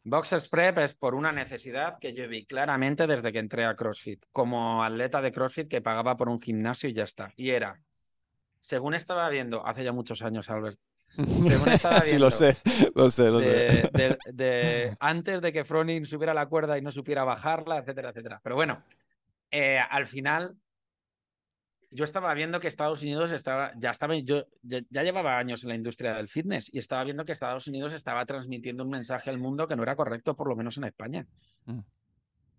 Boxers 0.03 0.49
Prep 0.49 0.79
es 0.79 0.95
por 0.95 1.15
una 1.15 1.31
necesidad 1.31 1.99
que 1.99 2.15
yo 2.15 2.27
vi 2.29 2.47
claramente 2.47 3.07
desde 3.07 3.33
que 3.33 3.39
entré 3.39 3.67
a 3.67 3.77
CrossFit, 3.77 4.25
como 4.33 4.83
atleta 4.83 5.21
de 5.21 5.31
CrossFit 5.31 5.69
que 5.69 5.83
pagaba 5.83 6.17
por 6.17 6.29
un 6.29 6.41
gimnasio 6.41 6.89
y 6.89 6.95
ya 6.95 7.05
está. 7.05 7.33
Y 7.37 7.51
era, 7.51 7.81
según 8.61 8.95
estaba 8.95 9.29
viendo, 9.29 9.67
hace 9.67 9.85
ya 9.85 9.93
muchos 9.93 10.23
años, 10.23 10.49
Albert, 10.49 10.79
según 11.17 11.69
estaba 11.69 11.99
viendo... 11.99 12.11
sí, 12.11 12.19
lo 12.19 12.31
sé, 12.31 12.57
lo 12.95 13.11
sé, 13.11 13.31
lo 13.31 13.41
sé. 13.41 13.91
De, 14.33 14.97
antes 15.01 15.43
de 15.43 15.53
que 15.53 15.65
Froning 15.65 16.07
subiera 16.07 16.33
la 16.33 16.47
cuerda 16.47 16.79
y 16.79 16.83
no 16.83 16.93
supiera 16.93 17.25
bajarla, 17.25 17.79
etcétera, 17.79 18.11
etcétera. 18.11 18.41
Pero 18.43 18.57
bueno, 18.57 18.83
eh, 19.51 19.79
al 19.79 20.07
final 20.07 20.57
yo 21.91 22.05
estaba 22.05 22.33
viendo 22.35 22.61
que 22.61 22.69
Estados 22.69 23.03
Unidos 23.03 23.33
estaba, 23.33 23.73
ya 23.77 23.91
estaba, 23.91 24.17
yo 24.17 24.47
ya, 24.63 25.03
llevaba 25.03 25.39
años 25.39 25.63
en 25.63 25.71
la 25.71 25.75
industria 25.75 26.15
del 26.15 26.29
fitness 26.29 26.71
y 26.73 26.79
estaba 26.79 27.03
viendo 27.05 27.25
que 27.25 27.33
Estados 27.33 27.67
Unidos 27.67 27.93
estaba 27.93 28.25
transmitiendo 28.27 28.85
un 28.85 28.91
mensaje 28.91 29.31
al 29.31 29.39
mundo 29.39 29.67
que 29.67 29.77
no 29.77 29.83
era 29.83 29.97
correcto, 29.97 30.37
por 30.37 30.49
lo 30.49 30.57
menos 30.57 30.77
en 30.77 30.85
España. 30.85 31.27
Mm. 31.67 31.81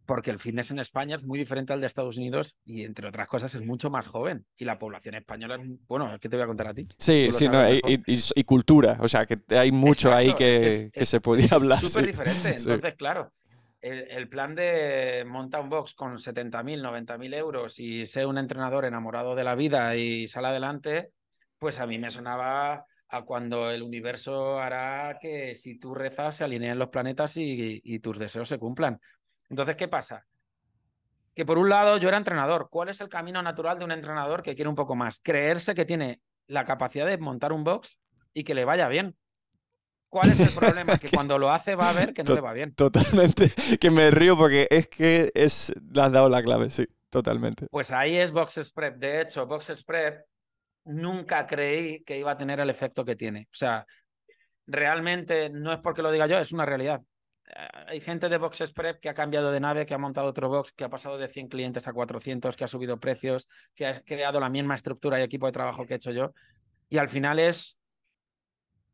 Porque 0.05 0.31
el 0.31 0.39
fitness 0.39 0.71
en 0.71 0.79
España 0.79 1.15
es 1.15 1.23
muy 1.23 1.39
diferente 1.39 1.71
al 1.71 1.79
de 1.79 1.87
Estados 1.87 2.17
Unidos 2.17 2.57
y, 2.65 2.83
entre 2.83 3.07
otras 3.07 3.27
cosas, 3.27 3.55
es 3.55 3.61
mucho 3.61 3.89
más 3.89 4.05
joven. 4.07 4.45
Y 4.57 4.65
la 4.65 4.77
población 4.77 5.15
española 5.15 5.55
es, 5.55 5.61
bueno, 5.87 6.17
¿qué 6.19 6.27
te 6.27 6.35
voy 6.35 6.43
a 6.43 6.47
contar 6.47 6.67
a 6.67 6.73
ti? 6.73 6.89
Sí, 6.97 7.29
sí, 7.31 7.47
y, 7.85 8.43
cultura. 8.43 8.97
O 8.99 9.07
sea, 9.07 9.25
que 9.25 9.39
hay 9.55 9.71
mucho 9.71 10.11
ahí 10.11 10.33
que, 10.33 10.89
que, 10.91 11.05
se 11.05 11.21
podía 11.21 11.49
hablar. 11.51 11.81
Es 11.81 11.91
súper 11.91 12.07
diferente. 12.07 12.49
Entonces, 12.57 12.95
claro, 12.95 13.31
el, 13.81 14.29
plan 14.29 14.53
de 14.55 15.23
montar 15.27 15.61
un 15.61 15.69
box 15.69 15.93
con 15.93 16.17
70.000, 16.17 16.81
90.000 16.81 17.33
euros 17.35 17.79
y 17.79 18.05
ser 18.05 18.27
un 18.27 18.37
entrenador 18.37 18.85
enamorado 18.85 19.35
de 19.35 19.43
la 19.43 19.55
vida 19.55 19.95
y 19.95 20.27
sale 20.27 20.49
adelante, 20.49 21.11
pues 21.57 21.79
a 21.79 21.87
mí 21.87 21.97
me 21.97 22.11
sonaba 22.11 22.85
a 23.09 23.21
cuando 23.23 23.69
el 23.71 23.81
universo 23.81 24.59
hará 24.59 25.17
que 25.19 25.55
si 25.55 25.77
tú 25.77 25.93
rezas 25.93 26.37
se 26.37 26.43
alineen 26.43 26.79
los 26.79 26.89
planetas 26.89 27.33
y, 27.35 27.99
tus 27.99 28.17
deseos 28.17 28.47
se 28.47 28.57
cumplan. 28.57 29.01
Entonces, 29.49 29.75
¿qué 29.75 29.87
pasa? 29.87 30.25
Que 31.33 31.45
por 31.45 31.57
un 31.57 31.69
lado 31.69 31.97
yo 31.97 32.07
era 32.07 32.17
entrenador. 32.17 32.69
¿Cuál 32.69 32.89
es 32.89 33.01
el 33.01 33.09
camino 33.09 33.41
natural 33.41 33.79
de 33.79 33.85
un 33.85 33.91
entrenador 33.91 34.43
que 34.43 34.55
quiere 34.55 34.69
un 34.69 34.75
poco 34.75 34.95
más? 34.95 35.19
Creerse 35.19 35.75
que 35.75 35.85
tiene 35.85 36.21
la 36.47 36.65
capacidad 36.65 37.05
de 37.05 37.17
montar 37.17 37.51
un 37.51 37.63
box 37.63 37.97
y 38.33 38.43
que 38.43 38.53
le 38.53 38.63
vaya 38.63 38.87
bien. 38.87 39.17
¿Cuál 40.11 40.31
es 40.31 40.41
el 40.41 40.53
problema? 40.53 40.97
Que 40.99 41.09
cuando 41.09 41.39
lo 41.39 41.49
hace 41.51 41.73
va 41.73 41.89
a 41.89 41.93
ver 41.93 42.13
que 42.13 42.21
no 42.21 42.35
le 42.35 42.41
va 42.41 42.51
bien. 42.51 42.75
Totalmente. 42.75 43.49
Que 43.79 43.89
me 43.89 44.11
río 44.11 44.37
porque 44.37 44.67
es 44.69 44.89
que 44.89 45.31
es, 45.33 45.73
le 45.93 46.01
has 46.01 46.11
dado 46.11 46.27
la 46.27 46.43
clave, 46.43 46.69
sí, 46.69 46.85
totalmente. 47.09 47.67
Pues 47.71 47.91
ahí 47.91 48.17
es 48.17 48.33
Box 48.33 48.71
Prep. 48.75 48.97
De 48.97 49.21
hecho, 49.21 49.47
Box 49.47 49.83
Prep 49.85 50.25
nunca 50.83 51.47
creí 51.47 52.03
que 52.03 52.19
iba 52.19 52.31
a 52.31 52.37
tener 52.37 52.59
el 52.59 52.69
efecto 52.69 53.05
que 53.05 53.15
tiene. 53.15 53.47
O 53.53 53.55
sea, 53.55 53.85
realmente 54.67 55.49
no 55.49 55.71
es 55.71 55.79
porque 55.79 56.01
lo 56.01 56.11
diga 56.11 56.27
yo, 56.27 56.37
es 56.39 56.51
una 56.51 56.65
realidad. 56.65 57.01
Eh, 57.47 57.67
hay 57.87 58.01
gente 58.01 58.27
de 58.27 58.37
Box 58.37 58.69
Prep 58.73 58.99
que 58.99 59.07
ha 59.07 59.13
cambiado 59.13 59.49
de 59.49 59.61
nave, 59.61 59.85
que 59.85 59.93
ha 59.93 59.97
montado 59.97 60.27
otro 60.27 60.49
box, 60.49 60.73
que 60.73 60.83
ha 60.83 60.89
pasado 60.89 61.17
de 61.17 61.29
100 61.29 61.47
clientes 61.47 61.87
a 61.87 61.93
400, 61.93 62.57
que 62.57 62.65
ha 62.65 62.67
subido 62.67 62.99
precios, 62.99 63.47
que 63.73 63.85
ha 63.85 63.97
creado 64.01 64.41
la 64.41 64.49
misma 64.49 64.75
estructura 64.75 65.21
y 65.21 65.23
equipo 65.23 65.45
de 65.45 65.53
trabajo 65.53 65.85
que 65.85 65.93
he 65.93 65.97
hecho 65.97 66.11
yo. 66.11 66.33
Y 66.89 66.97
al 66.97 67.07
final 67.07 67.39
es 67.39 67.80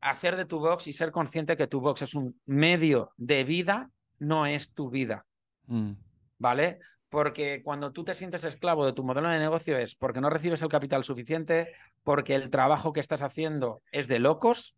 hacer 0.01 0.35
de 0.35 0.45
tu 0.45 0.59
box 0.59 0.87
y 0.87 0.93
ser 0.93 1.11
consciente 1.11 1.57
que 1.57 1.67
tu 1.67 1.79
box 1.81 2.03
es 2.03 2.15
un 2.15 2.39
medio 2.45 3.11
de 3.17 3.43
vida, 3.43 3.91
no 4.19 4.45
es 4.45 4.73
tu 4.73 4.89
vida. 4.89 5.25
Mm. 5.65 5.93
¿Vale? 6.37 6.79
Porque 7.09 7.61
cuando 7.63 7.91
tú 7.93 8.03
te 8.03 8.13
sientes 8.13 8.43
esclavo 8.43 8.85
de 8.85 8.93
tu 8.93 9.03
modelo 9.03 9.29
de 9.29 9.39
negocio 9.39 9.77
es 9.77 9.95
porque 9.95 10.21
no 10.21 10.29
recibes 10.29 10.61
el 10.61 10.69
capital 10.69 11.03
suficiente, 11.03 11.73
porque 12.03 12.35
el 12.35 12.49
trabajo 12.49 12.93
que 12.93 12.99
estás 12.99 13.21
haciendo 13.21 13.81
es 13.91 14.07
de 14.07 14.19
locos 14.19 14.75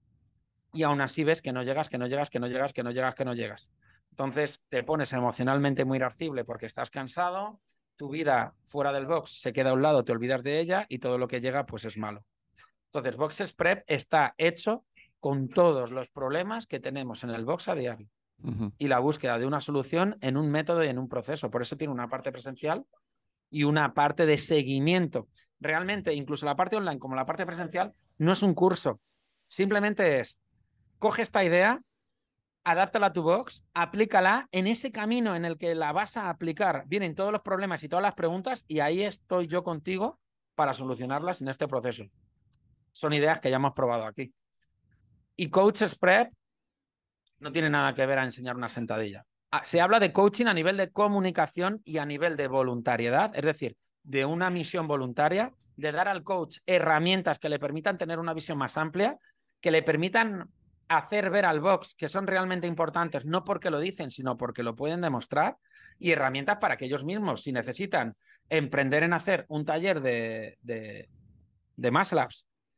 y 0.72 0.84
aún 0.84 1.02
así 1.02 1.24
ves 1.24 1.42
que 1.42 1.52
no 1.52 1.64
llegas, 1.64 1.90
que 1.90 1.98
no 1.98 2.08
llegas, 2.08 2.30
que 2.30 2.40
no 2.40 2.48
llegas, 2.48 2.74
que 2.74 2.84
no 2.84 2.92
llegas, 2.92 3.16
que 3.16 3.26
no 3.26 3.34
llegas. 3.34 3.74
Entonces 4.12 4.64
te 4.70 4.84
pones 4.84 5.12
emocionalmente 5.14 5.86
muy 5.86 5.98
irascible 5.98 6.46
porque 6.46 6.68
estás 6.68 6.92
cansado, 6.92 7.60
tu 7.96 8.10
vida 8.10 8.54
fuera 8.66 8.94
del 8.94 9.08
box 9.08 9.42
se 9.42 9.52
queda 9.52 9.72
a 9.72 9.74
un 9.74 9.82
lado, 9.82 10.04
te 10.04 10.12
olvidas 10.12 10.44
de 10.44 10.60
ella 10.60 10.86
y 10.88 11.00
todo 11.00 11.18
lo 11.18 11.28
que 11.28 11.42
llega 11.42 11.66
pues 11.66 11.86
es 11.86 11.98
malo. 11.98 12.24
Entonces, 12.92 13.18
Boxes 13.18 13.54
Prep 13.54 13.84
está 13.86 14.34
hecho 14.40 14.84
con 15.20 15.50
todos 15.50 15.92
los 15.92 16.10
problemas 16.10 16.68
que 16.68 16.80
tenemos 16.80 17.24
en 17.24 17.32
el 17.32 17.46
box 17.46 17.68
a 17.68 17.76
diario. 17.76 18.08
y 18.78 18.88
la 18.88 19.00
búsqueda 19.00 19.38
de 19.38 19.46
una 19.46 19.60
solución 19.60 20.18
en 20.22 20.38
un 20.38 20.50
método 20.50 20.82
y 20.86 20.88
en 20.88 20.98
un 20.98 21.10
proceso. 21.10 21.52
Por 21.52 21.62
eso 21.62 21.76
tiene 21.76 21.94
una 21.94 22.08
parte 22.08 22.32
presencial 22.32 22.86
y 23.50 23.66
una 23.66 23.94
parte 23.94 24.26
de 24.26 24.38
seguimiento. 24.38 25.28
Realmente, 25.60 26.14
incluso 26.14 26.46
la 26.46 26.56
parte 26.56 26.78
online 26.78 27.00
como 27.00 27.16
la 27.16 27.26
parte 27.26 27.46
presencial, 27.46 27.94
no 28.18 28.32
es 28.32 28.42
un 28.42 28.54
curso. 28.54 29.02
Simplemente 29.50 30.22
es, 30.22 30.40
coge 31.00 31.22
esta 31.22 31.44
idea, 31.44 31.82
adáptala 32.64 33.08
a 33.08 33.14
tu 33.14 33.24
box, 33.24 33.66
aplícala 33.74 34.48
en 34.52 34.68
ese 34.68 34.92
camino 34.92 35.36
en 35.36 35.44
el 35.44 35.58
que 35.58 35.76
la 35.76 35.92
vas 35.92 36.16
a 36.16 36.30
aplicar. 36.30 36.86
Vienen 36.88 37.16
todos 37.16 37.32
los 37.32 37.42
problemas 37.42 37.84
y 37.84 37.90
todas 37.90 38.04
las 38.04 38.16
preguntas 38.16 38.64
y 38.68 38.80
ahí 38.80 39.04
estoy 39.04 39.48
yo 39.48 39.64
contigo 39.64 40.20
para 40.56 40.74
solucionarlas 40.74 41.42
en 41.42 41.48
este 41.48 41.68
proceso. 41.68 42.06
Son 42.92 43.14
ideas 43.14 43.40
que 43.40 43.50
ya 43.50 43.58
hemos 43.58 43.74
probado 43.74 44.06
aquí. 44.06 44.34
Y 45.40 45.50
Coaches 45.50 45.96
Prep 45.96 46.34
no 47.40 47.54
tiene 47.54 47.70
nada 47.70 47.94
que 47.94 48.06
ver 48.06 48.20
a 48.20 48.26
enseñar 48.26 48.58
una 48.58 48.68
sentadilla. 48.68 49.26
Ah, 49.52 49.62
se 49.64 49.80
habla 49.80 49.98
de 50.02 50.12
coaching 50.12 50.48
a 50.48 50.54
nivel 50.54 50.76
de 50.76 50.92
comunicación 50.92 51.82
y 51.86 52.00
a 52.00 52.06
nivel 52.06 52.36
de 52.36 52.50
voluntariedad, 52.50 53.32
es 53.34 53.46
decir, 53.46 53.78
de 54.04 54.26
una 54.26 54.50
misión 54.50 54.86
voluntaria, 54.90 55.54
de 55.78 55.94
dar 55.94 56.10
al 56.10 56.24
coach 56.24 56.58
herramientas 56.66 57.40
que 57.40 57.48
le 57.48 57.58
permitan 57.58 57.98
tener 57.98 58.20
una 58.20 58.34
visión 58.34 58.58
más 58.58 58.76
amplia, 58.76 59.18
que 59.62 59.72
le 59.72 59.82
permitan 59.82 60.50
hacer 60.90 61.30
ver 61.30 61.46
al 61.46 61.62
box 61.62 61.96
que 61.96 62.10
son 62.10 62.28
realmente 62.28 62.68
importantes, 62.68 63.26
no 63.26 63.46
porque 63.46 63.72
lo 63.72 63.80
dicen, 63.80 64.12
sino 64.12 64.36
porque 64.36 64.62
lo 64.62 64.76
pueden 64.76 65.00
demostrar, 65.00 65.56
y 66.00 66.12
herramientas 66.12 66.58
para 66.58 66.76
que 66.76 66.84
ellos 66.84 67.06
mismos, 67.06 67.44
si 67.44 67.54
necesitan 67.54 68.18
emprender 68.50 69.04
en 69.04 69.14
hacer 69.14 69.46
un 69.48 69.64
taller 69.64 70.02
de, 70.02 70.58
de, 70.64 71.08
de 71.78 71.92
muscle 71.92 72.28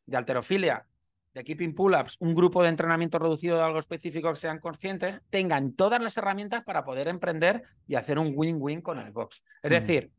de 0.06 0.18
alterofilia, 0.18 0.86
de 1.34 1.44
keeping 1.44 1.74
pull-ups, 1.74 2.18
un 2.20 2.36
grupo 2.36 2.62
de 2.62 2.70
entrenamiento 2.70 3.20
reducido 3.20 3.58
de 3.58 3.64
algo 3.64 3.80
específico 3.80 4.30
que 4.30 4.36
sean 4.36 4.60
conscientes, 4.60 5.22
tengan 5.30 5.74
todas 5.74 6.02
las 6.02 6.18
herramientas 6.18 6.64
para 6.64 6.84
poder 6.84 7.08
emprender 7.08 7.64
y 7.88 7.96
hacer 7.96 8.20
un 8.20 8.34
win-win 8.36 8.82
con 8.82 9.00
el 9.00 9.12
box. 9.12 9.44
Es 9.64 9.72
decir, 9.72 10.12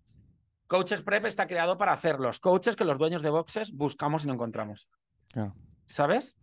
Coaches 0.67 1.03
Prep 1.03 1.27
está 1.27 1.47
creado 1.47 1.77
para 1.77 1.93
hacer 1.93 2.19
los 2.19 2.41
coaches 2.41 2.77
que 2.77 2.85
los 2.85 2.99
dueños 2.99 3.23
de 3.23 3.31
boxes 3.31 3.73
buscamos 3.73 4.25
y 4.25 4.27
no 4.27 4.35
encontramos. 4.35 4.89
¿Sabes? 5.87 6.39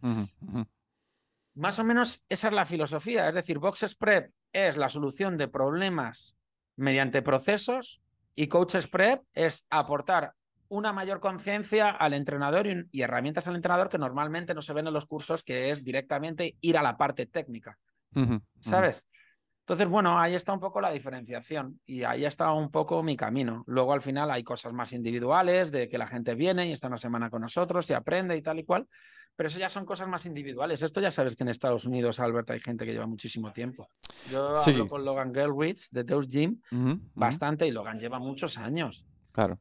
Más 1.55 1.79
o 1.79 1.83
menos 1.83 2.23
esa 2.29 2.49
es 2.49 2.53
la 2.53 2.65
filosofía. 2.65 3.27
Es 3.27 3.35
decir, 3.35 3.57
Boxes 3.57 3.95
Prep 3.95 4.31
es 4.53 4.77
la 4.77 4.89
solución 4.89 5.37
de 5.37 5.47
problemas 5.47 6.37
mediante 6.75 7.21
procesos 7.21 8.01
y 8.35 8.47
Coaches 8.47 8.87
Prep 8.87 9.23
es 9.33 9.65
aportar 9.69 10.35
una 10.69 10.93
mayor 10.93 11.19
conciencia 11.19 11.89
al 11.89 12.13
entrenador 12.13 12.67
y, 12.67 13.01
herramientas 13.01 13.47
al 13.47 13.55
entrenador 13.55 13.89
que 13.89 13.97
normalmente 13.97 14.53
no 14.53 14.61
se 14.61 14.73
ven 14.73 14.87
en 14.87 14.93
los 14.93 15.05
cursos, 15.05 15.43
que 15.43 15.71
es 15.71 15.83
directamente 15.83 16.55
ir 16.61 16.77
a 16.77 16.83
la 16.83 16.95
parte 16.95 17.25
técnica. 17.25 17.77
¿Sabes? 18.59 19.07
Entonces, 19.61 19.87
bueno, 19.87 20.19
ahí 20.19 20.33
está 20.33 20.51
un 20.51 20.59
poco 20.59 20.81
la 20.81 20.91
diferenciación 20.91 21.79
y 21.85 22.03
ahí 22.03 22.25
está 22.25 22.51
un 22.53 22.71
poco 22.71 23.03
mi 23.03 23.15
camino. 23.15 23.63
Luego 23.67 23.93
al 23.93 24.01
final 24.01 24.31
hay 24.31 24.43
cosas 24.43 24.73
más 24.73 24.93
individuales, 24.93 25.71
de 25.71 25.87
que 25.87 25.99
la 25.99 26.07
gente 26.07 26.33
viene 26.33 26.67
y 26.67 26.71
está 26.71 26.87
una 26.87 26.97
semana 26.97 27.29
con 27.29 27.43
nosotros 27.43 27.87
y 27.91 27.93
aprende 27.93 28.35
y 28.35 28.41
tal 28.41 28.57
y 28.57 28.63
cual, 28.63 28.87
pero 29.35 29.47
eso 29.47 29.59
ya 29.59 29.69
son 29.69 29.85
cosas 29.85 30.07
más 30.07 30.25
individuales. 30.25 30.81
Esto 30.81 31.01
ya 31.01 31.11
sabes 31.11 31.35
que 31.35 31.43
en 31.43 31.49
Estados 31.49 31.85
Unidos, 31.85 32.19
Albert, 32.19 32.49
hay 32.49 32.59
gente 32.59 32.83
que 32.83 32.93
lleva 32.93 33.05
muchísimo 33.05 33.51
tiempo. 33.51 33.87
Yo 34.31 34.51
hablo 34.55 34.87
con 34.87 35.05
Logan 35.05 35.33
Gelwitz 35.33 35.89
de 35.91 36.03
Deus 36.03 36.27
Gym 36.27 36.59
bastante 37.13 37.67
y 37.67 37.71
Logan 37.71 37.99
lleva 37.99 38.17
muchos 38.17 38.57
años. 38.57 39.05
Claro. 39.31 39.59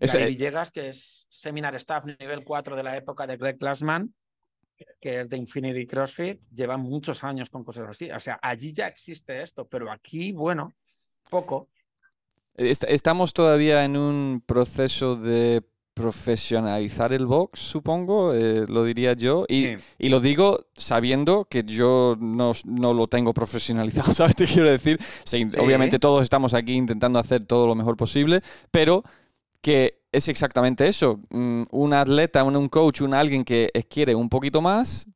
Eso, 0.00 0.18
eh, 0.18 0.26
Villegas, 0.26 0.70
que 0.70 0.88
es 0.88 1.26
Seminar 1.28 1.74
Staff 1.76 2.04
nivel 2.18 2.44
4 2.44 2.76
de 2.76 2.82
la 2.82 2.96
época 2.96 3.26
de 3.26 3.36
Greg 3.36 3.58
Glassman, 3.58 4.14
que 5.00 5.20
es 5.20 5.28
de 5.28 5.36
Infinity 5.36 5.86
CrossFit, 5.86 6.40
lleva 6.52 6.76
muchos 6.76 7.22
años 7.24 7.50
con 7.50 7.64
cosas 7.64 7.88
así. 7.88 8.10
O 8.10 8.20
sea, 8.20 8.38
allí 8.42 8.72
ya 8.72 8.86
existe 8.86 9.42
esto, 9.42 9.66
pero 9.66 9.90
aquí, 9.90 10.32
bueno, 10.32 10.72
poco. 11.30 11.68
Estamos 12.56 13.32
todavía 13.32 13.84
en 13.84 13.96
un 13.96 14.42
proceso 14.46 15.16
de 15.16 15.62
profesionalizar 15.94 17.12
el 17.12 17.24
box, 17.24 17.60
supongo, 17.60 18.34
eh, 18.34 18.66
lo 18.68 18.84
diría 18.84 19.14
yo. 19.14 19.44
Y, 19.48 19.76
y, 19.98 20.08
lo 20.08 20.20
digo 20.20 20.66
sabiendo 20.76 21.44
que 21.44 21.62
yo 21.62 22.16
no, 22.18 22.52
no, 22.64 22.92
lo 22.92 23.06
tengo 23.06 23.32
profesionalizado, 23.32 24.12
¿sabes? 24.12 24.34
Te 24.36 24.46
quiero 24.46 24.70
decir. 24.70 25.00
Obviamente 25.58 25.98
todos 26.00 26.24
estamos 26.24 26.52
aquí 26.52 26.74
intentando 26.74 27.18
hacer 27.18 27.46
todo 27.46 27.66
lo 27.66 27.76
mejor 27.76 27.96
posible, 27.96 28.40
pero 28.72 29.04
que 29.64 30.02
es 30.12 30.28
exactamente 30.28 30.86
eso. 30.86 31.20
Mm, 31.30 31.62
un 31.70 31.94
atleta, 31.94 32.44
un 32.44 32.68
coach, 32.68 33.00
un 33.00 33.14
alguien 33.14 33.44
que 33.44 33.70
quiere 33.88 34.14
un 34.14 34.28
poquito 34.28 34.60
más, 34.60 35.08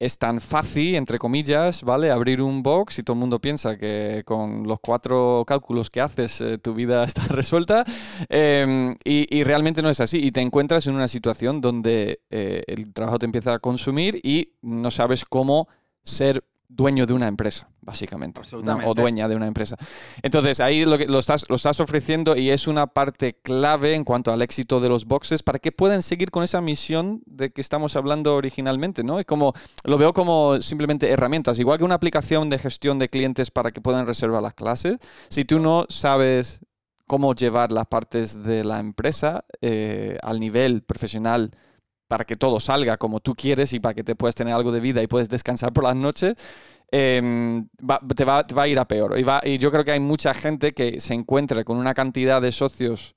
es 0.00 0.16
tan 0.16 0.40
fácil, 0.40 0.94
entre 0.94 1.18
comillas, 1.18 1.82
¿vale? 1.82 2.10
Abrir 2.10 2.40
un 2.40 2.62
box 2.62 2.98
y 2.98 3.02
todo 3.02 3.12
el 3.12 3.20
mundo 3.20 3.40
piensa 3.40 3.76
que 3.76 4.22
con 4.24 4.66
los 4.66 4.80
cuatro 4.80 5.44
cálculos 5.46 5.90
que 5.90 6.00
haces 6.00 6.40
eh, 6.40 6.56
tu 6.56 6.72
vida 6.72 7.04
está 7.10 7.26
resuelta 7.26 7.84
em, 8.30 8.96
y, 9.04 9.44
realmente 9.44 9.82
no 9.82 9.90
es 9.90 10.00
así. 10.00 10.18
Y 10.24 10.30
te 10.30 10.40
encuentras 10.40 10.86
en 10.86 10.94
una 10.94 11.08
situación 11.08 11.60
donde 11.60 12.22
eh, 12.30 12.62
el 12.68 12.94
trabajo 12.94 13.18
te 13.18 13.26
empieza 13.26 13.52
a 13.52 13.58
consumir 13.58 14.18
y 14.22 14.54
no 14.62 14.90
sabes 14.90 15.26
cómo 15.26 15.68
ser 16.02 16.42
dueño 16.68 17.06
de 17.06 17.14
una 17.14 17.26
empresa, 17.26 17.68
básicamente. 17.80 18.40
O 18.84 18.94
dueña 18.94 19.26
de 19.26 19.34
una 19.34 19.46
empresa. 19.46 19.76
Entonces, 20.22 20.60
ahí 20.60 20.84
lo, 20.84 20.98
que, 20.98 21.06
lo, 21.06 21.18
estás, 21.18 21.46
lo 21.48 21.56
estás 21.56 21.80
ofreciendo 21.80 22.36
y 22.36 22.50
es 22.50 22.66
una 22.66 22.86
parte 22.86 23.38
clave 23.42 23.94
en 23.94 24.04
cuanto 24.04 24.32
al 24.32 24.42
éxito 24.42 24.78
de 24.78 24.88
los 24.88 25.06
boxes 25.06 25.42
para 25.42 25.58
que 25.58 25.72
puedan 25.72 26.02
seguir 26.02 26.30
con 26.30 26.44
esa 26.44 26.60
misión 26.60 27.22
de 27.26 27.50
que 27.50 27.60
estamos 27.60 27.96
hablando 27.96 28.36
originalmente, 28.36 29.02
¿no? 29.02 29.18
Es 29.18 29.26
como, 29.26 29.54
lo 29.84 29.98
veo 29.98 30.12
como 30.12 30.60
simplemente 30.60 31.10
herramientas, 31.10 31.58
igual 31.58 31.78
que 31.78 31.84
una 31.84 31.94
aplicación 31.94 32.50
de 32.50 32.58
gestión 32.58 32.98
de 32.98 33.08
clientes 33.08 33.50
para 33.50 33.72
que 33.72 33.80
puedan 33.80 34.06
reservar 34.06 34.42
las 34.42 34.54
clases. 34.54 34.98
Si 35.30 35.44
tú 35.44 35.58
no 35.58 35.86
sabes 35.88 36.60
cómo 37.06 37.34
llevar 37.34 37.72
las 37.72 37.86
partes 37.86 38.42
de 38.42 38.62
la 38.62 38.78
empresa 38.78 39.44
eh, 39.62 40.18
al 40.22 40.38
nivel 40.38 40.82
profesional, 40.82 41.50
para 42.08 42.24
que 42.24 42.36
todo 42.36 42.58
salga 42.58 42.96
como 42.96 43.20
tú 43.20 43.34
quieres 43.34 43.72
y 43.72 43.80
para 43.80 43.94
que 43.94 44.02
te 44.02 44.16
puedas 44.16 44.34
tener 44.34 44.54
algo 44.54 44.72
de 44.72 44.80
vida 44.80 45.02
y 45.02 45.06
puedes 45.06 45.28
descansar 45.28 45.72
por 45.72 45.84
las 45.84 45.94
noches, 45.94 46.34
em, 46.90 47.68
te, 48.16 48.24
va, 48.24 48.44
a 48.56 48.68
ir 48.68 48.78
a 48.78 48.88
peor. 48.88 49.16
Y, 49.18 49.48
y 49.48 49.58
yo 49.58 49.70
creo 49.70 49.84
que 49.84 49.92
hay 49.92 50.00
mucha 50.00 50.34
gente 50.34 50.72
que 50.72 51.00
se 51.00 51.14
encuentra 51.14 51.62
con 51.64 51.76
una 51.76 51.94
cantidad 51.94 52.40
de 52.40 52.50
socios 52.50 53.14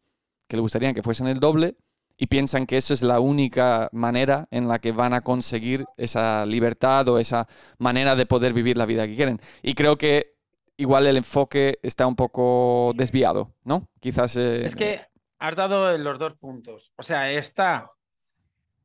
que 0.48 0.58
le 0.58 0.62
gustaría 0.62 0.94
que 0.94 1.02
fuesen 1.02 1.28
el 1.28 1.40
doble 1.40 1.78
y 2.18 2.28
piensan 2.28 2.68
que 2.68 2.78
esa 2.78 2.94
es 2.94 3.02
la 3.02 3.20
única 3.20 3.90
manera 3.94 4.48
en 4.52 4.68
la 4.68 4.80
que 4.80 4.92
van 4.92 5.14
a 5.14 5.22
conseguir 5.22 5.86
esa 5.98 6.46
libertad 6.46 7.08
o 7.08 7.18
esa 7.18 7.48
manera 7.80 8.16
de 8.16 8.26
poder 8.26 8.54
vivir 8.54 8.78
la 8.78 8.86
vida 8.86 9.08
que 9.08 9.16
quieren. 9.16 9.40
Y 9.64 9.74
creo 9.74 9.98
que 9.98 10.36
igual 10.78 11.08
el 11.08 11.18
enfoque 11.18 11.80
está 11.82 12.06
un 12.06 12.16
poco 12.16 12.92
desviado, 12.96 13.56
¿no? 13.64 13.88
Quizás... 14.00 14.36
Eh, 14.36 14.66
es 14.66 14.76
que 14.76 15.02
has 15.40 15.56
dado 15.56 15.98
los 15.98 16.20
dos 16.20 16.36
puntos. 16.36 16.92
O 16.98 17.04
sea, 17.04 17.32
está 17.32 17.90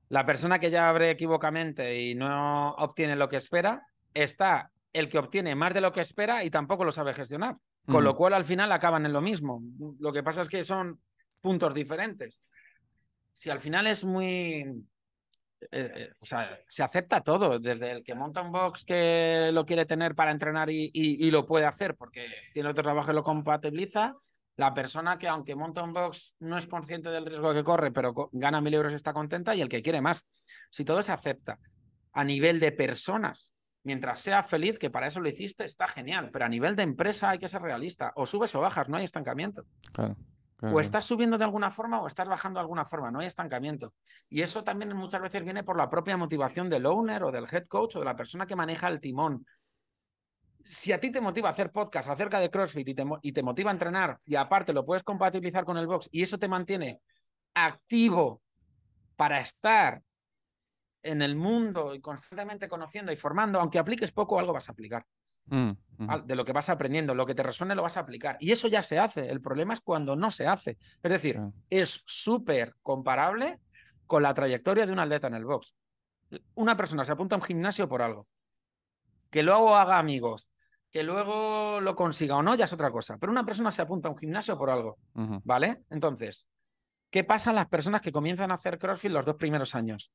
la 0.08 0.24
persona 0.24 0.58
que 0.58 0.70
ya 0.70 0.88
abre 0.88 1.10
equivocamente 1.10 2.00
y 2.00 2.14
no 2.14 2.72
obtiene 2.74 3.16
lo 3.16 3.28
que 3.28 3.36
espera, 3.36 3.86
está 4.14 4.70
el 4.92 5.08
que 5.08 5.18
obtiene 5.18 5.54
más 5.54 5.74
de 5.74 5.80
lo 5.80 5.92
que 5.92 6.00
espera 6.00 6.44
y 6.44 6.50
tampoco 6.50 6.84
lo 6.84 6.92
sabe 6.92 7.12
gestionar. 7.12 7.56
Con 7.86 8.02
lo 8.02 8.16
cual 8.16 8.34
al 8.34 8.44
final 8.44 8.72
acaban 8.72 9.06
en 9.06 9.12
lo 9.12 9.20
mismo. 9.20 9.62
Lo 10.00 10.12
que 10.12 10.24
pasa 10.24 10.42
es 10.42 10.48
que 10.48 10.64
son 10.64 11.00
puntos 11.40 11.72
diferentes. 11.72 12.42
Si 13.32 13.48
al 13.48 13.60
final 13.60 13.86
es 13.86 14.02
muy... 14.04 14.84
Eh, 15.70 15.92
eh, 15.94 16.10
o 16.18 16.26
sea, 16.26 16.58
se 16.68 16.82
acepta 16.82 17.20
todo, 17.20 17.60
desde 17.60 17.92
el 17.92 18.02
que 18.02 18.16
monta 18.16 18.42
un 18.42 18.50
box 18.50 18.84
que 18.84 19.50
lo 19.52 19.64
quiere 19.64 19.86
tener 19.86 20.16
para 20.16 20.32
entrenar 20.32 20.68
y, 20.68 20.90
y 20.92 21.30
lo 21.30 21.46
puede 21.46 21.64
hacer 21.64 21.94
porque 21.94 22.26
tiene 22.52 22.68
otro 22.68 22.82
trabajo 22.82 23.12
y 23.12 23.14
lo 23.14 23.22
compatibiliza, 23.22 24.16
la 24.56 24.72
persona 24.72 25.18
que 25.18 25.28
aunque 25.28 25.54
monta 25.54 25.82
un 25.82 25.92
box 25.92 26.34
no 26.40 26.56
es 26.56 26.66
consciente 26.66 27.10
del 27.10 27.26
riesgo 27.26 27.52
que 27.52 27.62
corre, 27.62 27.92
pero 27.92 28.30
gana 28.32 28.60
mil 28.60 28.74
euros 28.74 28.92
está 28.92 29.12
contenta 29.12 29.54
y 29.54 29.60
el 29.60 29.68
que 29.68 29.82
quiere 29.82 30.00
más. 30.00 30.24
Si 30.70 30.84
todo 30.84 31.02
se 31.02 31.12
acepta 31.12 31.58
a 32.12 32.24
nivel 32.24 32.58
de 32.58 32.72
personas, 32.72 33.52
mientras 33.82 34.20
sea 34.20 34.42
feliz, 34.42 34.78
que 34.78 34.90
para 34.90 35.06
eso 35.06 35.20
lo 35.20 35.28
hiciste, 35.28 35.64
está 35.64 35.86
genial, 35.86 36.30
pero 36.32 36.46
a 36.46 36.48
nivel 36.48 36.74
de 36.74 36.82
empresa 36.82 37.30
hay 37.30 37.38
que 37.38 37.48
ser 37.48 37.60
realista. 37.60 38.12
O 38.16 38.24
subes 38.24 38.54
o 38.54 38.60
bajas, 38.60 38.88
no 38.88 38.96
hay 38.96 39.04
estancamiento. 39.04 39.64
O 40.58 40.80
estás 40.80 41.04
subiendo 41.04 41.36
de 41.36 41.44
alguna 41.44 41.70
forma 41.70 42.00
o 42.00 42.06
estás 42.06 42.26
bajando 42.28 42.58
de 42.58 42.62
alguna 42.62 42.86
forma, 42.86 43.11
no 43.11 43.20
hay 43.20 43.26
estancamiento. 43.26 43.92
Y 44.30 44.40
eso 44.40 44.64
también 44.64 44.96
muchas 44.96 45.20
veces 45.20 45.44
viene 45.44 45.62
por 45.62 45.76
la 45.76 45.90
propia 45.90 46.16
motivación 46.16 46.70
del 46.70 46.86
owner 46.86 47.24
o 47.24 47.30
del 47.30 47.46
head 47.52 47.66
coach 47.66 47.96
o 47.96 47.98
de 47.98 48.07
la 48.07 48.16
persona 48.16 48.46
que 48.46 48.57
maneja 48.57 48.88
el 48.88 49.00
timón 49.00 49.44
si 50.66 50.92
a 50.92 50.98
ti 50.98 51.10
te 51.12 51.20
motiva 51.20 51.48
hacer 51.48 51.70
podcast 51.70 52.08
acerca 52.08 52.40
de 52.40 52.50
CrossFit 52.50 52.88
y 52.88 53.32
te, 53.32 53.42
motiva 53.42 53.70
a 53.70 53.72
entrenar 53.72 54.18
y 54.24 54.34
aparte 54.34 54.72
lo 54.72 54.84
puedes 54.84 55.04
compatibilizar 55.04 55.64
con 55.64 55.76
el 55.76 55.86
box 55.86 56.08
y 56.10 56.22
eso 56.22 56.38
te 56.38 56.48
mantiene 56.48 57.00
activo 57.54 58.42
para 59.14 59.40
estar 59.40 60.02
en 61.04 61.22
el 61.22 61.36
mundo 61.36 61.94
y 61.94 62.00
constantemente 62.00 62.66
conociendo 62.66 63.12
y 63.12 63.16
formando, 63.16 63.60
aunque 63.60 63.78
apliques 63.78 64.10
poco, 64.10 64.40
algo 64.40 64.52
vas 64.52 64.68
a 64.68 64.72
aplicar. 64.72 65.06
Mm, 65.46 65.68
de 66.24 66.34
lo 66.34 66.44
que 66.44 66.52
vas 66.52 66.68
aprendiendo, 66.68 67.14
lo 67.14 67.24
que 67.24 67.36
te 67.36 67.44
resuene 67.44 67.76
lo 67.76 67.82
vas 67.82 67.96
a 67.96 68.00
aplicar. 68.00 68.36
Y 68.40 68.50
eso 68.50 68.66
ya 68.66 68.82
se 68.82 68.98
hace. 68.98 69.30
El 69.30 69.40
problema 69.40 69.72
es 69.72 69.80
cuando 69.80 70.16
no 70.16 70.32
se 70.32 70.48
hace. 70.48 70.78
Es 71.00 71.12
decir, 71.12 71.40
es 71.70 72.02
súper 72.04 72.74
comparable 72.82 73.60
con 74.06 74.24
la 74.24 74.34
trayectoria 74.34 74.84
de 74.84 74.92
un 74.92 74.98
atleta 74.98 75.28
en 75.28 75.34
el 75.34 75.44
box. 75.44 75.76
Una 76.56 76.76
persona 76.76 77.04
se 77.04 77.12
apunta 77.12 77.36
a 77.36 77.38
un 77.38 77.44
gimnasio 77.44 77.88
por 77.88 78.02
algo. 78.02 78.26
Que 79.30 79.44
luego 79.44 79.76
haga 79.76 80.00
amigos, 80.00 80.52
Que 80.97 81.03
luego 81.03 81.78
lo 81.82 81.94
consiga 81.94 82.36
o 82.36 82.42
no, 82.42 82.55
ya 82.55 82.64
es 82.64 82.72
otra 82.72 82.90
cosa. 82.90 83.18
Pero 83.18 83.30
una 83.30 83.44
persona 83.44 83.70
se 83.70 83.82
apunta 83.82 84.09
a 84.09 84.12
un 84.12 84.16
gimnasio 84.16 84.57
por 84.57 84.70
algo. 84.70 84.97
¿vale? 85.44 85.82
Entonces, 85.90 86.49
¿qué 87.11 87.22
pasa 87.22 87.51
en 87.51 87.57
las 87.57 87.68
personas 87.68 88.01
que 88.01 88.12
comienzan 88.12 88.51
a 88.51 88.55
hacer 88.55 88.78
CrossFit 88.78 89.11
los 89.11 89.26
dos 89.26 89.34
primeros 89.34 89.74
años? 89.74 90.11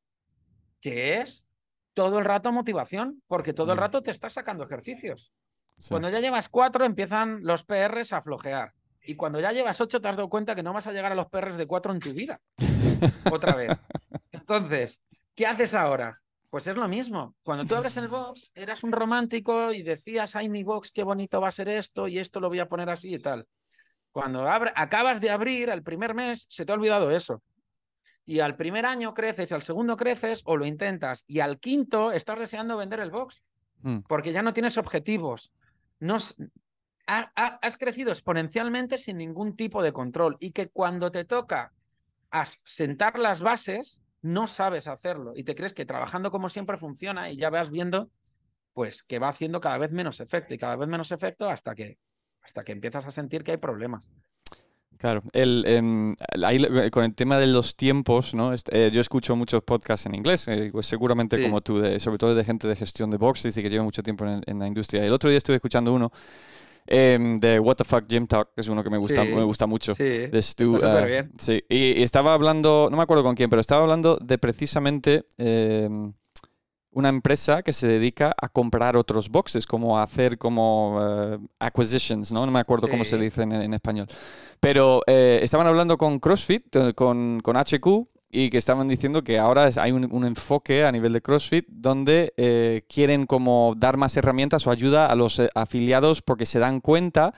Que 0.80 1.20
es 1.20 1.52
todo 1.94 2.18
el 2.18 2.26
rato 2.26 2.52
motivación, 2.52 3.22
porque 3.28 3.54
todo 3.54 3.74
el 3.74 3.78
rato 3.78 4.02
te 4.02 4.10
estás 4.10 4.34
sacando 4.34 4.64
ejercicios. 4.64 5.32
Sí. 5.78 5.90
Cuando 5.90 6.10
ya 6.10 6.20
llevas 6.20 6.50
cuatro, 6.50 6.84
empiezan 6.84 7.42
los 7.44 7.64
PRs 7.64 8.12
a 8.14 8.24
flojear. 8.24 8.74
Y 9.04 9.14
cuando 9.14 9.40
ya 9.40 9.52
llevas 9.52 9.80
ocho, 9.82 10.02
te 10.02 10.08
has 10.08 10.16
dado 10.16 10.30
cuenta 10.30 10.56
que 10.56 10.64
no 10.64 10.74
vas 10.74 10.88
a 10.88 10.94
llegar 10.94 11.12
a 11.12 11.16
los 11.16 11.28
PRs 11.28 11.58
de 11.58 11.68
cuatro 11.68 11.94
en 11.94 12.00
tu 12.00 12.12
vida. 12.12 12.42
Otra 13.32 13.54
vez. 13.54 13.80
Entonces, 14.32 15.04
¿qué 15.36 15.46
haces 15.46 15.76
ahora? 15.76 16.24
Pues 16.52 16.68
es 16.68 16.76
lo 16.76 16.88
mismo. 16.88 17.34
Cuando 17.44 17.66
tú 17.66 17.76
abres 17.76 17.98
el 17.98 18.08
box, 18.10 18.52
eras 18.54 18.84
un 18.84 18.92
romántico 18.92 19.72
y 19.74 19.82
decías, 19.82 20.36
ay, 20.36 20.50
mi 20.50 20.64
box, 20.64 20.92
qué 20.92 21.04
bonito 21.04 21.42
va 21.42 21.48
a 21.48 21.52
ser 21.52 21.70
esto 21.70 22.08
y 22.08 22.20
esto 22.20 22.40
lo 22.40 22.50
voy 22.50 22.60
a 22.60 22.68
poner 22.68 22.90
así 22.90 23.16
y 23.16 23.20
tal. 23.20 23.48
Cuando 24.12 24.48
acabas 24.48 25.22
de 25.22 25.30
abrir, 25.32 25.72
al 25.72 25.82
primer 25.82 26.14
mes, 26.14 26.46
se 26.50 26.66
te 26.66 26.72
ha 26.72 26.76
olvidado 26.76 27.10
eso. 27.12 27.42
Y 28.26 28.42
al 28.42 28.56
primer 28.58 28.86
año 28.86 29.14
creces, 29.14 29.52
al 29.54 29.62
segundo 29.64 29.96
creces 29.98 30.42
o 30.46 30.58
lo 30.58 30.66
intentas. 30.66 31.24
Y 31.26 31.40
al 31.40 31.60
quinto 31.60 32.12
estás 32.12 32.38
deseando 32.38 32.78
vender 32.78 33.00
el 33.00 33.10
box 33.10 33.42
Mm. 33.84 34.02
porque 34.08 34.32
ya 34.32 34.44
no 34.44 34.54
tienes 34.54 34.78
objetivos. 34.78 35.52
No, 36.00 36.18
s- 36.18 36.36
ha- 37.08 37.32
ha- 37.36 37.58
has 37.64 37.78
crecido 37.78 38.12
exponencialmente 38.12 39.00
sin 39.00 39.18
ningún 39.18 39.56
tipo 39.56 39.82
de 39.82 39.92
control 39.92 40.38
y 40.40 40.52
que 40.52 40.68
cuando 40.70 41.10
te 41.12 41.26
toca 41.26 41.74
as- 42.30 42.62
sentar 42.64 43.18
las 43.18 43.42
bases, 43.42 44.02
no 44.22 44.48
sabes 44.48 44.88
hacerlo 44.88 45.34
y 45.36 45.44
te 45.44 45.56
crees 45.56 45.74
que 45.74 45.86
trabajando 45.86 46.32
como 46.32 46.50
siempre 46.50 46.78
funciona 46.78 47.30
y 47.32 47.38
ya 47.38 47.50
vas 47.50 47.70
viendo 47.72 48.10
pues 48.74 49.04
que 49.04 49.20
va 49.20 49.30
haciendo 49.30 49.60
cada 49.60 49.78
vez 49.78 49.92
menos 49.92 50.20
efecto 50.20 50.54
y 50.54 50.58
cada 50.58 50.76
vez 50.76 50.88
menos 50.88 51.12
efecto 51.12 51.50
hasta 51.50 51.76
que, 51.76 51.98
hasta 52.42 52.64
que 52.64 52.72
empiezas 52.72 53.06
a 53.06 53.12
sentir 53.12 53.44
que 53.44 53.52
hay 53.52 53.58
problemas. 53.58 54.12
Claro, 54.98 55.24
el, 55.34 55.64
em, 55.66 56.16
ahí 56.46 56.60
le- 56.60 56.92
con 56.92 57.04
el 57.04 57.16
tema 57.16 57.40
de 57.40 57.48
los 57.48 57.76
tiempos, 57.76 58.36
¿no? 58.36 58.54
Eh, 58.54 58.92
yo 58.94 59.02
escucho 59.02 59.36
muchos 59.36 59.64
podcasts 59.64 60.06
en 60.06 60.14
inglés, 60.14 60.48
eh, 60.48 60.70
pues 60.72 60.86
seguramente 60.86 61.38
Sí. 61.38 61.44
como 61.44 61.62
tú, 61.62 61.80
de- 61.80 62.00
sobre 62.00 62.20
todo 62.20 62.36
de 62.36 62.44
gente 62.46 62.68
de 62.68 62.76
gestión 62.76 63.10
de 63.10 63.18
boxes 63.18 63.58
y 63.58 63.64
que 63.64 63.70
lleva 63.70 63.84
mucho 63.84 64.04
tiempo 64.04 64.26
en, 64.28 64.42
en 64.46 64.60
la 64.60 64.68
industria. 64.68 65.04
El 65.04 65.12
otro 65.12 65.30
día 65.30 65.38
estuve 65.40 65.56
escuchando 65.56 65.92
uno 65.92 66.12
em, 66.92 67.40
de 67.40 67.60
What 67.60 67.76
the 67.78 67.84
Fuck 67.84 68.06
Gym 68.08 68.28
Talk, 68.28 68.50
que 68.54 68.62
es 68.62 68.68
uno 68.68 68.84
que 68.84 68.90
me 68.90 68.98
gusta, 68.98 69.24
Sí. 69.24 69.34
me 69.34 69.44
gusta 69.44 69.66
mucho. 69.66 69.94
Sí, 69.96 70.04
de 70.04 70.42
Stu, 70.42 70.76
está 70.76 70.88
eh, 70.88 70.92
superbién. 70.92 71.32
sí, 71.40 71.64
y, 71.70 72.00
y 72.00 72.04
estaba 72.04 72.34
hablando, 72.34 72.90
no 72.92 72.98
me 72.98 73.04
acuerdo 73.04 73.24
con 73.24 73.36
quién, 73.36 73.50
pero 73.50 73.60
estaba 73.62 73.82
hablando 73.84 74.18
de 74.22 74.38
precisamente 74.38 75.26
em, 75.38 76.14
una 76.94 77.08
empresa 77.08 77.64
que 77.64 77.72
se 77.72 77.88
dedica 77.88 78.34
a 78.40 78.50
comprar 78.50 78.98
otros 78.98 79.30
boxes, 79.30 79.66
como 79.66 79.98
a 79.98 80.04
hacer 80.04 80.38
como 80.38 81.00
eh, 81.02 81.38
acquisitions, 81.60 82.34
¿no? 82.34 82.46
No 82.46 82.52
me 82.52 82.60
acuerdo 82.60 82.90
cómo 82.90 83.06
se 83.06 83.18
dice 83.18 83.44
en, 83.44 83.54
en 83.54 83.74
español. 83.74 84.08
Pero 84.60 85.02
eh, 85.08 85.40
estaban 85.42 85.68
hablando 85.68 85.98
con 85.98 86.20
CrossFit, 86.20 86.76
eh, 86.76 86.94
con, 86.94 87.40
con 87.42 87.56
HQ, 87.56 88.08
y 88.32 88.50
que 88.50 88.58
estaban 88.58 88.88
diciendo 88.88 89.24
que 89.24 89.38
ahora 89.38 89.70
hay 89.78 89.92
un, 89.92 90.26
enfoque 90.26 90.86
a 90.86 90.92
nivel 90.92 91.14
de 91.14 91.22
CrossFit 91.22 91.66
donde 91.68 92.34
eh, 92.38 92.84
quieren 92.88 93.26
como 93.26 93.74
dar 93.78 93.98
más 93.98 94.16
herramientas 94.16 94.66
o 94.66 94.72
ayuda 94.72 95.08
a 95.08 95.16
los 95.16 95.40
eh, 95.40 95.50
afiliados 95.54 96.22
porque 96.22 96.46
se 96.46 96.60
dan 96.60 96.80
cuenta 96.80 97.34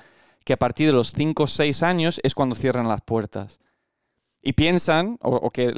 que 0.45 0.53
a 0.53 0.57
partir 0.57 0.87
de 0.87 0.93
los 0.93 1.11
5 1.13 1.43
o 1.43 1.47
6 1.47 1.83
años 1.83 2.19
es 2.23 2.35
cuando 2.35 2.55
cierran 2.55 2.87
las 2.87 3.01
puertas. 3.01 3.59
Y 4.41 4.53
piensan, 4.53 5.17
o, 5.21 5.49
que 5.51 5.73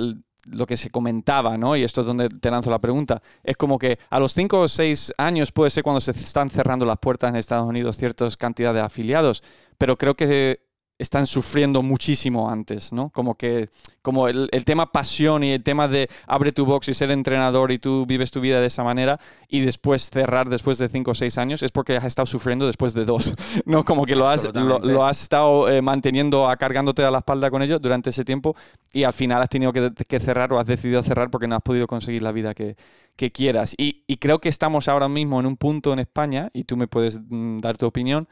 lo 0.47 0.65
que 0.65 0.75
se 0.75 0.89
comentaba, 0.89 1.57
¿no? 1.57 1.75
Y 1.75 1.83
esto 1.83 2.01
es 2.01 2.07
donde 2.07 2.29
te 2.29 2.51
lanzo 2.51 2.69
la 2.71 2.79
pregunta, 2.79 3.21
es 3.43 3.55
como 3.57 3.79
que 3.79 3.99
a 4.09 4.19
los 4.19 4.33
5 4.33 4.59
o 4.59 4.67
6 4.67 5.13
años 5.17 5.51
puede 5.51 5.69
ser 5.69 5.83
cuando 5.83 6.01
se 6.01 6.11
están 6.11 6.49
cerrando 6.49 6.85
las 6.85 6.97
puertas 6.97 7.29
en 7.29 7.35
Estados 7.35 7.67
Unidos 7.67 7.97
ciertas 7.97 8.37
cantidades 8.37 8.75
de 8.75 8.85
afiliados, 8.85 9.43
pero 9.77 9.97
creo 9.97 10.15
que 10.15 10.65
están 10.97 11.27
sufriendo 11.27 11.81
muchísimo 11.81 12.49
antes, 12.49 12.93
¿no? 12.93 13.09
Como 13.09 13.35
que 13.35 13.69
como 14.01 14.27
el, 14.27 14.47
el 14.51 14.63
tema 14.63 14.91
pasión 14.91 15.43
y 15.43 15.51
el 15.51 15.63
tema 15.63 15.87
de 15.87 16.09
abre 16.27 16.51
tu 16.51 16.65
box 16.65 16.89
y 16.89 16.93
ser 16.93 17.11
entrenador 17.11 17.71
y 17.71 17.79
tú 17.79 18.05
vives 18.05 18.31
tu 18.31 18.39
vida 18.39 18.61
de 18.61 18.67
esa 18.67 18.83
manera 18.83 19.19
y 19.49 19.61
después 19.61 20.09
cerrar 20.09 20.47
después 20.47 20.77
de 20.77 20.87
5 20.87 21.11
o 21.11 21.13
6 21.13 21.37
años 21.37 21.63
es 21.63 21.71
porque 21.71 21.97
has 21.97 22.05
estado 22.05 22.25
sufriendo 22.25 22.65
después 22.65 22.93
de 22.93 23.03
dos, 23.03 23.35
¿no? 23.65 23.83
Como 23.83 24.05
que 24.05 24.15
lo 24.15 24.29
has, 24.29 24.47
lo, 24.53 25.05
has 25.05 25.21
estado 25.21 25.69
eh, 25.69 25.81
manteniendo, 25.81 26.47
cargándote 26.57 27.03
a 27.03 27.11
la 27.11 27.17
espalda 27.19 27.49
con 27.49 27.61
ello 27.61 27.79
durante 27.79 28.11
ese 28.11 28.23
tiempo 28.23 28.55
y 28.93 29.03
al 29.03 29.13
final 29.13 29.41
has 29.41 29.49
tenido 29.49 29.73
que, 29.73 29.91
que 30.07 30.19
cerrar 30.19 30.53
o 30.53 30.59
has 30.59 30.65
decidido 30.65 31.03
cerrar 31.03 31.29
porque 31.29 31.47
no 31.47 31.55
has 31.55 31.61
podido 31.61 31.87
conseguir 31.87 32.21
la 32.21 32.31
vida 32.31 32.53
que, 32.53 32.77
que 33.15 33.31
quieras. 33.31 33.73
Y, 33.77 34.03
y 34.07 34.17
creo 34.17 34.39
que 34.39 34.49
estamos 34.49 34.87
ahora 34.87 35.07
mismo 35.07 35.39
en 35.39 35.45
un 35.45 35.57
punto 35.57 35.93
en 35.93 35.99
España, 35.99 36.49
y 36.53 36.63
tú 36.63 36.77
me 36.77 36.87
puedes 36.87 37.19
mm, 37.19 37.59
dar 37.59 37.77
tu 37.77 37.85
opinión, 37.85 38.27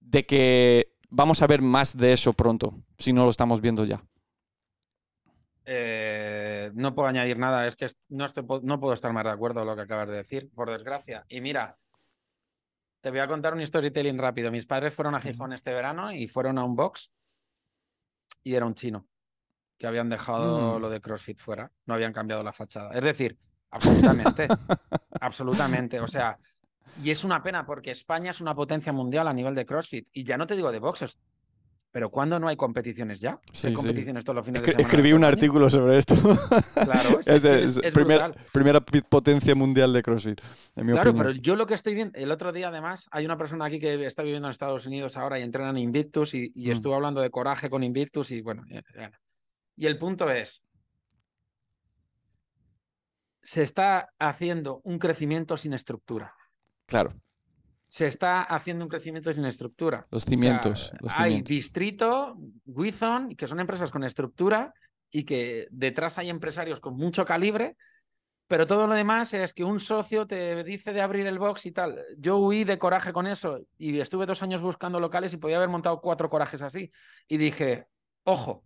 de 0.00 0.24
que 0.24 0.95
vamos 1.10 1.42
a 1.42 1.46
ver 1.46 1.62
más 1.62 1.96
de 1.96 2.12
eso 2.12 2.32
pronto, 2.32 2.74
si 2.98 3.12
no 3.12 3.24
lo 3.24 3.30
estamos 3.30 3.60
viendo 3.60 3.84
ya. 3.84 4.02
Eh, 5.64 6.70
no 6.74 6.94
puedo 6.94 7.08
añadir 7.08 7.38
nada, 7.38 7.66
es 7.66 7.74
que 7.76 7.88
no, 8.08 8.24
estoy 8.24 8.44
no 8.62 8.78
puedo 8.78 8.94
estar 8.94 9.12
más 9.12 9.24
de 9.24 9.30
acuerdo 9.30 9.60
con 9.60 9.66
lo 9.68 9.76
que 9.76 9.82
acabas 9.82 10.08
de 10.08 10.14
decir, 10.14 10.50
por 10.54 10.70
desgracia. 10.70 11.24
Y 11.28 11.40
mira, 11.40 11.76
te 13.00 13.10
voy 13.10 13.18
a 13.18 13.26
contar 13.26 13.54
un 13.54 13.66
storytelling 13.66 14.18
rápido. 14.18 14.50
Mis 14.50 14.66
padres 14.66 14.94
fueron 14.94 15.14
a 15.14 15.20
Gijón 15.20 15.52
este 15.52 15.72
verano 15.74 16.12
y 16.12 16.28
fueron 16.28 16.58
a 16.58 16.64
un 16.64 16.76
box 16.76 17.10
y 18.44 18.54
era 18.54 18.64
un 18.66 18.74
chino 18.74 19.06
que 19.76 19.86
habían 19.86 20.08
dejado 20.08 20.78
Mm. 20.78 20.80
lo 20.82 20.88
de 20.88 21.00
CrossFit 21.00 21.38
fuera, 21.38 21.70
no 21.84 21.94
habían 21.94 22.12
cambiado 22.12 22.42
la 22.42 22.52
fachada. 22.52 22.92
Es 22.96 23.02
decir, 23.04 23.36
absolutamente, 23.70 24.46
absolutamente. 25.20 26.00
O 26.00 26.08
sea, 26.08 26.38
y 27.02 27.10
es 27.10 27.24
una 27.24 27.42
pena 27.42 27.64
porque 27.66 27.90
España 27.90 28.30
es 28.30 28.40
una 28.40 28.54
potencia 28.54 28.92
mundial 28.92 29.28
a 29.28 29.32
nivel 29.32 29.54
de 29.54 29.66
CrossFit 29.66 30.08
y 30.12 30.24
ya 30.24 30.36
no 30.36 30.46
te 30.46 30.54
digo 30.56 30.72
de 30.72 30.78
boxes. 30.78 31.18
Pero 31.92 32.10
¿cuándo 32.10 32.38
no 32.38 32.48
hay 32.48 32.56
competiciones 32.56 33.22
ya? 33.22 33.40
Sí, 33.52 33.68
hay 33.68 33.72
sí. 33.72 33.76
competiciones 33.76 34.22
todos 34.22 34.36
los 34.36 34.44
fines 34.44 34.60
de 34.60 34.66
semana. 34.72 34.86
Escribí 34.86 35.12
un 35.14 35.24
artículo 35.24 35.70
sobre 35.70 35.96
esto. 35.96 36.14
Claro, 36.74 37.20
es, 37.20 37.44
es, 37.44 37.80
primera 38.52 38.80
potencia 39.08 39.54
mundial 39.54 39.94
de 39.94 40.02
CrossFit, 40.02 40.40
en 40.74 40.84
mi 40.86 40.92
Claro, 40.92 41.12
opinión. 41.12 41.32
pero 41.32 41.42
yo 41.42 41.56
lo 41.56 41.66
que 41.66 41.72
estoy 41.72 41.94
viendo, 41.94 42.18
el 42.18 42.30
otro 42.32 42.52
día 42.52 42.68
además, 42.68 43.06
hay 43.10 43.24
una 43.24 43.38
persona 43.38 43.64
aquí 43.64 43.78
que 43.78 44.04
está 44.04 44.22
viviendo 44.22 44.46
en 44.48 44.50
Estados 44.50 44.86
Unidos 44.86 45.16
ahora 45.16 45.38
y 45.38 45.42
entrena 45.42 45.70
en 45.70 45.78
Invictus 45.78 46.34
y, 46.34 46.52
y 46.54 46.68
Mm. 46.68 46.72
estuvo 46.72 46.94
hablando 46.94 47.22
de 47.22 47.30
coraje 47.30 47.70
con 47.70 47.82
Invictus 47.82 48.30
y 48.30 48.42
bueno, 48.42 48.64
ya- 48.68 48.82
ya. 48.94 49.10
y 49.76 49.86
el 49.86 49.96
punto 49.98 50.28
es, 50.30 50.62
se 53.42 53.62
está 53.62 54.10
haciendo 54.18 54.80
un 54.84 54.98
crecimiento 54.98 55.56
sin 55.56 55.72
estructura. 55.72 56.34
Claro, 56.86 57.12
Se 57.88 58.06
está 58.06 58.42
haciendo 58.42 58.84
un 58.84 58.88
crecimiento 58.88 59.32
sin 59.32 59.44
estructura. 59.44 60.06
los 60.10 60.24
O 60.24 60.26
sea, 60.26 60.30
cimientos. 60.30 60.92
los 61.00 61.14
hay 61.16 61.24
cimientos. 61.30 61.48
Distrito, 61.50 62.36
Withon, 62.66 63.34
que 63.36 63.46
son 63.46 63.60
empresas 63.60 63.90
con 63.90 64.04
estructura 64.04 64.72
y 65.10 65.24
que 65.24 65.68
detrás 65.70 66.18
hay 66.18 66.28
empresarios 66.30 66.80
con 66.80 66.96
mucho 66.96 67.24
calibre, 67.24 67.76
pero 68.48 68.66
todo 68.66 68.86
lo 68.86 68.94
demás 68.94 69.34
es 69.34 69.52
que 69.52 69.64
un 69.64 69.80
socio 69.80 70.26
te 70.26 70.62
dice 70.62 70.92
de 70.92 71.00
abrir 71.00 71.26
el 71.26 71.38
box 71.38 71.66
y 71.66 71.72
tal. 71.72 72.00
Yo 72.18 72.36
huí 72.38 72.64
de 72.64 72.78
coraje 72.78 73.12
con 73.12 73.26
eso 73.26 73.60
y 73.78 73.98
estuve 73.98 74.26
dos 74.26 74.42
años 74.42 74.62
buscando 74.62 75.00
locales 75.00 75.32
y 75.32 75.36
podía 75.36 75.56
haber 75.56 75.68
montado 75.68 76.00
cuatro 76.00 76.28
corajes 76.30 76.62
así. 76.62 76.92
Y 77.28 77.38
dije, 77.38 77.86
ojo, 78.24 78.64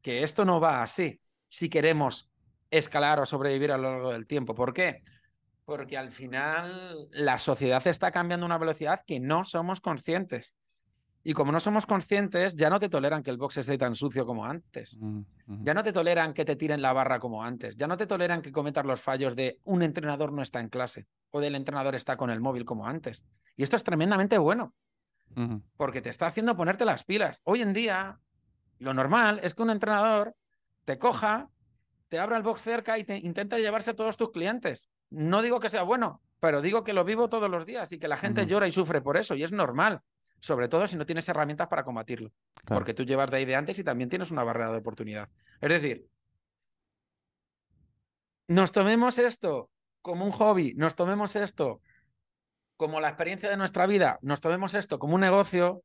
que 0.00 0.22
esto 0.22 0.44
no 0.44 0.60
va 0.60 0.82
así 0.82 1.20
si 1.48 1.68
queremos 1.68 2.30
escalar 2.70 3.20
o 3.20 3.26
sobrevivir 3.26 3.72
a 3.72 3.76
lo 3.76 3.90
largo 3.90 4.12
del 4.12 4.26
tiempo. 4.26 4.54
¿Por 4.54 4.72
qué? 4.72 5.02
Porque 5.64 5.96
al 5.96 6.10
final 6.10 7.08
la 7.12 7.38
sociedad 7.38 7.86
está 7.86 8.10
cambiando 8.10 8.44
a 8.44 8.48
una 8.48 8.58
velocidad 8.58 9.00
que 9.06 9.20
no 9.20 9.44
somos 9.44 9.80
conscientes. 9.80 10.54
Y 11.24 11.34
como 11.34 11.52
no 11.52 11.60
somos 11.60 11.86
conscientes, 11.86 12.56
ya 12.56 12.68
no 12.68 12.80
te 12.80 12.88
toleran 12.88 13.22
que 13.22 13.30
el 13.30 13.36
box 13.36 13.58
esté 13.58 13.78
tan 13.78 13.94
sucio 13.94 14.26
como 14.26 14.44
antes. 14.44 14.96
Mm. 14.98 15.22
Ya 15.62 15.72
no 15.72 15.84
te 15.84 15.92
toleran 15.92 16.34
que 16.34 16.44
te 16.44 16.56
tiren 16.56 16.82
la 16.82 16.92
barra 16.92 17.20
como 17.20 17.44
antes. 17.44 17.76
Ya 17.76 17.86
no 17.86 17.96
te 17.96 18.08
toleran 18.08 18.42
que 18.42 18.50
cometas 18.50 18.84
los 18.84 19.00
fallos 19.00 19.36
de 19.36 19.60
un 19.62 19.82
entrenador 19.82 20.32
no 20.32 20.42
está 20.42 20.58
en 20.58 20.68
clase 20.68 21.06
o 21.30 21.40
del 21.40 21.54
entrenador 21.54 21.94
está 21.94 22.16
con 22.16 22.30
el 22.30 22.40
móvil 22.40 22.64
como 22.64 22.88
antes. 22.88 23.24
Y 23.56 23.62
esto 23.62 23.76
es 23.76 23.84
tremendamente 23.84 24.36
bueno 24.36 24.74
porque 25.76 26.02
te 26.02 26.10
está 26.10 26.26
haciendo 26.26 26.56
ponerte 26.56 26.84
las 26.84 27.04
pilas. 27.04 27.40
Hoy 27.44 27.62
en 27.62 27.72
día, 27.72 28.20
lo 28.78 28.94
normal 28.94 29.40
es 29.42 29.54
que 29.54 29.62
un 29.62 29.70
entrenador 29.70 30.34
te 30.84 30.98
coja, 30.98 31.50
te 32.08 32.18
abra 32.18 32.36
el 32.36 32.42
box 32.42 32.60
cerca 32.60 32.98
y 32.98 33.04
te 33.04 33.16
intenta 33.16 33.58
llevarse 33.58 33.92
a 33.92 33.96
todos 33.96 34.16
tus 34.16 34.30
clientes. 34.30 34.90
No 35.12 35.42
digo 35.42 35.60
que 35.60 35.68
sea 35.68 35.82
bueno, 35.82 36.22
pero 36.40 36.62
digo 36.62 36.84
que 36.84 36.92
lo 36.92 37.04
vivo 37.04 37.28
todos 37.28 37.50
los 37.50 37.66
días 37.66 37.92
y 37.92 37.98
que 37.98 38.08
la 38.08 38.16
gente 38.16 38.46
llora 38.46 38.66
y 38.66 38.72
sufre 38.72 39.00
por 39.00 39.16
eso 39.16 39.34
y 39.34 39.44
es 39.44 39.52
normal. 39.52 40.00
Sobre 40.40 40.68
todo 40.68 40.86
si 40.86 40.96
no 40.96 41.06
tienes 41.06 41.28
herramientas 41.28 41.68
para 41.68 41.84
combatirlo. 41.84 42.32
Claro. 42.64 42.80
Porque 42.80 42.94
tú 42.94 43.04
llevas 43.04 43.30
de 43.30 43.36
ahí 43.36 43.44
de 43.44 43.54
antes 43.54 43.78
y 43.78 43.84
también 43.84 44.10
tienes 44.10 44.30
una 44.30 44.42
barrera 44.42 44.72
de 44.72 44.78
oportunidad. 44.78 45.28
Es 45.60 45.68
decir, 45.68 46.08
nos 48.48 48.72
tomemos 48.72 49.18
esto 49.18 49.70
como 50.00 50.24
un 50.24 50.32
hobby, 50.32 50.74
nos 50.74 50.96
tomemos 50.96 51.36
esto 51.36 51.80
como 52.76 53.00
la 53.00 53.08
experiencia 53.08 53.48
de 53.48 53.56
nuestra 53.56 53.86
vida, 53.86 54.18
nos 54.22 54.40
tomemos 54.40 54.74
esto 54.74 54.98
como 54.98 55.14
un 55.14 55.20
negocio, 55.20 55.84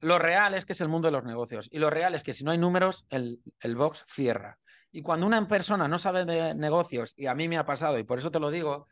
lo 0.00 0.18
real 0.18 0.52
es 0.52 0.66
que 0.66 0.74
es 0.74 0.80
el 0.82 0.88
mundo 0.88 1.08
de 1.08 1.12
los 1.12 1.24
negocios. 1.24 1.68
Y 1.72 1.78
lo 1.78 1.88
real 1.88 2.14
es 2.14 2.22
que 2.22 2.34
si 2.34 2.44
no 2.44 2.50
hay 2.50 2.58
números, 2.58 3.06
el, 3.08 3.40
el 3.60 3.74
box 3.74 4.04
cierra. 4.06 4.58
Y 4.96 5.02
cuando 5.02 5.26
una 5.26 5.44
persona 5.48 5.88
no 5.88 5.98
sabe 5.98 6.24
de 6.24 6.54
negocios, 6.54 7.14
y 7.16 7.26
a 7.26 7.34
mí 7.34 7.48
me 7.48 7.58
ha 7.58 7.66
pasado, 7.66 7.98
y 7.98 8.04
por 8.04 8.18
eso 8.18 8.30
te 8.30 8.38
lo 8.38 8.52
digo, 8.52 8.86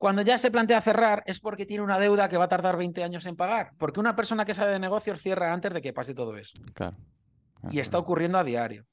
Cuando 0.00 0.22
ya 0.22 0.38
se 0.38 0.50
plantea 0.50 0.80
cerrar 0.80 1.22
es 1.26 1.40
porque 1.40 1.66
tiene 1.66 1.84
una 1.84 1.98
deuda 1.98 2.30
que 2.30 2.38
va 2.38 2.44
a 2.44 2.48
tardar 2.48 2.78
20 2.78 3.04
años 3.04 3.26
en 3.26 3.36
pagar. 3.36 3.72
Porque 3.76 4.00
una 4.00 4.16
persona 4.16 4.46
que 4.46 4.54
sabe 4.54 4.72
de 4.72 4.78
negocios 4.78 5.20
cierra 5.20 5.52
antes 5.52 5.74
de 5.74 5.82
que 5.82 5.92
pase 5.92 6.14
todo 6.14 6.38
eso. 6.38 6.58
Claro. 6.72 6.96
Y 7.68 7.80
está 7.80 7.98
ocurriendo 7.98 8.38
a 8.38 8.44
diario. 8.44 8.86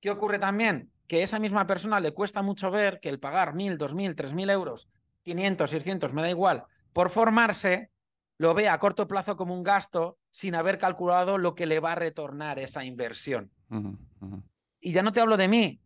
¿Qué 0.00 0.10
ocurre 0.10 0.38
también? 0.38 0.92
Que 1.08 1.18
a 1.20 1.24
esa 1.24 1.40
misma 1.40 1.66
persona 1.66 1.98
le 1.98 2.14
cuesta 2.14 2.40
mucho 2.40 2.70
ver 2.70 3.00
que 3.00 3.08
el 3.08 3.18
pagar 3.18 3.52
1.000, 3.52 3.78
2.000, 3.78 4.14
3.000 4.14 4.52
euros, 4.52 4.88
500, 5.24 5.70
600, 5.70 6.12
me 6.12 6.22
da 6.22 6.30
igual, 6.30 6.62
por 6.92 7.10
formarse, 7.10 7.90
lo 8.38 8.54
ve 8.54 8.68
a 8.68 8.78
corto 8.78 9.08
plazo 9.08 9.36
como 9.36 9.54
un 9.54 9.64
gasto 9.64 10.18
sin 10.30 10.54
haber 10.54 10.78
calculado 10.78 11.36
lo 11.36 11.56
que 11.56 11.66
le 11.66 11.80
va 11.80 11.92
a 11.92 11.96
retornar 11.96 12.60
esa 12.60 12.84
inversión. 12.84 13.50
Y 14.84 14.92
ya 14.92 15.02
no 15.02 15.12
te 15.12 15.20
hablo 15.20 15.38
de 15.38 15.48
mí, 15.48 15.80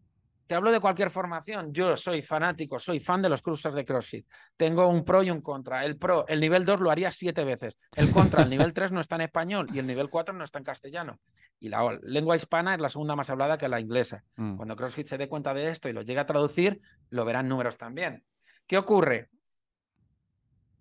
te 0.49 0.57
hablo 0.57 0.73
de 0.73 0.81
cualquier 0.81 1.11
formación. 1.11 1.73
Yo 1.73 1.97
soy 1.97 2.21
fanático, 2.21 2.81
soy 2.81 2.99
fan 2.99 3.23
de 3.23 3.29
los 3.29 3.43
cursos 3.43 3.73
de 3.77 3.85
CrossFit. 3.85 4.27
Tengo 4.57 4.89
un 4.89 5.05
pro 5.05 5.23
y 5.23 5.31
un 5.31 5.41
contra. 5.41 5.85
El 5.85 5.97
pro, 5.97 6.27
el 6.27 6.41
nivel 6.41 6.65
2 6.65 6.81
lo 6.81 6.91
haría 6.91 7.13
siete 7.13 7.45
veces. 7.45 7.79
El 7.95 8.11
contra, 8.11 8.43
el 8.43 8.51
nivel 8.51 8.73
3 8.73 8.91
no 8.91 9.01
está 9.01 9.15
en 9.15 9.21
español 9.21 9.69
y 9.73 9.79
el 9.79 9.87
nivel 9.87 10.11
4 10.11 10.35
no 10.35 10.43
está 10.43 10.59
en 10.59 10.65
castellano. 10.65 11.21
Y 11.61 11.69
la 11.69 11.97
lengua 12.03 12.35
hispana 12.35 12.75
es 12.75 12.81
la 12.81 12.89
segunda 12.89 13.15
más 13.15 13.31
hablada 13.31 13.57
que 13.57 13.69
la 13.69 13.79
inglesa. 13.79 14.25
Mm. 14.35 14.57
Cuando 14.57 14.75
CrossFit 14.75 15.07
se 15.07 15.17
dé 15.17 15.29
cuenta 15.29 15.55
de 15.55 15.69
esto 15.69 15.89
y 15.89 15.93
lo 15.93 16.03
llegue 16.03 16.19
a 16.19 16.27
traducir, 16.27 16.81
lo 17.11 17.25
verán 17.25 17.47
números 17.47 17.77
también. 17.77 18.25
¿Qué 18.67 18.79
ocurre? 18.79 19.31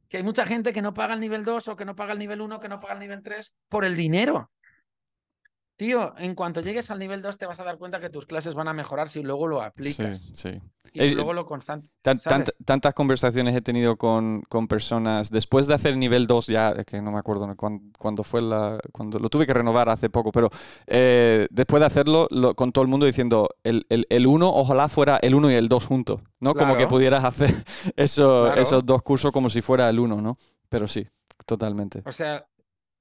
Que 0.09 0.18
hay 0.18 0.24
mucha 0.24 0.47
gente 0.47 0.74
que 0.74 0.82
no 0.82 0.95
paga 0.95 1.13
el 1.13 1.20
nivel 1.20 1.43
2 1.43 1.68
o 1.68 1.76
que 1.76 1.86
no 1.86 1.95
paga 1.95 2.13
el 2.13 2.20
nivel 2.20 2.41
1, 2.41 2.59
que 2.59 2.70
no 2.70 2.80
paga 2.80 2.93
el 2.93 2.99
nivel 2.99 3.22
3 3.22 3.53
por 3.70 3.86
el 3.86 3.95
dinero. 3.95 4.49
Tío, 5.78 6.15
en 6.17 6.34
cuanto 6.34 6.59
llegues 6.61 6.89
al 6.89 6.97
nivel 6.97 7.21
2 7.21 7.38
te 7.38 7.45
vas 7.45 7.59
a 7.59 7.63
dar 7.63 7.78
cuenta 7.78 7.99
que 7.99 8.09
tus 8.09 8.25
clases 8.25 8.55
van 8.55 8.67
a 8.67 8.73
mejorar 8.73 9.09
si 9.09 9.21
luego 9.21 9.45
lo 9.47 9.59
Sí, 9.59 9.65
aplicas. 9.65 10.32
sí. 10.34 10.49
Y 10.91 11.03
Eh, 11.03 11.11
luego 11.11 11.34
lo 11.34 11.45
constante. 11.45 11.88
Tan- 12.01 12.17
¿sabes? 12.19 12.47
tant- 12.47 12.65
tantas 12.65 12.93
conversaciones 12.95 13.55
he 13.55 13.61
tenido 13.61 13.95
con, 13.95 14.41
con 14.49 14.67
personas 14.67 15.30
después 15.30 15.67
de 15.67 15.75
hacer 15.75 15.95
nivel 15.95 16.25
2 16.25 16.47
ya, 16.47 16.69
es 16.71 16.86
que 16.86 16.99
no 16.99 17.11
me 17.11 17.19
acuerdo 17.19 17.45
cuándo, 17.55 17.84
cuándo 17.99 18.23
fue 18.23 18.41
la, 18.41 18.80
cuando 18.91 19.19
lo 19.19 19.30
tuve 19.30 19.45
que 19.45 19.53
renovar 19.53 19.88
hace 19.89 20.09
poco, 20.09 20.32
pero 20.32 20.49
eh, 20.88 21.47
después 21.51 21.80
de 21.82 21.86
hacerlo 21.86 22.28
lo- 22.32 22.55
con 22.55 22.71
todo 22.71 22.82
el 22.84 22.88
mundo 22.88 23.05
diciendo 23.05 23.49
el, 23.63 23.86
el, 23.89 24.07
el 24.09 24.25
1 24.25 24.49
ojalá 24.51 24.89
fuera 24.89 25.17
el 25.21 25.36
1 25.36 25.51
y 25.51 25.55
el 25.55 25.69
2 25.69 25.86
juntos, 25.86 26.21
¿no? 26.39 26.55
Como 26.55 26.75
que 26.75 26.88
pudieras 26.88 27.23
hacer 27.23 27.49
eso- 27.95 28.45
Claro. 28.45 28.61
esos 28.61 28.84
dos 28.84 29.03
cursos 29.03 29.32
como 29.32 29.51
si 29.51 29.61
fuera 29.61 29.88
el 29.91 29.99
1, 29.99 30.21
¿no? 30.21 30.38
Pero 30.69 30.88
sí, 30.88 31.05
totalmente. 31.45 32.01
O 32.05 32.11
sea, 32.11 32.47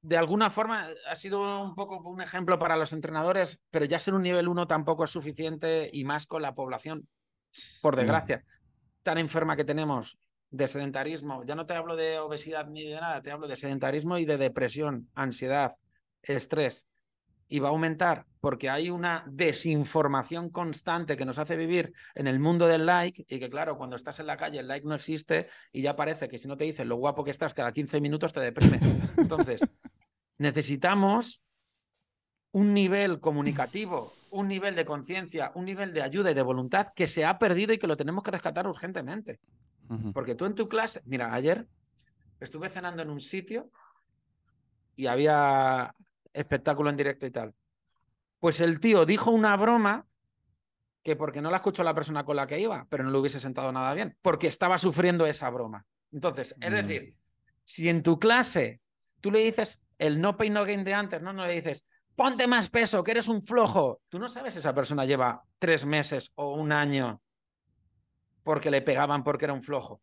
de 0.07 0.17
alguna 0.17 0.51
forma 0.51 0.89
ha 1.09 1.17
sido 1.17 1.63
un 1.63 1.75
poco 1.75 1.99
un 2.09 2.21
ejemplo 2.21 2.61
para 2.61 2.77
los 2.77 2.93
entrenadores, 2.93 3.59
pero 3.71 3.87
ya 3.87 3.99
ser 3.99 4.15
un 4.15 4.23
nivel 4.23 4.47
1 4.47 4.69
tampoco 4.69 5.05
es 5.05 5.11
suficiente 5.11 5.91
y 5.93 6.05
más 6.05 6.27
con 6.27 6.43
la 6.43 6.55
población, 6.55 7.09
por 7.83 7.97
desgracia, 7.97 8.45
tan 9.03 9.19
enferma 9.19 9.57
que 9.57 9.65
tenemos 9.65 10.17
de 10.51 10.69
sedentarismo. 10.69 11.43
Ya 11.45 11.57
no 11.57 11.67
te 11.67 11.75
hablo 11.75 11.97
de 11.97 12.21
obesidad 12.21 12.69
ni 12.69 12.85
de 12.85 13.01
nada, 13.01 13.21
te 13.21 13.33
hablo 13.33 13.49
de 13.49 13.57
sedentarismo 13.57 14.17
y 14.17 14.25
de 14.25 14.37
depresión, 14.37 15.11
ansiedad, 15.17 15.73
estrés. 16.23 16.87
Y 17.49 17.59
va 17.59 17.69
a 17.69 17.71
aumentar 17.71 18.27
porque 18.41 18.71
hay 18.71 18.91
una 18.91 19.25
desinformación 19.27 20.51
constante 20.51 21.17
que 21.17 21.25
nos 21.25 21.39
hace 21.39 21.57
vivir 21.57 21.93
en 22.15 22.29
el 22.29 22.39
mundo 22.39 22.69
del 22.69 22.87
like 22.87 23.25
y 23.29 23.41
que 23.41 23.51
claro, 23.51 23.77
cuando 23.77 23.97
estás 23.97 24.21
en 24.21 24.27
la 24.27 24.37
calle 24.37 24.61
el 24.61 24.69
like 24.69 24.87
no 24.87 24.95
existe 24.95 25.49
y 25.73 25.83
ya 25.83 25.97
parece 25.97 26.29
que 26.29 26.39
si 26.39 26.47
no 26.47 26.57
te 26.57 26.65
dicen 26.65 26.89
lo 26.89 26.97
guapo 26.97 27.25
que 27.25 27.31
estás 27.33 27.55
cada 27.55 27.73
15 27.73 28.01
minutos 28.01 28.33
te 28.33 28.41
deprime. 28.41 28.79
Entonces, 29.17 29.61
necesitamos 30.39 31.43
un 32.53 32.73
nivel 32.73 33.21
comunicativo, 33.21 34.13
un 34.31 34.49
nivel 34.49 34.75
de 34.75 34.85
conciencia, 34.85 35.53
un 35.55 35.67
nivel 35.67 35.93
de 35.93 36.03
ayuda 36.03 36.31
y 36.31 36.35
de 36.35 36.43
voluntad 36.43 36.89
que 36.95 37.07
se 37.07 37.25
ha 37.25 37.39
perdido 37.39 37.73
y 37.73 37.79
que 37.79 37.87
lo 37.87 37.97
tenemos 37.97 38.25
que 38.25 38.31
rescatar 38.31 38.67
urgentemente. 38.67 39.41
Porque 40.13 40.35
tú 40.35 40.47
en 40.47 40.55
tu 40.55 40.69
clase, 40.69 41.01
mira, 41.05 41.33
ayer 41.33 41.67
estuve 42.41 42.71
cenando 42.71 43.03
en 43.03 43.11
un 43.11 43.21
sitio 43.21 43.71
y 44.97 45.07
había 45.07 45.95
espectáculo 46.33 46.91
en 46.91 46.97
directo 46.97 47.27
y 47.27 47.31
tal. 47.31 47.55
Pues 48.41 48.61
el 48.61 48.81
tío 48.81 49.07
dijo 49.07 49.31
una 49.31 49.57
broma 49.57 50.07
que 51.03 51.15
porque 51.15 51.41
no 51.41 51.51
la 51.51 51.59
escuchó 51.59 51.85
la 51.85 51.95
persona 51.95 52.25
con 52.25 52.37
la 52.37 52.47
que 52.47 52.59
iba, 52.59 52.87
pero 52.91 53.05
no 53.05 53.11
le 53.11 53.19
hubiese 53.19 53.39
sentado 53.39 53.71
nada 53.71 53.95
bien, 53.95 54.17
porque 54.23 54.49
estaba 54.49 54.77
sufriendo 54.77 55.27
esa 55.27 55.49
broma. 55.51 55.87
Entonces, 56.11 56.57
es 56.61 56.73
decir, 56.73 57.17
si 57.65 57.89
en 57.89 58.03
tu 58.03 58.19
clase 58.19 58.81
tú 59.27 59.33
le 59.33 59.41
dices 59.41 59.83
el 59.99 60.21
no 60.21 60.37
pain 60.37 60.53
no 60.53 60.65
gain 60.65 60.85
de 60.85 60.95
antes, 60.95 61.21
no, 61.21 61.33
no 61.33 61.45
le 61.49 61.55
dices, 61.55 61.85
ponte 62.15 62.47
más 62.47 62.71
peso, 62.71 63.03
que 63.03 63.11
eres 63.11 63.27
un 63.27 63.43
flojo. 63.43 64.01
Tú 64.09 64.21
no 64.21 64.29
sabes 64.29 64.53
si 64.55 64.61
esa 64.61 64.73
persona 64.73 65.05
lleva 65.05 65.43
tres 65.59 65.85
meses 65.85 66.31
o 66.37 66.55
un 66.55 66.71
año 66.71 67.21
porque 68.45 68.71
le 68.71 68.83
pegaban 68.83 69.25
porque 69.25 69.47
era 69.47 69.53
un 69.53 69.63
flojo. 69.63 70.01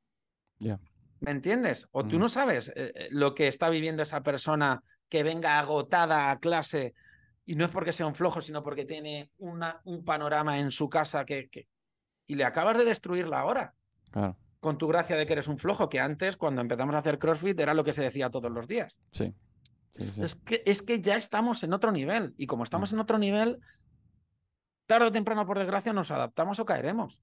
Ya. 0.59 0.77
¿Me 1.21 1.31
entiendes? 1.31 1.87
O 1.91 2.01
tú 2.03 2.15
Ujú. 2.17 2.19
no 2.19 2.27
sabes 2.27 2.67
eh, 2.75 2.91
eh, 2.95 3.07
lo 3.11 3.33
que 3.33 3.47
está 3.47 3.69
viviendo 3.69 4.03
esa 4.03 4.23
persona 4.23 4.83
que 5.07 5.23
venga 5.23 5.57
agotada 5.57 6.29
a 6.29 6.39
clase 6.39 6.93
y 7.45 7.55
no 7.55 7.63
es 7.63 7.71
porque 7.71 7.93
sea 7.93 8.07
un 8.07 8.15
flojo, 8.15 8.41
sino 8.41 8.61
porque 8.61 8.83
tiene 8.83 9.31
una, 9.37 9.79
un 9.85 10.03
panorama 10.03 10.59
en 10.59 10.69
su 10.69 10.89
casa 10.89 11.23
que, 11.23 11.47
que- 11.49 11.69
y 12.27 12.35
le 12.35 12.43
acabas 12.43 12.77
de 12.77 12.83
destruirla 12.83 13.39
ahora 13.39 13.73
Claro, 14.11 14.35
con 14.63 14.79
tu 14.79 14.87
gracia 14.87 15.15
de 15.15 15.27
que 15.27 15.33
eres 15.33 15.47
un 15.47 15.59
flojo, 15.59 15.87
que 15.89 15.99
antes 15.99 16.35
cuando 16.37 16.61
empezamos 16.61 16.95
a 16.95 16.99
hacer 16.99 17.19
CrossFit 17.19 17.59
era 17.59 17.75
lo 17.75 17.83
que 17.83 17.93
se 17.93 18.01
decía 18.01 18.31
todos 18.31 18.51
los 18.51 18.67
días. 18.67 18.99
sí. 19.11 19.31
Sí, 19.95 20.01
Es- 20.01 20.07
sí. 20.15 20.23
Es, 20.23 20.33
que, 20.33 20.63
es 20.65 20.81
que 20.81 21.01
ya 21.01 21.15
estamos 21.17 21.61
en 21.61 21.71
otro 21.71 21.91
nivel 21.91 22.33
y 22.35 22.47
como 22.47 22.63
estamos 22.63 22.91
Mm. 22.91 22.95
en 22.95 22.99
otro 23.01 23.19
nivel, 23.19 23.59
tarde 24.87 25.05
o 25.07 25.11
temprano, 25.11 25.45
por 25.45 25.59
desgracia, 25.59 25.93
nos 25.93 26.09
adaptamos 26.09 26.57
o 26.59 26.65
caeremos. 26.65 27.19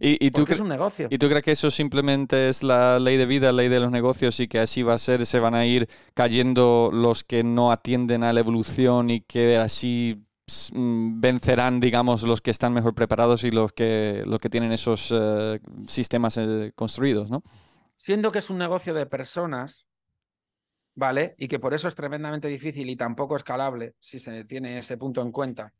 ¿Y, 0.00 0.24
y 0.26 0.30
tú 0.30 0.44
es 0.48 0.60
un 0.60 0.68
negocio. 0.68 1.08
¿Y 1.10 1.18
tú 1.18 1.28
crees 1.28 1.42
que 1.42 1.52
eso 1.52 1.70
simplemente 1.70 2.48
es 2.50 2.62
la 2.62 2.98
ley 2.98 3.16
de 3.16 3.26
vida, 3.26 3.50
ley 3.52 3.68
de 3.68 3.80
los 3.80 3.90
negocios 3.90 4.40
y 4.40 4.48
que 4.48 4.58
así 4.58 4.82
va 4.82 4.94
a 4.94 4.98
ser? 4.98 5.24
¿Se 5.26 5.38
van 5.40 5.54
a 5.54 5.64
ir 5.66 5.88
cayendo 6.14 6.90
los 6.92 7.24
que 7.24 7.42
no 7.44 7.72
atienden 7.72 8.24
a 8.24 8.32
la 8.34 8.40
evolución 8.40 9.08
y 9.10 9.20
que 9.22 9.56
así 9.58 10.22
vencerán, 10.72 11.80
digamos, 11.80 12.22
los 12.22 12.40
que 12.40 12.50
están 12.50 12.72
mejor 12.72 12.94
preparados 12.94 13.44
y 13.44 13.50
los 13.50 13.72
que, 13.72 14.22
los 14.26 14.38
que 14.38 14.48
tienen 14.48 14.72
esos 14.72 15.12
eh, 15.14 15.60
sistemas 15.86 16.36
eh, 16.38 16.72
construidos, 16.74 17.30
¿no? 17.30 17.42
siendo 17.98 18.30
que 18.30 18.40
es 18.40 18.50
un 18.50 18.58
negocio 18.58 18.92
de 18.92 19.06
personas, 19.06 19.86
¿vale? 20.94 21.34
Y 21.38 21.48
que 21.48 21.58
por 21.58 21.72
eso 21.72 21.88
es 21.88 21.94
tremendamente 21.94 22.46
difícil 22.46 22.90
y 22.90 22.96
tampoco 22.96 23.36
escalable, 23.36 23.94
si 24.00 24.20
se 24.20 24.44
tiene 24.44 24.78
ese 24.78 24.98
punto 24.98 25.22
en 25.22 25.32
cuenta. 25.32 25.72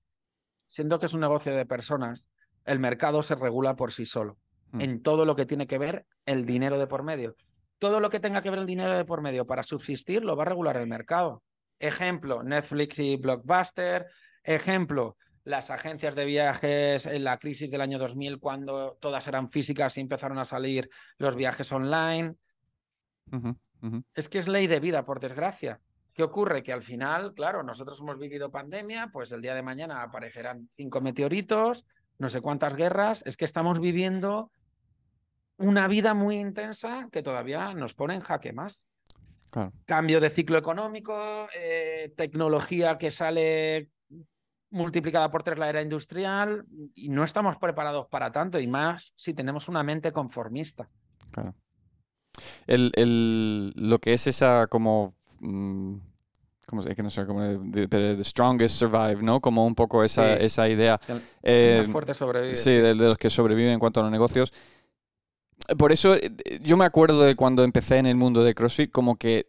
Siendo 0.66 0.98
que 0.98 1.06
es 1.06 1.12
un 1.12 1.20
negocio 1.20 1.54
de 1.54 1.66
personas, 1.66 2.26
el 2.64 2.78
mercado 2.78 3.22
se 3.22 3.34
regula 3.34 3.76
por 3.76 3.92
sí 3.92 4.06
solo, 4.06 4.38
Mm. 4.72 4.80
en 4.80 5.02
todo 5.02 5.24
lo 5.24 5.36
que 5.36 5.46
tiene 5.46 5.66
que 5.66 5.78
ver 5.78 6.06
el 6.24 6.44
dinero 6.44 6.78
de 6.78 6.86
por 6.86 7.02
medio. 7.02 7.36
Todo 7.78 8.00
lo 8.00 8.10
que 8.10 8.20
tenga 8.20 8.42
que 8.42 8.50
ver 8.50 8.60
el 8.60 8.66
dinero 8.66 8.96
de 8.96 9.04
por 9.04 9.20
medio 9.20 9.46
para 9.46 9.62
subsistir 9.62 10.24
lo 10.24 10.36
va 10.36 10.44
a 10.44 10.46
regular 10.46 10.76
el 10.76 10.86
mercado. 10.86 11.42
Ejemplo, 11.78 12.42
Netflix 12.42 12.98
y 12.98 13.16
Blockbuster. 13.16 14.06
Ejemplo, 14.46 15.16
las 15.42 15.70
agencias 15.70 16.14
de 16.14 16.24
viajes 16.24 17.04
en 17.06 17.24
la 17.24 17.38
crisis 17.38 17.68
del 17.68 17.80
año 17.80 17.98
2000, 17.98 18.38
cuando 18.38 18.96
todas 19.00 19.26
eran 19.26 19.48
físicas 19.48 19.98
y 19.98 20.00
empezaron 20.00 20.38
a 20.38 20.44
salir 20.44 20.88
los 21.18 21.34
viajes 21.34 21.70
online. 21.72 22.36
Es 24.14 24.28
que 24.28 24.38
es 24.38 24.46
ley 24.46 24.68
de 24.68 24.78
vida, 24.78 25.04
por 25.04 25.18
desgracia. 25.18 25.80
¿Qué 26.14 26.22
ocurre? 26.22 26.62
Que 26.62 26.72
al 26.72 26.82
final, 26.82 27.34
claro, 27.34 27.64
nosotros 27.64 28.00
hemos 28.00 28.18
vivido 28.18 28.52
pandemia, 28.52 29.10
pues 29.12 29.32
el 29.32 29.42
día 29.42 29.54
de 29.54 29.62
mañana 29.62 30.02
aparecerán 30.02 30.68
cinco 30.70 31.00
meteoritos, 31.00 31.86
no 32.18 32.28
sé 32.28 32.40
cuántas 32.40 32.74
guerras. 32.74 33.22
Es 33.26 33.36
que 33.36 33.44
estamos 33.44 33.80
viviendo 33.80 34.52
una 35.58 35.88
vida 35.88 36.14
muy 36.14 36.38
intensa 36.38 37.08
que 37.10 37.22
todavía 37.22 37.74
nos 37.74 37.94
pone 37.94 38.14
en 38.14 38.20
jaque 38.20 38.52
más. 38.52 38.86
Claro. 39.50 39.72
Cambio 39.86 40.20
de 40.20 40.30
ciclo 40.30 40.56
económico, 40.56 41.48
eh, 41.54 42.12
tecnología 42.16 42.98
que 42.98 43.10
sale 43.10 43.90
multiplicada 44.70 45.30
por 45.30 45.42
tres 45.42 45.58
la 45.58 45.68
era 45.68 45.80
industrial 45.82 46.64
y 46.94 47.08
no 47.08 47.24
estamos 47.24 47.56
preparados 47.58 48.06
para 48.08 48.32
tanto 48.32 48.58
y 48.58 48.66
más 48.66 49.12
si 49.16 49.32
tenemos 49.34 49.68
una 49.68 49.82
mente 49.82 50.12
conformista. 50.12 50.88
Claro. 51.30 51.54
El, 52.66 52.92
el- 52.96 53.72
lo 53.76 53.98
que 53.98 54.12
es 54.12 54.26
esa 54.26 54.66
como... 54.68 55.14
mm, 55.40 55.96
¿Cómo 56.66 56.82
se 56.82 56.96
que 56.96 57.02
no 57.04 57.10
sé, 57.10 57.24
de 57.24 57.86
the 57.86 58.24
strongest 58.24 58.74
survive, 58.76 59.22
¿no? 59.22 59.40
Como 59.40 59.64
un 59.64 59.76
poco 59.76 60.02
esa, 60.02 60.36
Sí. 60.36 60.44
esa 60.44 60.68
idea. 60.68 61.00
El- 61.06 61.22
Eh, 61.44 61.78
Más 61.84 61.92
fuerte 61.92 62.12
sobrevive. 62.12 62.56
Sí, 62.56 62.70
de, 62.70 62.82
de 62.82 62.94
los 62.94 63.16
que 63.18 63.30
sobreviven 63.30 63.74
en 63.74 63.78
cuanto 63.78 64.00
a 64.00 64.02
los 64.02 64.10
negocios. 64.10 64.52
Por 65.78 65.92
eso 65.92 66.16
eh, 66.16 66.30
yo 66.62 66.76
me 66.76 66.84
acuerdo 66.84 67.22
de 67.22 67.36
cuando 67.36 67.62
empecé 67.62 67.98
en 67.98 68.06
el 68.06 68.16
mundo 68.16 68.42
de 68.42 68.52
CrossFit, 68.54 68.90
como 68.90 69.14
que 69.14 69.46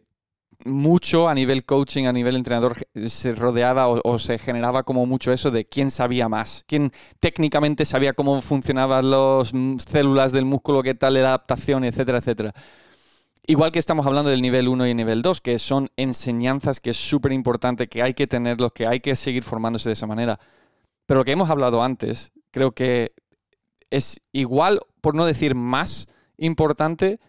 mucho 0.64 1.28
a 1.28 1.34
nivel 1.34 1.64
coaching, 1.64 2.06
a 2.06 2.12
nivel 2.12 2.36
entrenador, 2.36 2.76
se 3.06 3.32
rodeaba 3.34 3.88
o, 3.88 4.00
o 4.04 4.18
se 4.18 4.38
generaba 4.38 4.82
como 4.82 5.06
mucho 5.06 5.32
eso 5.32 5.50
de 5.50 5.64
quién 5.64 5.90
sabía 5.90 6.28
más, 6.28 6.64
quién 6.66 6.92
técnicamente 7.20 7.84
sabía 7.84 8.12
cómo 8.12 8.40
funcionaban 8.42 9.10
las 9.10 9.52
células 9.86 10.32
del 10.32 10.44
músculo, 10.44 10.82
qué 10.82 10.94
tal 10.94 11.14
la 11.14 11.20
adaptación, 11.20 11.84
etcétera, 11.84 12.18
etcétera. 12.18 12.52
Igual 13.50 13.72
que 13.72 13.78
estamos 13.78 14.06
hablando 14.06 14.28
del 14.28 14.42
nivel 14.42 14.68
1 14.68 14.88
y 14.88 14.94
nivel 14.94 15.22
2, 15.22 15.40
que 15.40 15.58
son 15.58 15.88
enseñanzas 15.96 16.80
que 16.80 16.90
es 16.90 16.98
súper 16.98 17.32
importante, 17.32 17.88
que 17.88 18.02
hay 18.02 18.12
que 18.12 18.26
tenerlos, 18.26 18.72
que 18.72 18.86
hay 18.86 19.00
que 19.00 19.16
seguir 19.16 19.42
formándose 19.42 19.88
de 19.88 19.94
esa 19.94 20.06
manera. 20.06 20.38
Pero 21.06 21.20
lo 21.20 21.24
que 21.24 21.32
hemos 21.32 21.48
hablado 21.48 21.82
antes, 21.82 22.30
creo 22.50 22.72
que 22.72 23.14
es 23.88 24.20
igual, 24.32 24.80
por 25.00 25.14
no 25.14 25.24
decir 25.24 25.54
más 25.54 26.08
importante, 26.36 27.20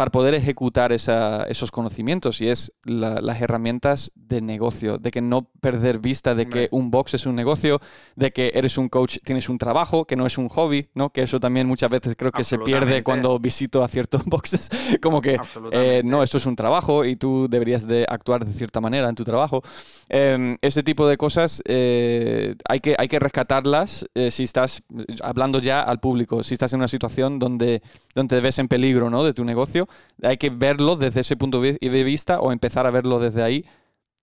para 0.00 0.10
poder 0.10 0.32
ejecutar 0.32 0.92
esa- 0.92 1.42
esos 1.50 1.70
conocimientos 1.70 2.40
y 2.40 2.48
es 2.48 2.72
la- 2.84 3.20
las 3.20 3.42
herramientas 3.42 4.10
de 4.14 4.40
negocio, 4.40 4.96
de 4.96 5.10
que 5.10 5.20
no 5.20 5.50
perder 5.60 5.98
vista 5.98 6.34
de 6.34 6.48
que 6.48 6.68
un 6.70 6.90
box 6.90 7.12
es 7.12 7.26
un 7.26 7.34
negocio, 7.36 7.80
de 8.16 8.30
que 8.30 8.52
eres 8.54 8.78
un 8.78 8.88
coach, 8.88 9.18
tienes 9.26 9.50
un 9.50 9.58
trabajo, 9.58 10.06
que 10.06 10.16
no 10.16 10.24
es 10.24 10.38
un 10.38 10.48
hobby, 10.48 10.88
¿no? 10.94 11.10
Que 11.10 11.20
eso 11.20 11.38
también 11.38 11.66
muchas 11.66 11.90
veces 11.90 12.16
creo 12.16 12.32
que 12.32 12.44
se 12.44 12.56
pierde 12.64 13.02
cuando 13.04 13.38
visito 13.38 13.84
a 13.84 13.88
ciertos 13.88 14.22
boxes, 14.24 14.70
como 15.02 15.20
que 15.20 15.36
eh, 15.70 16.00
no, 16.02 16.22
esto 16.22 16.38
es 16.38 16.46
un 16.46 16.56
trabajo 16.56 17.04
y 17.04 17.16
tú 17.16 17.46
deberías 17.50 17.86
de 17.86 18.06
actuar 18.08 18.46
de 18.46 18.52
cierta 18.54 18.80
manera 18.80 19.06
en 19.06 19.14
tu 19.14 19.24
trabajo. 19.24 19.62
Eh, 20.08 20.56
ese 20.62 20.82
tipo 20.82 21.06
de 21.06 21.18
cosas 21.18 21.62
eh, 21.66 22.54
hay, 22.66 22.80
que, 22.80 22.94
hay 22.98 23.08
que 23.08 23.18
rescatarlas 23.18 24.06
eh, 24.14 24.30
si 24.30 24.44
estás 24.44 24.82
eh, 24.96 25.04
hablando 25.22 25.58
ya 25.58 25.82
al 25.82 26.00
público, 26.00 26.42
si 26.42 26.54
estás 26.54 26.72
en 26.72 26.78
una 26.78 26.88
situación 26.88 27.38
donde, 27.38 27.82
donde 28.14 28.36
te 28.36 28.40
ves 28.40 28.58
en 28.58 28.66
peligro 28.66 29.10
¿no? 29.10 29.24
de 29.24 29.34
tu 29.34 29.44
negocio, 29.44 29.88
hay 30.22 30.36
que 30.36 30.50
verlo 30.50 30.96
desde 30.96 31.20
ese 31.20 31.36
punto 31.36 31.60
de 31.60 32.04
vista 32.04 32.40
o 32.40 32.52
empezar 32.52 32.86
a 32.86 32.90
verlo 32.90 33.18
desde 33.18 33.42
ahí 33.42 33.64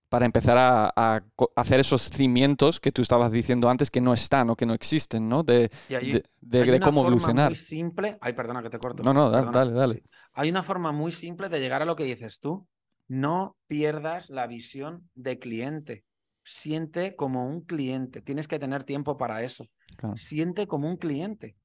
para 0.10 0.26
empezar 0.26 0.58
a, 0.58 1.24
hacer 1.56 1.82
esos 1.82 2.04
cimientos 2.04 2.80
que 2.80 2.94
tú 2.94 3.02
estabas 3.02 3.30
diciendo 3.32 3.70
antes 3.70 3.92
que 3.92 4.00
no 4.00 4.14
están 4.14 4.50
o 4.50 4.56
que 4.56 4.66
no 4.66 4.74
existen, 4.74 5.28
¿no? 5.28 5.44
De, 5.44 5.70
hay- 5.90 6.12
de- 6.14 6.24
de- 6.40 6.62
hay 6.62 6.70
de 6.70 6.78
una 6.78 6.86
cómo 6.86 7.02
forma 7.02 7.18
evolucionar. 7.18 7.50
Muy 7.50 7.56
simple. 7.56 8.18
Ay, 8.22 8.32
perdona 8.34 8.64
que 8.64 8.70
te 8.70 8.80
corto. 8.80 9.04
No, 9.04 9.14
no, 9.14 9.30
da- 9.30 9.44
dale, 9.52 9.74
dale. 9.74 9.96
Sí. 9.96 10.02
Hay 10.34 10.50
una 10.50 10.64
forma 10.64 10.92
muy 10.94 11.12
simple 11.12 11.50
de 11.50 11.60
llegar 11.60 11.82
a 11.82 11.86
lo 11.86 11.96
que 11.98 12.06
dices 12.06 12.40
tú. 12.40 12.68
No 13.10 13.58
pierdas 13.68 14.30
la 14.30 14.48
visión 14.48 15.10
de 15.16 15.40
cliente. 15.40 16.06
Siente 16.44 17.16
como 17.18 17.46
un 17.46 17.60
cliente. 17.62 18.22
Tienes 18.22 18.48
que 18.48 18.60
tener 18.60 18.86
tiempo 18.86 19.18
para 19.18 19.44
eso. 19.44 19.66
Claro. 19.98 20.16
Siente 20.16 20.68
como 20.68 20.88
un 20.88 20.96
cliente. 20.96 21.58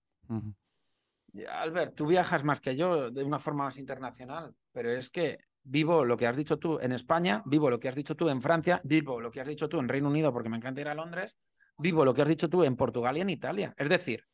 Albert, 1.50 1.94
tú 1.94 2.06
viajas 2.06 2.44
más 2.44 2.60
que 2.60 2.76
yo 2.76 3.10
de 3.10 3.24
una 3.24 3.38
forma 3.38 3.64
más 3.64 3.78
internacional, 3.78 4.54
pero 4.72 4.90
es 4.90 5.08
que 5.10 5.38
vivo 5.64 6.04
lo 6.04 6.16
que 6.16 6.26
has 6.26 6.36
dicho 6.36 6.58
tú 6.58 6.78
en 6.80 6.92
España, 6.92 7.42
vivo 7.46 7.70
lo 7.70 7.80
que 7.80 7.88
has 7.88 7.94
dicho 7.94 8.16
tú 8.16 8.28
en 8.28 8.42
Francia, 8.42 8.80
vivo 8.84 9.20
lo 9.20 9.30
que 9.30 9.40
has 9.40 9.48
dicho 9.48 9.68
tú 9.68 9.78
en 9.78 9.88
Reino 9.88 10.08
Unido 10.08 10.32
porque 10.32 10.48
me 10.48 10.56
encanta 10.56 10.80
ir 10.80 10.88
a 10.88 10.94
Londres, 10.94 11.36
vivo 11.78 12.04
lo 12.04 12.14
que 12.14 12.22
has 12.22 12.28
dicho 12.28 12.48
tú 12.48 12.64
en 12.64 12.76
Portugal 12.76 13.16
y 13.16 13.20
en 13.20 13.30
Italia. 13.30 13.74
Es 13.76 13.88
decir, 13.88 14.26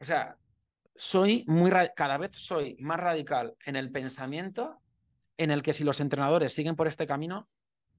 o 0.00 0.04
sea, 0.04 0.38
soy 0.96 1.44
muy 1.46 1.70
cada 1.96 2.18
vez 2.18 2.32
soy 2.36 2.76
más 2.80 3.00
radical 3.00 3.56
en 3.64 3.76
el 3.76 3.90
pensamiento 3.90 4.80
en 5.36 5.50
el 5.50 5.62
que 5.62 5.72
si 5.72 5.84
los 5.84 6.00
entrenadores 6.00 6.52
siguen 6.52 6.76
por 6.76 6.86
este 6.86 7.06
camino, 7.06 7.48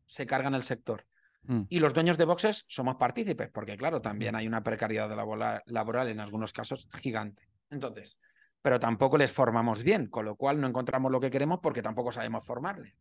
se 0.07 0.25
cargan 0.25 0.55
el 0.55 0.63
sector. 0.63 1.05
Mm. 1.47 1.61
Y 1.69 1.79
los 1.79 1.93
dueños 1.93 2.17
de 2.17 2.25
boxes 2.25 2.65
somos 2.67 2.95
partícipes, 2.95 3.49
porque 3.49 3.77
claro, 3.77 4.01
también 4.01 4.35
hay 4.35 4.47
una 4.47 4.63
precariedad 4.63 5.09
laboral, 5.15 5.61
laboral 5.65 6.07
en 6.09 6.19
algunos 6.19 6.53
casos 6.53 6.87
gigante. 7.01 7.47
Entonces, 7.69 8.19
pero 8.61 8.79
tampoco 8.79 9.17
les 9.17 9.31
formamos 9.31 9.83
bien, 9.83 10.07
con 10.07 10.25
lo 10.25 10.35
cual 10.35 10.59
no 10.59 10.67
encontramos 10.67 11.11
lo 11.11 11.19
que 11.19 11.29
queremos 11.29 11.59
porque 11.61 11.83
tampoco 11.83 12.11
sabemos 12.11 12.45
formarle. 12.45 12.95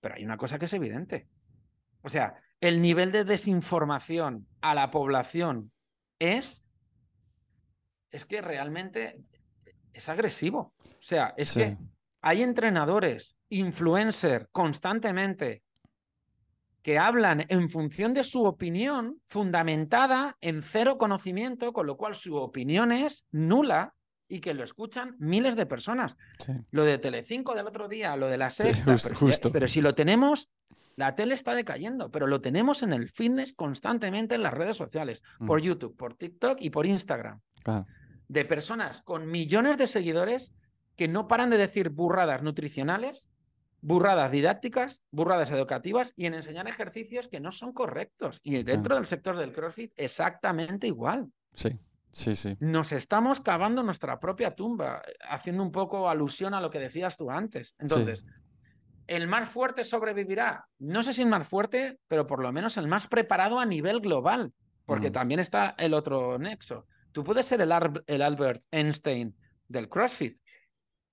Pero 0.00 0.14
hay 0.14 0.24
una 0.24 0.36
cosa 0.36 0.58
que 0.58 0.66
es 0.66 0.72
evidente. 0.72 1.28
O 2.02 2.08
sea, 2.08 2.34
el 2.60 2.80
nivel 2.80 3.10
de 3.10 3.24
desinformación 3.24 4.46
a 4.60 4.74
la 4.74 4.90
población 4.90 5.72
es, 6.20 6.64
es 8.10 8.24
que 8.24 8.40
realmente 8.40 9.20
es 9.92 10.08
agresivo. 10.08 10.74
O 10.78 11.02
sea, 11.02 11.34
es 11.36 11.48
Sí. 11.48 11.60
que 11.60 11.78
hay 12.20 12.42
entrenadores, 12.42 13.36
influencers 13.48 14.46
constantemente 14.52 15.63
que 16.84 16.98
hablan 16.98 17.46
en 17.48 17.70
función 17.70 18.12
de 18.12 18.22
su 18.24 18.44
opinión 18.44 19.18
fundamentada 19.26 20.36
en 20.42 20.62
cero 20.62 20.98
conocimiento, 20.98 21.72
con 21.72 21.86
lo 21.86 21.96
cual 21.96 22.14
su 22.14 22.36
opinión 22.36 22.92
es 22.92 23.24
nula 23.32 23.94
y 24.28 24.40
que 24.40 24.52
lo 24.52 24.62
escuchan 24.62 25.16
miles 25.18 25.56
de 25.56 25.64
personas. 25.64 26.14
Sí. 26.44 26.52
Lo 26.70 26.84
de 26.84 26.98
Telecinco 26.98 27.54
del 27.54 27.66
otro 27.66 27.88
día, 27.88 28.14
lo 28.16 28.26
de 28.28 28.36
la 28.36 28.50
Sí, 28.50 28.64
sexta, 28.64 28.92
justo- 28.92 29.08
pero, 29.08 29.18
si- 29.18 29.24
justo. 29.26 29.50
pero 29.52 29.66
si 29.68 29.80
lo 29.80 29.94
tenemos, 29.94 30.50
la 30.96 31.14
tele 31.14 31.34
está 31.34 31.54
decayendo, 31.54 32.10
pero 32.10 32.26
lo 32.26 32.42
tenemos 32.42 32.82
en 32.82 32.92
el 32.92 33.08
fitness 33.08 33.54
constantemente 33.54 34.34
en 34.34 34.42
las 34.42 34.52
redes 34.52 34.76
sociales, 34.76 35.22
por 35.46 35.60
Mm. 35.62 35.64
YouTube, 35.64 35.96
por 35.96 36.14
TikTok 36.14 36.58
y 36.60 36.68
por 36.68 36.84
Instagram 36.84 37.40
Claro. 37.62 37.86
de 38.28 38.44
personas 38.44 39.00
con 39.00 39.30
millones 39.30 39.78
de 39.78 39.86
seguidores 39.86 40.52
que 40.96 41.08
no 41.08 41.28
paran 41.28 41.48
de 41.48 41.56
decir 41.56 41.88
burradas 41.88 42.42
nutricionales, 42.42 43.30
burradas 43.84 44.30
didácticas, 44.32 45.02
burradas 45.10 45.50
educativas 45.50 46.14
y 46.16 46.24
en 46.24 46.32
enseñar 46.32 46.66
ejercicios 46.66 47.28
que 47.28 47.38
no 47.38 47.52
son 47.52 47.74
correctos. 47.74 48.40
Y 48.42 48.62
dentro 48.62 48.94
del 48.94 49.04
sector 49.04 49.36
del 49.36 49.52
CrossFit 49.52 49.92
exactamente 49.96 50.86
igual. 50.86 51.30
Sí, 51.52 51.78
sí, 52.10 52.34
sí. 52.34 52.56
Nos 52.60 52.92
estamos 52.92 53.42
cavando 53.42 53.82
nuestra 53.82 54.18
propia 54.20 54.54
tumba, 54.54 55.02
haciendo 55.28 55.62
un 55.62 55.70
poco 55.70 56.08
alusión 56.08 56.54
a 56.54 56.62
lo 56.62 56.70
que 56.70 56.78
decías 56.80 57.18
tú 57.18 57.30
antes. 57.30 57.74
Entonces, 57.78 58.24
¿el 59.06 59.28
más 59.28 59.50
fuerte 59.50 59.84
sobrevivirá? 59.84 60.66
No 60.78 61.02
sé 61.02 61.12
si 61.12 61.20
el 61.20 61.28
más 61.28 61.46
fuerte, 61.46 61.98
pero 62.08 62.26
por 62.26 62.40
lo 62.40 62.50
menos 62.52 62.78
el 62.78 62.88
más 62.88 63.06
preparado 63.06 63.60
a 63.60 63.66
nivel 63.66 64.00
global, 64.00 64.54
porque 64.86 65.10
también 65.10 65.40
está 65.40 65.74
el 65.76 65.92
otro 65.92 66.38
nexo. 66.38 66.86
Tú 67.12 67.22
puedes 67.22 67.44
ser 67.44 67.60
el, 67.60 67.70
Ar- 67.70 68.02
el 68.06 68.22
Albert 68.22 68.62
Einstein 68.70 69.36
del 69.68 69.90
CrossFit, 69.90 70.38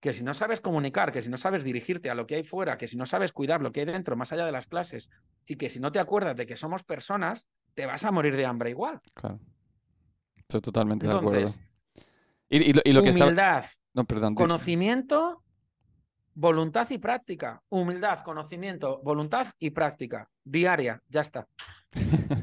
que 0.01 0.13
si 0.13 0.23
no 0.23 0.33
sabes 0.33 0.59
comunicar, 0.59 1.11
que 1.11 1.21
si 1.21 1.29
no 1.29 1.37
sabes 1.37 1.63
dirigirte 1.63 2.09
a 2.09 2.15
lo 2.15 2.25
que 2.25 2.35
hay 2.35 2.43
fuera, 2.43 2.77
que 2.77 2.87
si 2.87 2.97
no 2.97 3.05
sabes 3.05 3.31
cuidar 3.31 3.61
lo 3.61 3.71
que 3.71 3.81
hay 3.81 3.85
dentro, 3.85 4.15
más 4.15 4.33
allá 4.33 4.45
de 4.45 4.51
las 4.51 4.65
clases, 4.65 5.09
y 5.45 5.55
que 5.55 5.69
si 5.69 5.79
no 5.79 5.91
te 5.91 5.99
acuerdas 5.99 6.35
de 6.35 6.47
que 6.47 6.55
somos 6.55 6.83
personas, 6.83 7.47
te 7.75 7.85
vas 7.85 8.03
a 8.03 8.11
morir 8.11 8.35
de 8.35 8.45
hambre 8.45 8.71
igual. 8.71 8.99
Claro. 9.13 9.39
Estoy 10.35 10.59
totalmente 10.59 11.07
de 11.07 11.13
acuerdo. 11.13 11.47
Y, 12.49 12.57
y 12.57 12.73
lo, 12.73 12.81
y 12.83 12.91
lo 12.91 13.03
que 13.03 13.09
está... 13.09 13.25
humildad, 13.25 13.65
No, 13.93 14.03
perdón. 14.05 14.33
Conocimiento, 14.33 15.43
voluntad 16.33 16.89
y 16.89 16.97
práctica. 16.97 17.61
Humildad, 17.69 18.19
conocimiento, 18.21 19.01
voluntad 19.03 19.47
y 19.59 19.69
práctica. 19.69 20.29
Diaria, 20.43 21.01
ya 21.07 21.21
está. 21.21 21.47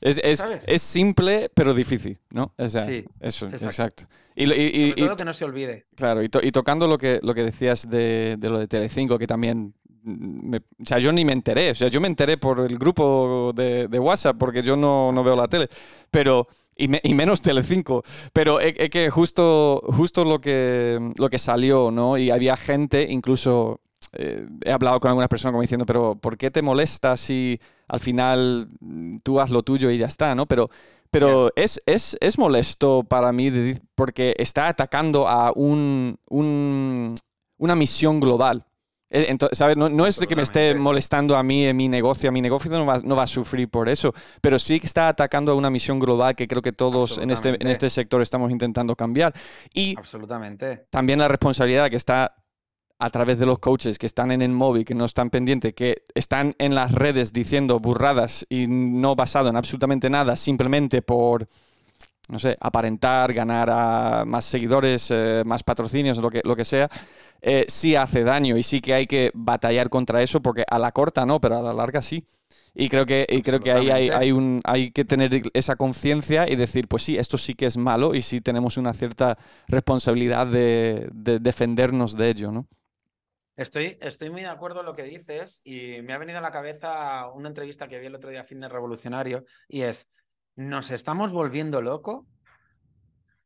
Es, 0.00 0.20
es, 0.22 0.44
es 0.66 0.82
simple, 0.82 1.50
pero 1.54 1.74
difícil, 1.74 2.18
¿no? 2.30 2.54
O 2.56 2.68
sea, 2.68 2.84
Sí, 2.84 3.04
eso, 3.20 3.46
exacto. 3.46 3.66
exacto. 3.66 4.04
Y, 4.36 4.44
y- 4.44 4.46
y- 4.46 4.90
Sobre 4.90 5.02
y- 5.02 5.06
todo 5.06 5.16
que 5.16 5.24
no 5.24 5.34
se 5.34 5.44
olvide. 5.44 5.86
claro, 5.96 6.22
y, 6.22 6.28
to- 6.28 6.40
y 6.42 6.52
tocando 6.52 6.86
lo 6.86 6.96
que, 6.98 7.18
lo 7.22 7.34
que 7.34 7.42
decías 7.42 7.88
de, 7.90 8.36
de 8.38 8.48
lo 8.50 8.58
de 8.60 8.68
Telecinco, 8.68 9.18
que 9.18 9.26
también... 9.26 9.74
mm, 10.04 10.50
me- 10.50 10.58
o 10.58 10.86
sea, 10.86 10.98
yo 11.00 11.10
ni 11.12 11.24
me 11.24 11.32
enteré. 11.32 11.72
O 11.72 11.74
sea, 11.74 11.88
yo 11.88 12.00
me 12.00 12.06
enteré 12.08 12.36
por 12.38 12.60
el 12.60 12.78
grupo 12.78 13.52
de, 13.54 13.88
de 13.88 13.98
WhatsApp 13.98 14.36
porque 14.38 14.62
yo 14.62 14.76
no, 14.76 15.10
no 15.12 15.24
veo 15.24 15.34
la 15.36 15.48
tele. 15.48 15.68
Pero... 16.10 16.46
Y, 16.80 16.86
me- 16.86 17.00
menos 17.12 17.42
Telecinco. 17.42 18.04
Pero 18.32 18.60
es, 18.60 18.72
es 18.78 18.88
que 18.90 19.10
justo, 19.10 19.82
justo 19.88 20.24
lo, 20.24 20.40
que, 20.40 21.10
lo 21.18 21.28
que 21.28 21.38
salió, 21.40 21.90
¿no? 21.90 22.16
Y 22.16 22.30
había 22.30 22.56
gente, 22.56 23.04
incluso 23.10 23.80
eh, 24.12 24.46
he 24.64 24.72
hablado 24.72 25.00
con 25.00 25.08
algunas 25.10 25.28
personas 25.28 25.52
como 25.52 25.62
diciendo, 25.62 25.86
pero 25.86 26.14
¿por 26.16 26.36
qué 26.36 26.50
te 26.50 26.62
molesta 26.62 27.16
si 27.16 27.60
al 27.88 28.00
final 28.00 28.68
mm, 28.80 29.18
tú 29.22 29.40
haz 29.40 29.50
lo 29.50 29.62
tuyo 29.62 29.90
y 29.90 29.98
ya 29.98 30.06
está, 30.06 30.34
¿no? 30.34 30.46
Pero, 30.46 30.70
pero 31.10 31.50
es, 31.56 31.82
es, 31.86 32.16
es 32.20 32.38
molesto 32.38 33.04
para 33.04 33.32
mí 33.32 33.50
de 33.50 33.78
porque 33.94 34.34
está 34.38 34.68
atacando 34.68 35.26
a 35.28 35.52
un, 35.54 36.18
un- 36.28 37.14
una 37.58 37.74
misión 37.74 38.20
global. 38.20 38.64
Eh, 39.10 39.32
ento- 39.34 39.48
¿sabes? 39.52 39.74
No, 39.78 39.88
no 39.88 40.06
es 40.06 40.20
de 40.20 40.26
que 40.26 40.36
me 40.36 40.42
esté 40.42 40.74
molestando 40.74 41.34
a 41.34 41.42
mí 41.42 41.64
en 41.64 41.74
mi 41.78 41.88
negocio, 41.88 42.28
a 42.28 42.32
mi 42.32 42.42
negocio 42.42 42.70
no 42.70 42.84
va, 42.84 42.98
no 43.02 43.16
va 43.16 43.22
a 43.22 43.26
sufrir 43.26 43.68
por 43.70 43.88
eso, 43.88 44.12
pero 44.42 44.58
sí 44.58 44.78
que 44.80 44.86
está 44.86 45.08
atacando 45.08 45.52
a 45.52 45.54
una 45.54 45.70
misión 45.70 45.98
global 45.98 46.36
que 46.36 46.46
creo 46.46 46.60
que 46.60 46.72
todos 46.72 47.16
en 47.16 47.30
este, 47.30 47.56
en 47.58 47.68
este 47.68 47.88
sector 47.88 48.20
estamos 48.20 48.50
intentando 48.50 48.94
cambiar. 48.94 49.32
Y 49.72 49.96
Absolutamente. 49.98 50.86
también 50.90 51.18
la 51.20 51.28
responsabilidad 51.28 51.88
que 51.88 51.96
está 51.96 52.34
a 52.98 53.10
través 53.10 53.38
de 53.38 53.46
los 53.46 53.58
coaches 53.58 53.98
que 53.98 54.06
están 54.06 54.32
en 54.32 54.42
el 54.42 54.50
móvil, 54.50 54.84
que 54.84 54.94
no 54.94 55.04
están 55.04 55.30
pendientes, 55.30 55.72
que 55.74 56.02
están 56.14 56.54
en 56.58 56.74
las 56.74 56.92
redes 56.92 57.32
diciendo 57.32 57.78
burradas 57.78 58.44
y 58.48 58.66
no 58.66 59.14
basado 59.14 59.48
en 59.48 59.56
absolutamente 59.56 60.10
nada, 60.10 60.34
simplemente 60.34 61.00
por, 61.00 61.46
no 62.28 62.38
sé, 62.40 62.56
aparentar, 62.60 63.32
ganar 63.32 63.70
a 63.70 64.24
más 64.26 64.44
seguidores, 64.44 65.10
eh, 65.12 65.42
más 65.46 65.62
patrocinios, 65.62 66.18
lo 66.18 66.28
que, 66.28 66.40
lo 66.42 66.56
que 66.56 66.64
sea, 66.64 66.88
eh, 67.40 67.66
sí 67.68 67.94
hace 67.94 68.24
daño 68.24 68.56
y 68.56 68.64
sí 68.64 68.80
que 68.80 68.94
hay 68.94 69.06
que 69.06 69.30
batallar 69.32 69.90
contra 69.90 70.22
eso 70.22 70.42
porque 70.42 70.64
a 70.68 70.78
la 70.80 70.90
corta 70.90 71.24
no, 71.24 71.40
pero 71.40 71.58
a 71.58 71.62
la 71.62 71.72
larga 71.72 72.02
sí. 72.02 72.24
Y 72.74 72.88
creo 72.88 73.06
que, 73.06 73.26
y 73.28 73.42
creo 73.42 73.60
que 73.60 73.72
ahí 73.72 73.90
hay, 73.90 74.08
hay, 74.10 74.30
un, 74.30 74.60
hay 74.64 74.90
que 74.92 75.04
tener 75.04 75.42
esa 75.54 75.76
conciencia 75.76 76.48
y 76.48 76.54
decir, 76.54 76.86
pues 76.86 77.02
sí, 77.02 77.16
esto 77.16 77.38
sí 77.38 77.54
que 77.54 77.66
es 77.66 77.76
malo 77.76 78.14
y 78.14 78.22
sí 78.22 78.40
tenemos 78.40 78.76
una 78.76 78.94
cierta 78.94 79.36
responsabilidad 79.66 80.46
de, 80.46 81.08
de 81.12 81.38
defendernos 81.40 82.16
de 82.16 82.30
ello, 82.30 82.52
¿no? 82.52 82.66
Estoy, 83.58 83.98
estoy 84.00 84.30
muy 84.30 84.42
de 84.42 84.46
acuerdo 84.46 84.80
en 84.80 84.86
lo 84.86 84.94
que 84.94 85.02
dices 85.02 85.60
y 85.64 86.00
me 86.02 86.12
ha 86.12 86.18
venido 86.18 86.38
a 86.38 86.40
la 86.42 86.52
cabeza 86.52 87.28
una 87.32 87.48
entrevista 87.48 87.88
que 87.88 87.98
vi 87.98 88.06
el 88.06 88.14
otro 88.14 88.30
día 88.30 88.42
a 88.42 88.44
Fitness 88.44 88.70
Revolucionario 88.70 89.44
y 89.66 89.82
es, 89.82 90.08
nos 90.54 90.92
estamos 90.92 91.32
volviendo 91.32 91.82
loco 91.82 92.24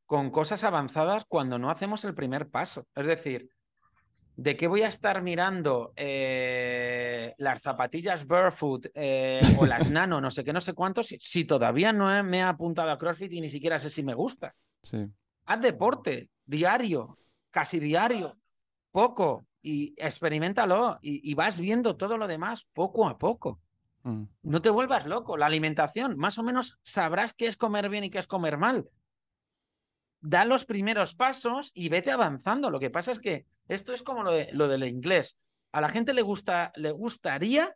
con 0.05 0.31
cosas 0.31 0.65
avanzadas 0.65 1.25
cuando 1.27 1.59
no 1.59 1.71
hacemos 1.71 2.05
el 2.05 2.15
primer 2.15 2.51
paso. 2.51 2.87
Es 2.95 3.07
decir, 3.07 3.49
¿de 4.37 4.55
qué 4.55 4.67
voy 4.67 4.83
a 4.83 4.89
estar 4.89 5.23
mirando 5.23 5.95
eh, 5.97 7.33
las 7.39 7.63
zapatillas 7.63 8.27
Barefoot 8.27 8.89
eh, 8.93 9.41
o 9.59 9.65
las 9.65 9.91
Nano, 9.91 10.21
no 10.21 10.31
sé 10.31 10.45
qué, 10.45 10.53
no 10.53 10.61
sé 10.61 10.75
cuántos, 10.75 11.07
si, 11.07 11.19
si 11.23 11.47
todavía 11.47 11.95
no 11.95 12.15
he- 12.15 12.23
me 12.23 12.41
he 12.41 12.43
apuntado 12.43 12.91
a 12.91 12.99
CrossFit 12.99 13.33
y 13.33 13.41
ni 13.41 13.49
siquiera 13.49 13.79
sé 13.79 13.89
si 13.89 14.03
me 14.03 14.13
gusta? 14.13 14.55
Sí. 14.83 15.07
Haz 15.47 15.61
deporte 15.63 16.29
diario. 16.45 17.17
casi 17.51 17.81
diario, 17.81 18.37
poco, 18.91 19.47
y 19.63 19.95
experimentalo 19.97 20.99
y, 21.03 21.29
y 21.31 21.35
vas 21.35 21.59
viendo 21.59 21.97
todo 21.97 22.19
lo 22.19 22.27
demás 22.27 22.67
poco 22.73 23.07
a 23.09 23.19
poco. 23.19 23.61
Mm. 24.03 24.25
No 24.43 24.61
te 24.61 24.71
vuelvas 24.71 25.07
loco. 25.07 25.37
La 25.37 25.47
alimentación, 25.47 26.17
más 26.19 26.37
o 26.39 26.43
menos 26.43 26.79
sabrás 26.83 27.33
qué 27.35 27.47
es 27.47 27.57
comer 27.57 27.89
bien 27.89 28.05
y 28.05 28.11
qué 28.11 28.19
es 28.19 28.27
comer 28.27 28.59
mal. 28.59 28.89
Da 30.21 30.45
los 30.45 30.65
primeros 30.65 31.15
pasos 31.15 31.71
y 31.75 31.89
vete 31.89 32.11
avanzando. 32.13 32.71
Lo 32.71 32.79
que 32.81 32.91
pasa 32.91 33.11
es 33.13 33.19
que 33.21 33.47
esto 33.69 33.93
es 33.93 34.03
como 34.03 34.23
lo, 34.23 34.31
de, 34.33 34.49
lo 34.53 34.69
del 34.69 34.85
inglés. 34.85 35.39
A 35.73 35.81
la 35.81 35.89
gente 35.89 36.15
le, 36.15 36.23
gusta, 36.23 36.73
le 36.77 36.91
gustaría 36.93 37.75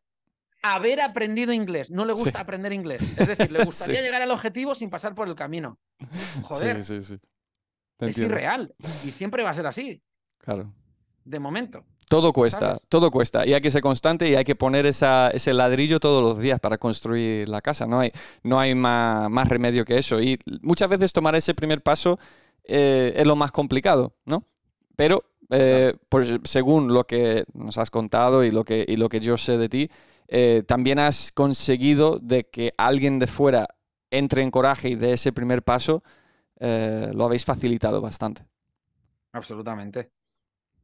haber 0.62 1.00
aprendido 1.00 1.52
inglés. 1.52 1.90
No 1.90 2.04
le 2.04 2.12
gusta 2.12 2.30
Sí. 2.30 2.36
aprender 2.38 2.72
inglés. 2.72 3.02
Es 3.18 3.26
decir, 3.28 3.50
le 3.50 3.64
gustaría 3.64 3.96
Sí. 4.00 4.02
llegar 4.02 4.22
al 4.22 4.30
objetivo 4.30 4.74
sin 4.74 4.90
pasar 4.90 5.14
por 5.14 5.28
el 5.28 5.34
camino. 5.34 5.78
Joder, 6.42 6.84
Sí, 6.84 7.02
sí, 7.02 7.16
sí. 7.16 7.26
Te 7.96 8.10
es 8.10 8.18
irreal. 8.18 8.74
Y 9.04 9.10
siempre 9.12 9.42
va 9.42 9.50
a 9.50 9.54
ser 9.54 9.66
así, 9.66 10.02
Claro. 10.38 10.72
De 11.26 11.38
momento. 11.38 11.84
Todo 12.08 12.32
cuesta, 12.32 12.60
¿Sabes? 12.60 12.86
todo 12.88 13.10
cuesta. 13.10 13.44
Y 13.44 13.52
hay 13.52 13.60
que 13.60 13.70
ser 13.70 13.82
constante 13.82 14.28
y 14.28 14.36
hay 14.36 14.44
que 14.44 14.54
poner 14.54 14.86
esa, 14.86 15.30
ese 15.30 15.52
ladrillo 15.52 15.98
todos 15.98 16.22
los 16.22 16.38
días 16.38 16.60
para 16.60 16.78
construir 16.78 17.48
la 17.48 17.60
casa. 17.60 17.86
No 17.86 17.98
hay, 17.98 18.12
no 18.44 18.60
hay 18.60 18.76
más, 18.76 19.28
más 19.28 19.48
remedio 19.48 19.84
que 19.84 19.98
eso. 19.98 20.20
Y 20.20 20.38
muchas 20.62 20.88
veces 20.88 21.12
tomar 21.12 21.34
ese 21.34 21.52
primer 21.52 21.82
paso 21.82 22.18
eh, 22.62 23.12
es 23.16 23.26
lo 23.26 23.34
más 23.34 23.50
complicado, 23.50 24.14
¿no? 24.24 24.44
Pero 24.94 25.24
eh, 25.50 25.94
pues, 26.08 26.38
según 26.44 26.94
lo 26.94 27.04
que 27.04 27.44
nos 27.54 27.76
has 27.76 27.90
contado 27.90 28.44
y 28.44 28.52
lo 28.52 28.64
que, 28.64 28.84
y 28.86 28.96
lo 28.96 29.08
que 29.08 29.18
yo 29.18 29.36
sé 29.36 29.58
de 29.58 29.68
ti, 29.68 29.90
eh, 30.28 30.62
también 30.64 31.00
has 31.00 31.32
conseguido 31.32 32.20
de 32.20 32.48
que 32.48 32.72
alguien 32.78 33.18
de 33.18 33.26
fuera 33.26 33.66
entre 34.12 34.42
en 34.42 34.52
coraje 34.52 34.90
y 34.90 34.94
dé 34.94 35.14
ese 35.14 35.32
primer 35.32 35.64
paso. 35.64 36.04
lo 36.60 37.24
habéis 37.24 37.44
facilitado 37.44 38.00
bastante. 38.00 38.46
Absolutamente. 39.32 40.15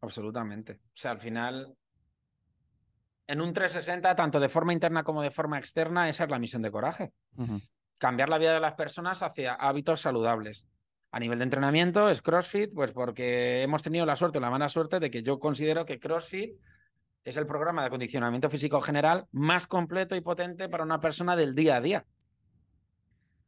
Absolutamente. 0.02 0.80
O 0.84 0.90
sea, 0.94 1.12
al 1.12 1.20
final, 1.20 1.74
en 3.26 3.40
un 3.40 3.52
360, 3.52 4.14
tanto 4.14 4.40
de 4.40 4.48
forma 4.48 4.72
interna 4.72 5.04
como 5.04 5.22
de 5.22 5.30
forma 5.30 5.58
externa, 5.58 6.08
esa 6.08 6.24
es 6.24 6.30
la 6.30 6.40
misión 6.40 6.60
de 6.60 6.72
Coraje. 6.72 7.12
Cambiar 7.98 8.28
la 8.28 8.38
vida 8.38 8.52
de 8.52 8.60
las 8.60 8.74
personas 8.74 9.22
hacia 9.22 9.54
hábitos 9.54 10.00
saludables. 10.00 10.66
A 11.12 11.20
nivel 11.20 11.38
de 11.38 11.44
entrenamiento 11.44 12.08
es 12.08 12.20
CrossFit, 12.20 12.72
pues 12.74 12.90
porque 12.90 13.62
hemos 13.62 13.82
tenido 13.82 14.04
la 14.04 14.16
suerte 14.16 14.38
o 14.38 14.40
la 14.40 14.50
mala 14.50 14.68
suerte 14.68 14.98
de 14.98 15.10
que 15.10 15.22
yo 15.22 15.38
considero 15.38 15.84
que 15.84 16.00
CrossFit 16.00 16.58
es 17.24 17.36
el 17.36 17.46
programa 17.46 17.82
de 17.82 17.86
acondicionamiento 17.86 18.50
físico 18.50 18.80
general 18.80 19.28
más 19.30 19.68
completo 19.68 20.16
y 20.16 20.20
potente 20.20 20.68
para 20.68 20.82
una 20.82 20.98
persona 20.98 21.36
del 21.36 21.54
día 21.54 21.76
a 21.76 21.80
día. 21.80 22.06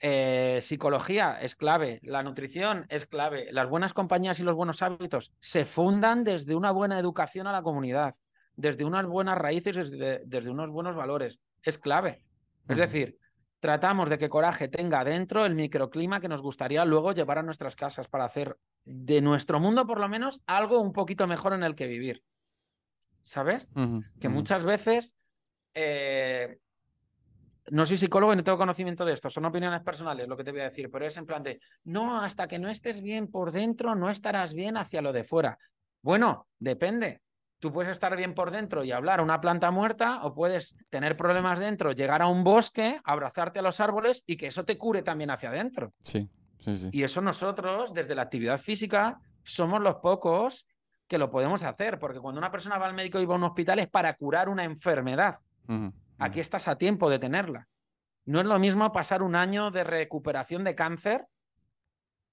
Eh, 0.06 0.58
psicología 0.60 1.38
es 1.40 1.54
clave, 1.54 1.98
la 2.02 2.22
nutrición 2.22 2.84
es 2.90 3.06
clave, 3.06 3.48
las 3.52 3.70
buenas 3.70 3.94
compañías 3.94 4.38
y 4.38 4.42
los 4.42 4.54
buenos 4.54 4.82
hábitos 4.82 5.32
se 5.40 5.64
fundan 5.64 6.24
desde 6.24 6.54
una 6.54 6.72
buena 6.72 6.98
educación 6.98 7.46
a 7.46 7.52
la 7.52 7.62
comunidad, 7.62 8.14
desde 8.54 8.84
unas 8.84 9.06
buenas 9.06 9.38
raíces, 9.38 9.76
desde, 9.76 10.20
desde 10.26 10.50
unos 10.50 10.68
buenos 10.68 10.94
valores. 10.94 11.40
Es 11.62 11.78
clave. 11.78 12.22
Es 12.68 12.76
decir, 12.76 13.18
tratamos 13.60 14.10
de 14.10 14.18
que 14.18 14.28
Coraje 14.28 14.68
tenga 14.68 15.04
dentro 15.04 15.46
el 15.46 15.54
microclima 15.54 16.20
que 16.20 16.28
nos 16.28 16.42
gustaría 16.42 16.84
luego 16.84 17.12
llevar 17.12 17.38
a 17.38 17.42
nuestras 17.42 17.74
casas 17.74 18.06
para 18.06 18.26
hacer 18.26 18.58
de 18.84 19.22
nuestro 19.22 19.58
mundo, 19.58 19.86
por 19.86 20.00
lo 20.00 20.08
menos, 20.10 20.42
algo 20.46 20.80
un 20.80 20.92
poquito 20.92 21.26
mejor 21.26 21.54
en 21.54 21.62
el 21.62 21.74
que 21.74 21.86
vivir. 21.86 22.22
¿Sabes? 23.22 23.72
Que 24.20 24.28
muchas 24.28 24.64
veces 24.64 25.16
eh, 25.72 26.58
no 27.70 27.86
soy 27.86 27.96
psicólogo 27.96 28.32
y 28.32 28.36
no 28.36 28.44
tengo 28.44 28.58
conocimiento 28.58 29.04
de 29.04 29.12
esto, 29.12 29.30
son 29.30 29.44
opiniones 29.44 29.80
personales 29.80 30.28
lo 30.28 30.36
que 30.36 30.44
te 30.44 30.52
voy 30.52 30.60
a 30.60 30.64
decir, 30.64 30.90
pero 30.90 31.06
es 31.06 31.16
en 31.16 31.26
plan 31.26 31.42
de, 31.42 31.60
no, 31.84 32.20
hasta 32.20 32.46
que 32.46 32.58
no 32.58 32.68
estés 32.68 33.00
bien 33.00 33.28
por 33.28 33.52
dentro, 33.52 33.94
no 33.94 34.10
estarás 34.10 34.54
bien 34.54 34.76
hacia 34.76 35.02
lo 35.02 35.12
de 35.12 35.24
fuera. 35.24 35.58
Bueno, 36.02 36.48
depende. 36.58 37.20
Tú 37.58 37.72
puedes 37.72 37.92
estar 37.92 38.14
bien 38.14 38.34
por 38.34 38.50
dentro 38.50 38.84
y 38.84 38.92
hablar 38.92 39.20
a 39.20 39.22
una 39.22 39.40
planta 39.40 39.70
muerta 39.70 40.22
o 40.22 40.34
puedes 40.34 40.76
tener 40.90 41.16
problemas 41.16 41.58
dentro, 41.58 41.92
llegar 41.92 42.20
a 42.20 42.26
un 42.26 42.44
bosque, 42.44 43.00
abrazarte 43.04 43.60
a 43.60 43.62
los 43.62 43.80
árboles 43.80 44.22
y 44.26 44.36
que 44.36 44.48
eso 44.48 44.66
te 44.66 44.76
cure 44.76 45.02
también 45.02 45.30
hacia 45.30 45.48
adentro. 45.48 45.94
Sí, 46.02 46.28
sí, 46.58 46.76
sí. 46.76 46.90
Y 46.92 47.04
eso 47.04 47.22
nosotros, 47.22 47.94
desde 47.94 48.14
la 48.14 48.22
actividad 48.22 48.58
física, 48.58 49.18
somos 49.44 49.80
los 49.80 49.96
pocos 49.96 50.66
que 51.06 51.16
lo 51.16 51.30
podemos 51.30 51.62
hacer, 51.62 51.98
porque 51.98 52.20
cuando 52.20 52.38
una 52.38 52.50
persona 52.50 52.76
va 52.76 52.86
al 52.86 52.94
médico 52.94 53.18
y 53.20 53.24
va 53.24 53.34
a 53.34 53.38
un 53.38 53.44
hospital 53.44 53.78
es 53.78 53.88
para 53.88 54.12
curar 54.14 54.50
una 54.50 54.64
enfermedad. 54.64 55.36
Aquí 56.18 56.40
estás 56.40 56.68
a 56.68 56.76
tiempo 56.76 57.10
de 57.10 57.18
tenerla. 57.18 57.68
No 58.24 58.40
es 58.40 58.46
lo 58.46 58.58
mismo 58.58 58.90
pasar 58.92 59.22
un 59.22 59.36
año 59.36 59.70
de 59.70 59.84
recuperación 59.84 60.64
de 60.64 60.74
cáncer 60.74 61.26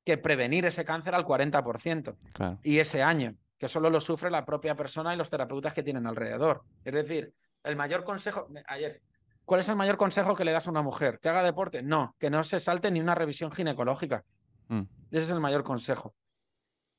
que 0.04 0.18
prevenir 0.18 0.66
ese 0.66 0.86
cáncer 0.86 1.16
al 1.16 1.26
40%. 1.26 2.16
Claro. 2.34 2.60
Y 2.64 2.80
ese 2.80 3.04
año, 3.04 3.36
que 3.58 3.68
solo 3.68 3.90
lo 3.90 4.00
sufre 4.00 4.32
la 4.32 4.46
propia 4.46 4.76
persona 4.76 5.14
y 5.14 5.18
los 5.18 5.30
terapeutas 5.30 5.74
que 5.74 5.84
tienen 5.84 6.08
alrededor. 6.08 6.64
Es 6.84 6.94
decir, 6.94 7.34
el 7.64 7.76
mayor 7.76 8.04
consejo, 8.04 8.48
ayer, 8.68 9.02
¿cuál 9.46 9.60
es 9.60 9.70
el 9.70 9.76
mayor 9.76 9.98
consejo 9.98 10.36
que 10.36 10.46
le 10.46 10.52
das 10.52 10.68
a 10.68 10.72
una 10.72 10.82
mujer? 10.82 11.20
¿Que 11.20 11.30
haga 11.30 11.44
deporte? 11.44 11.84
No, 11.84 12.16
que 12.18 12.30
no 12.30 12.44
se 12.44 12.60
salte 12.60 12.90
ni 12.90 13.00
una 13.00 13.14
revisión 13.14 13.52
ginecológica. 13.52 14.24
Mm, 14.70 14.82
Ese 15.12 15.24
es 15.24 15.30
el 15.30 15.40
mayor 15.40 15.64
consejo. 15.64 16.16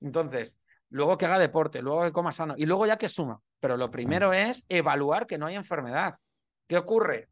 Entonces, 0.00 0.60
luego 0.90 1.16
que 1.18 1.26
haga 1.26 1.38
deporte, 1.38 1.82
luego 1.82 2.02
que 2.02 2.12
coma 2.12 2.32
sano 2.32 2.54
y 2.56 2.66
luego 2.66 2.86
ya 2.86 2.98
que 2.98 3.08
suma. 3.08 3.40
Pero 3.58 3.76
lo 3.76 3.90
primero 3.90 4.32
es 4.32 4.64
evaluar 4.68 5.26
que 5.26 5.38
no 5.38 5.46
hay 5.46 5.56
enfermedad. 5.56 6.16
¿Qué 6.66 6.76
ocurre? 6.76 7.28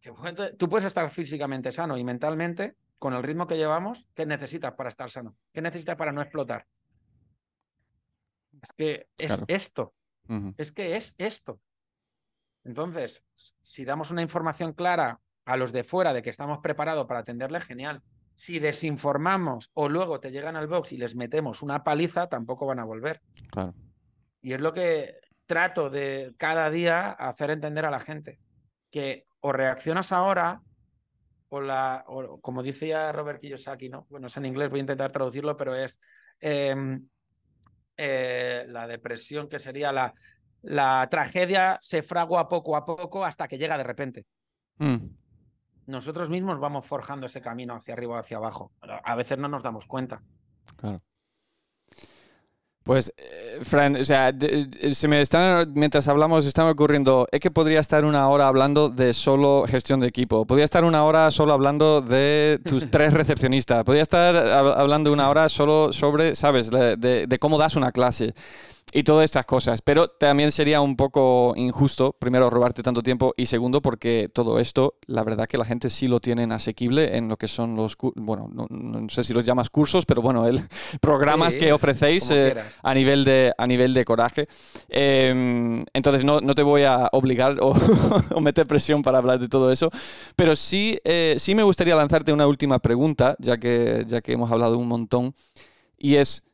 Que 0.00 0.12
tú 0.56 0.68
puedes 0.68 0.84
estar 0.84 1.08
físicamente 1.10 1.72
sano 1.72 1.96
y 1.96 2.04
mentalmente 2.04 2.76
con 2.98 3.14
el 3.14 3.22
ritmo 3.22 3.46
que 3.46 3.56
llevamos. 3.56 4.08
¿Qué 4.14 4.26
necesitas 4.26 4.72
para 4.72 4.88
estar 4.88 5.10
sano? 5.10 5.36
¿Qué 5.52 5.60
necesitas 5.60 5.96
para 5.96 6.12
no 6.12 6.22
explotar? 6.22 6.66
Es 8.62 8.72
que 8.72 9.08
es 9.18 9.32
Claro. 9.36 9.44
esto, 9.48 9.94
es 10.56 10.72
que 10.72 10.96
es 10.96 11.14
esto. 11.18 11.60
Entonces, 12.64 13.24
si 13.62 13.84
damos 13.84 14.10
una 14.10 14.22
información 14.22 14.72
clara 14.72 15.20
a 15.44 15.56
los 15.56 15.72
de 15.72 15.84
fuera 15.84 16.12
de 16.12 16.22
que 16.22 16.30
estamos 16.30 16.58
preparados 16.58 17.06
para 17.06 17.20
atenderles, 17.20 17.64
genial. 17.64 18.02
Si 18.34 18.58
desinformamos 18.58 19.70
o 19.74 19.88
luego 19.88 20.20
te 20.20 20.30
llegan 20.30 20.56
al 20.56 20.66
box 20.66 20.92
y 20.92 20.98
les 20.98 21.14
metemos 21.14 21.62
una 21.62 21.84
paliza, 21.84 22.28
tampoco 22.28 22.66
van 22.66 22.80
a 22.80 22.84
volver. 22.84 23.22
Claro. 23.50 23.74
Y 24.42 24.52
es 24.52 24.60
lo 24.60 24.72
que 24.72 25.14
trato 25.46 25.88
de 25.90 26.34
cada 26.36 26.68
día 26.70 27.10
hacer 27.12 27.50
entender 27.50 27.84
a 27.86 27.90
la 27.90 28.00
gente. 28.00 28.40
Que 28.96 29.26
o 29.40 29.52
reaccionas 29.52 30.10
ahora, 30.10 30.62
o 31.50 31.60
la, 31.60 32.02
o 32.06 32.40
como 32.40 32.62
decía 32.62 33.12
Robert 33.12 33.42
Kiyosaki, 33.42 33.90
¿no? 33.90 34.06
Bueno, 34.08 34.28
es 34.28 34.36
en 34.38 34.46
inglés, 34.46 34.70
voy 34.70 34.78
a 34.78 34.84
intentar 34.84 35.12
traducirlo, 35.12 35.54
pero 35.54 35.74
es 35.74 36.00
em, 36.40 37.06
eh, 37.98 38.64
la 38.68 38.86
depresión, 38.86 39.50
que 39.50 39.58
sería 39.58 39.92
la, 39.92 40.14
la 40.62 41.06
tragedia 41.10 41.76
se 41.82 42.00
fragua 42.02 42.48
poco 42.48 42.74
a 42.74 42.86
poco 42.86 43.22
hasta 43.22 43.46
que 43.48 43.58
llega 43.58 43.76
de 43.76 43.84
repente. 43.84 44.24
Mm, 44.78 45.08
Nosotros 45.88 46.30
mismos 46.30 46.58
vamos 46.58 46.86
forjando 46.86 47.26
ese 47.26 47.42
camino 47.42 47.74
hacia 47.74 47.92
arriba 47.92 48.16
o 48.16 48.18
hacia 48.18 48.38
abajo. 48.38 48.72
A 48.80 49.14
veces 49.14 49.36
no 49.36 49.48
nos 49.48 49.62
damos 49.62 49.84
cuenta. 49.84 50.22
claro. 50.76 51.02
Pues, 52.86 53.12
eh, 53.16 53.58
Fran, 53.62 53.96
o 53.96 54.04
sea, 54.04 54.30
de- 54.30 54.66
de- 54.66 54.94
se 54.94 55.08
me 55.08 55.20
están, 55.20 55.72
mientras 55.74 56.06
hablamos, 56.06 56.46
está 56.46 56.64
me 56.64 56.70
ocurriendo, 56.70 57.26
es 57.32 57.40
que 57.40 57.50
podría 57.50 57.80
estar 57.80 58.04
una 58.04 58.28
hora 58.28 58.46
hablando 58.46 58.88
de 58.90 59.12
solo 59.12 59.64
gestión 59.68 59.98
de 59.98 60.06
equipo, 60.06 60.46
podría 60.46 60.64
estar 60.64 60.84
una 60.84 61.02
hora 61.02 61.28
solo 61.32 61.52
hablando 61.52 62.00
de 62.00 62.60
tus 62.64 62.88
tres 62.92 63.12
recepcionistas, 63.12 63.82
podría 63.82 64.02
estar 64.04 64.36
hab- 64.36 64.74
hablando 64.76 65.12
una 65.12 65.28
hora 65.28 65.48
solo 65.48 65.92
sobre, 65.92 66.36
sabes, 66.36 66.70
de- 66.96 67.26
de 67.26 67.38
cómo 67.40 67.58
das 67.58 67.74
una 67.74 67.90
clase 67.90 68.34
y 68.96 69.02
todas 69.02 69.26
estas 69.26 69.44
cosas, 69.44 69.82
pero 69.82 70.08
también 70.08 70.50
sería 70.50 70.80
un 70.80 70.96
poco 70.96 71.52
injusto, 71.54 72.16
primero, 72.18 72.48
robarte 72.48 72.82
tanto 72.82 73.02
tiempo 73.02 73.34
y 73.36 73.44
segundo, 73.44 73.82
porque 73.82 74.30
todo 74.32 74.58
esto, 74.58 74.94
la 75.06 75.22
verdad 75.22 75.46
que 75.46 75.58
la 75.58 75.66
gente 75.66 75.90
sí 75.90 76.08
lo 76.08 76.18
tienen 76.18 76.50
asequible 76.50 77.14
en 77.18 77.28
lo 77.28 77.36
que 77.36 77.46
son 77.46 77.76
los, 77.76 77.94
bueno, 78.14 78.48
no, 78.50 78.66
no 78.70 79.06
sé 79.10 79.22
si 79.22 79.34
los 79.34 79.44
llamas 79.44 79.68
cursos, 79.68 80.06
pero 80.06 80.22
bueno, 80.22 80.46
el 80.46 80.62
programas 81.02 81.52
Sí, 81.52 81.58
que 81.58 81.74
ofrecéis 81.74 82.30
eh, 82.30 82.56
a 82.82 82.94
nivel 82.94 83.26
de 83.26 83.52
a 83.58 83.66
nivel 83.66 83.92
de 83.92 84.02
coraje. 84.06 84.48
Eh, 84.88 85.84
entonces 85.92 86.24
no, 86.24 86.40
no 86.40 86.54
te 86.54 86.62
voy 86.62 86.84
a 86.84 87.10
obligar 87.12 87.58
o, 87.60 87.74
o 88.34 88.40
meter 88.40 88.66
presión 88.66 89.02
para 89.02 89.18
hablar 89.18 89.38
de 89.38 89.48
todo 89.48 89.70
eso, 89.70 89.90
pero 90.36 90.56
sí, 90.56 90.98
eh, 91.04 91.34
sí 91.36 91.54
me 91.54 91.64
gustaría 91.64 91.94
lanzarte 91.96 92.32
una 92.32 92.46
última 92.46 92.78
pregunta, 92.78 93.36
ya 93.40 93.58
que, 93.58 94.04
ya 94.06 94.22
que 94.22 94.32
hemos 94.32 94.50
hablado 94.50 94.78
un 94.78 94.88
montón, 94.88 95.34
y 95.98 96.16
es 96.16 96.45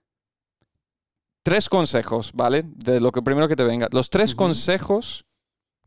tres 1.43 1.69
consejos, 1.69 2.33
¿vale? 2.35 2.63
De 2.65 3.01
lo 3.01 3.13
que 3.13 3.23
primero 3.23 3.49
que 3.49 3.57
te 3.57 3.65
venga. 3.65 3.89
Los 3.93 4.11
tres 4.11 4.35
consejos 4.35 5.25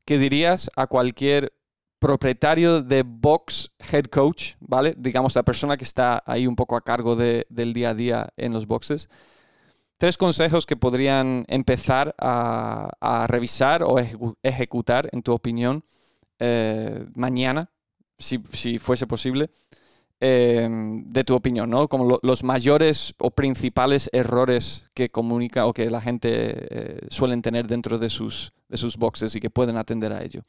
que 0.05 0.17
dirías 0.17 0.69
a 0.75 0.87
cualquier 0.87 1.53
propietario 1.99 2.81
de 2.81 3.03
box 3.03 3.71
head 3.91 4.05
coach, 4.05 4.53
¿vale? 4.59 4.93
Digamos, 4.97 5.33
la 5.35 5.43
persona 5.43 5.77
que 5.77 5.85
está 5.85 6.21
ahí 6.25 6.45
un 6.45 6.55
poco 6.55 6.75
a 6.75 6.81
cargo 6.81 7.15
de- 7.15 7.47
del 7.49 7.73
día 7.73 7.91
a 7.91 7.93
día 7.95 8.29
en 8.37 8.53
los 8.53 8.67
boxes. 8.67 9.09
Tres 9.97 10.17
consejos 10.17 10.65
que 10.65 10.75
podrían 10.75 11.45
empezar 11.47 12.13
a, 12.19 12.89
a 12.99 13.27
revisar 13.27 13.81
o 13.81 13.95
ejecu- 13.97 14.35
ejecutar, 14.43 15.09
en 15.13 15.23
tu 15.23 15.31
opinión, 15.31 15.85
eh, 16.39 17.05
mañana, 17.15 17.71
si, 18.19 18.43
si 18.51 18.77
fuese 18.77 19.07
posible, 19.07 19.49
em, 20.19 21.03
de 21.09 21.23
tu 21.23 21.35
opinión, 21.35 21.69
¿no? 21.69 21.87
Como 21.87 22.19
los 22.21 22.43
mayores 22.43 23.13
o 23.17 23.31
principales 23.31 24.09
errores 24.13 24.89
que 24.93 25.09
comunica 25.09 25.65
o 25.65 25.73
que 25.73 25.89
la 25.89 26.01
gente 26.01 26.29
eh, 26.29 26.99
suelen 27.09 27.41
tener 27.41 27.67
dentro 27.67 27.97
de 27.97 28.09
sus, 28.09 28.53
de 28.69 28.77
sus 28.77 28.97
boxes 28.97 29.35
y 29.35 29.39
que 29.39 29.49
pueden 29.49 29.77
atender 29.77 30.13
a 30.13 30.23
ello. 30.23 30.41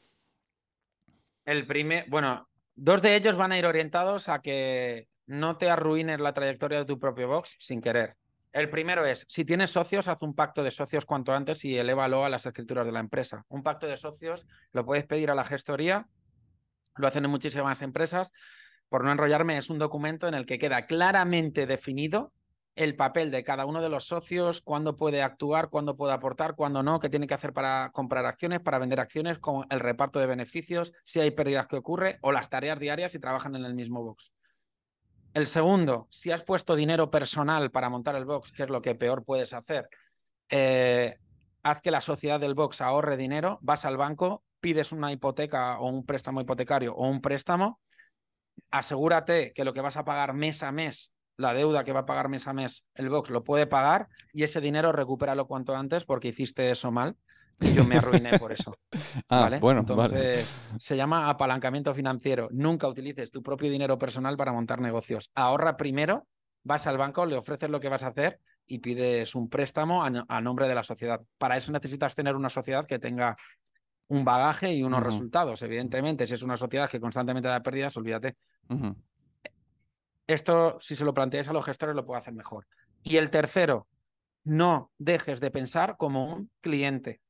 El 1.45 1.67
primer, 1.67 2.09
bueno, 2.09 2.49
dos 2.75 3.03
de 3.03 3.17
ellos 3.17 3.37
van 3.37 3.53
a 3.53 3.59
ir 3.59 3.67
orientados 3.67 4.29
a 4.29 4.41
que 4.41 5.09
no 5.27 5.57
te 5.59 5.71
arruines 5.71 6.21
la 6.21 6.35
trayectoria 6.35 6.79
de 6.79 6.85
tu 6.85 6.99
propio 6.99 7.29
box 7.29 7.57
sin 7.59 7.81
querer. 7.81 8.17
El 8.53 8.71
primero 8.71 9.05
es, 9.05 9.27
si 9.29 9.45
tienes 9.45 9.71
socios, 9.71 10.09
haz 10.09 10.23
un 10.23 10.35
pacto 10.35 10.63
de 10.63 10.71
socios 10.71 11.05
cuanto 11.05 11.33
antes 11.33 11.65
y 11.65 11.77
elévalo 11.77 12.25
a 12.25 12.31
las 12.31 12.47
escrituras 12.47 12.87
de 12.87 12.93
la 12.93 13.01
empresa. 13.01 13.45
Un 13.49 13.63
pacto 13.63 13.87
de 13.87 13.99
socios 13.99 14.47
lo 14.73 14.85
puedes 14.87 15.05
pedir 15.05 15.31
a 15.31 15.35
la 15.35 15.45
gestoría, 15.45 16.09
lo 16.97 17.07
hacen 17.07 17.25
en 17.25 17.31
muchísimas 17.31 17.83
empresas. 17.83 18.33
Por 18.89 19.05
no 19.05 19.13
enrollarme, 19.13 19.57
es 19.57 19.71
un 19.71 19.79
documento 19.79 20.29
en 20.29 20.35
el 20.35 20.47
que 20.47 20.59
queda 20.59 20.87
claramente 20.87 21.67
definido 21.67 22.33
el 22.77 22.95
papel 22.95 23.31
de 23.31 23.43
cada 23.43 23.65
uno 23.65 23.81
de 23.81 23.89
los 23.89 24.05
socios, 24.05 24.61
cuándo 24.61 24.97
puede 24.97 25.23
actuar, 25.23 25.71
cuándo 25.71 25.97
puede 25.97 26.13
aportar, 26.13 26.55
cuándo 26.55 26.83
no, 26.83 27.01
qué 27.01 27.09
tiene 27.09 27.27
que 27.27 27.33
hacer 27.33 27.55
para 27.55 27.91
comprar 27.93 28.27
acciones, 28.27 28.61
para 28.61 28.79
vender 28.79 29.01
acciones, 29.01 29.39
con 29.39 29.67
el 29.71 29.81
reparto 29.81 30.21
de 30.21 30.27
beneficios, 30.27 30.93
si 31.05 31.21
hay 31.21 31.31
pérdidas 31.31 31.67
que 31.67 31.77
ocurre 31.77 32.19
o 32.21 32.33
las 32.33 32.51
tareas 32.51 32.79
diarias 32.79 33.13
si 33.13 33.19
trabajan 33.19 33.57
en 33.57 33.65
el 33.65 33.75
mismo 33.75 34.05
box. 34.05 34.31
El 35.33 35.47
segundo, 35.47 36.07
si 36.11 36.31
has 36.31 36.43
puesto 36.43 36.77
dinero 36.77 37.11
personal 37.11 37.71
para 37.71 37.89
montar 37.89 38.15
el 38.15 38.27
box, 38.27 38.53
que 38.53 38.65
es 38.65 38.71
lo 38.71 38.83
que 38.83 38.95
peor 38.95 39.25
puedes 39.25 39.55
hacer, 39.55 39.89
eh, 40.51 41.17
haz 41.63 41.81
que 41.81 41.91
la 41.91 42.03
sociedad 42.03 42.39
del 42.39 42.55
box 42.55 42.83
ahorre 42.83 43.17
dinero, 43.17 43.59
vas 43.63 43.87
al 43.87 43.97
banco, 43.97 44.45
pides 44.61 44.93
una 44.93 45.13
hipoteca 45.13 45.79
o 45.79 45.89
un 45.89 46.05
préstamo 46.05 46.43
hipotecario 46.43 46.95
o 46.95 47.09
un 47.09 47.21
préstamo, 47.21 47.81
asegúrate 48.71 49.53
que 49.53 49.65
lo 49.65 49.73
que 49.73 49.81
vas 49.81 49.97
a 49.97 50.05
pagar 50.05 50.35
mes 50.35 50.63
a 50.63 50.73
mes, 50.73 51.15
la 51.37 51.55
deuda 51.55 51.85
que 51.85 51.93
va 51.93 52.01
a 52.01 52.07
pagar 52.07 52.29
mes 52.29 52.47
a 52.47 52.53
mes 52.53 52.87
el 52.95 53.11
box 53.11 53.31
lo 53.31 53.45
puede 53.45 53.67
pagar 53.67 54.09
y 54.33 54.43
ese 54.43 54.61
dinero 54.61 54.93
recupéralo 54.93 55.47
cuanto 55.47 55.77
antes 55.77 56.05
porque 56.05 56.29
hiciste 56.29 56.71
eso 56.71 56.91
mal 56.91 57.17
y 57.61 57.73
yo 57.73 57.85
me 57.85 57.97
arruiné 57.97 58.39
por 58.39 58.53
eso. 58.53 58.77
Ah, 59.29 59.51
bueno, 59.61 59.81
Entonces, 59.81 60.69
se 60.79 60.97
llama 60.97 61.29
apalancamiento 61.29 61.93
financiero. 61.95 62.49
Nunca 62.53 62.87
utilices 62.87 63.33
tu 63.33 63.43
propio 63.43 63.71
dinero 63.71 63.99
personal 63.99 64.37
para 64.37 64.53
montar 64.53 64.81
negocios. 64.81 65.31
Ahorra 65.35 65.77
primero, 65.77 66.29
vas 66.63 66.87
al 66.87 66.97
banco, 66.99 67.27
le 67.27 67.37
ofreces 67.37 67.71
lo 67.71 67.81
que 67.81 67.89
vas 67.89 68.05
a 68.05 68.09
hacer 68.09 68.41
y 68.67 68.79
pides 68.79 69.35
un 69.35 69.49
préstamo 69.49 70.05
a, 70.05 70.41
nombre 70.41 70.69
de 70.69 70.75
la 70.75 70.83
sociedad. 70.83 71.21
Para 71.39 71.57
eso 71.57 71.73
necesitas 71.73 72.15
tener 72.15 72.37
una 72.37 72.49
sociedad 72.49 72.87
que 72.87 72.99
tenga 72.99 73.37
un 74.09 74.25
bagaje 74.25 74.73
y 74.73 74.83
unos 74.83 75.03
resultados. 75.03 75.63
Evidentemente, 75.63 76.27
si 76.27 76.35
es 76.35 76.43
una 76.43 76.57
sociedad 76.57 76.89
que 76.89 77.01
constantemente 77.01 77.49
da 77.49 77.63
pérdidas, 77.63 77.97
olvídate. 77.97 78.37
Esto, 80.27 80.79
si 80.81 80.97
se 80.97 81.05
lo 81.05 81.15
planteáis 81.15 81.49
a 81.49 81.53
los 81.53 81.65
gestores, 81.65 81.95
lo 81.95 82.05
puedo 82.05 82.19
hacer 82.19 82.35
mejor. 82.35 82.67
Y 83.03 83.17
el 83.17 83.31
tercero, 83.31 83.87
no 84.45 84.91
dejes 84.99 85.41
de 85.41 85.51
pensar 85.51 85.97
como 85.97 86.33
un 86.33 86.51
cliente 86.61 87.21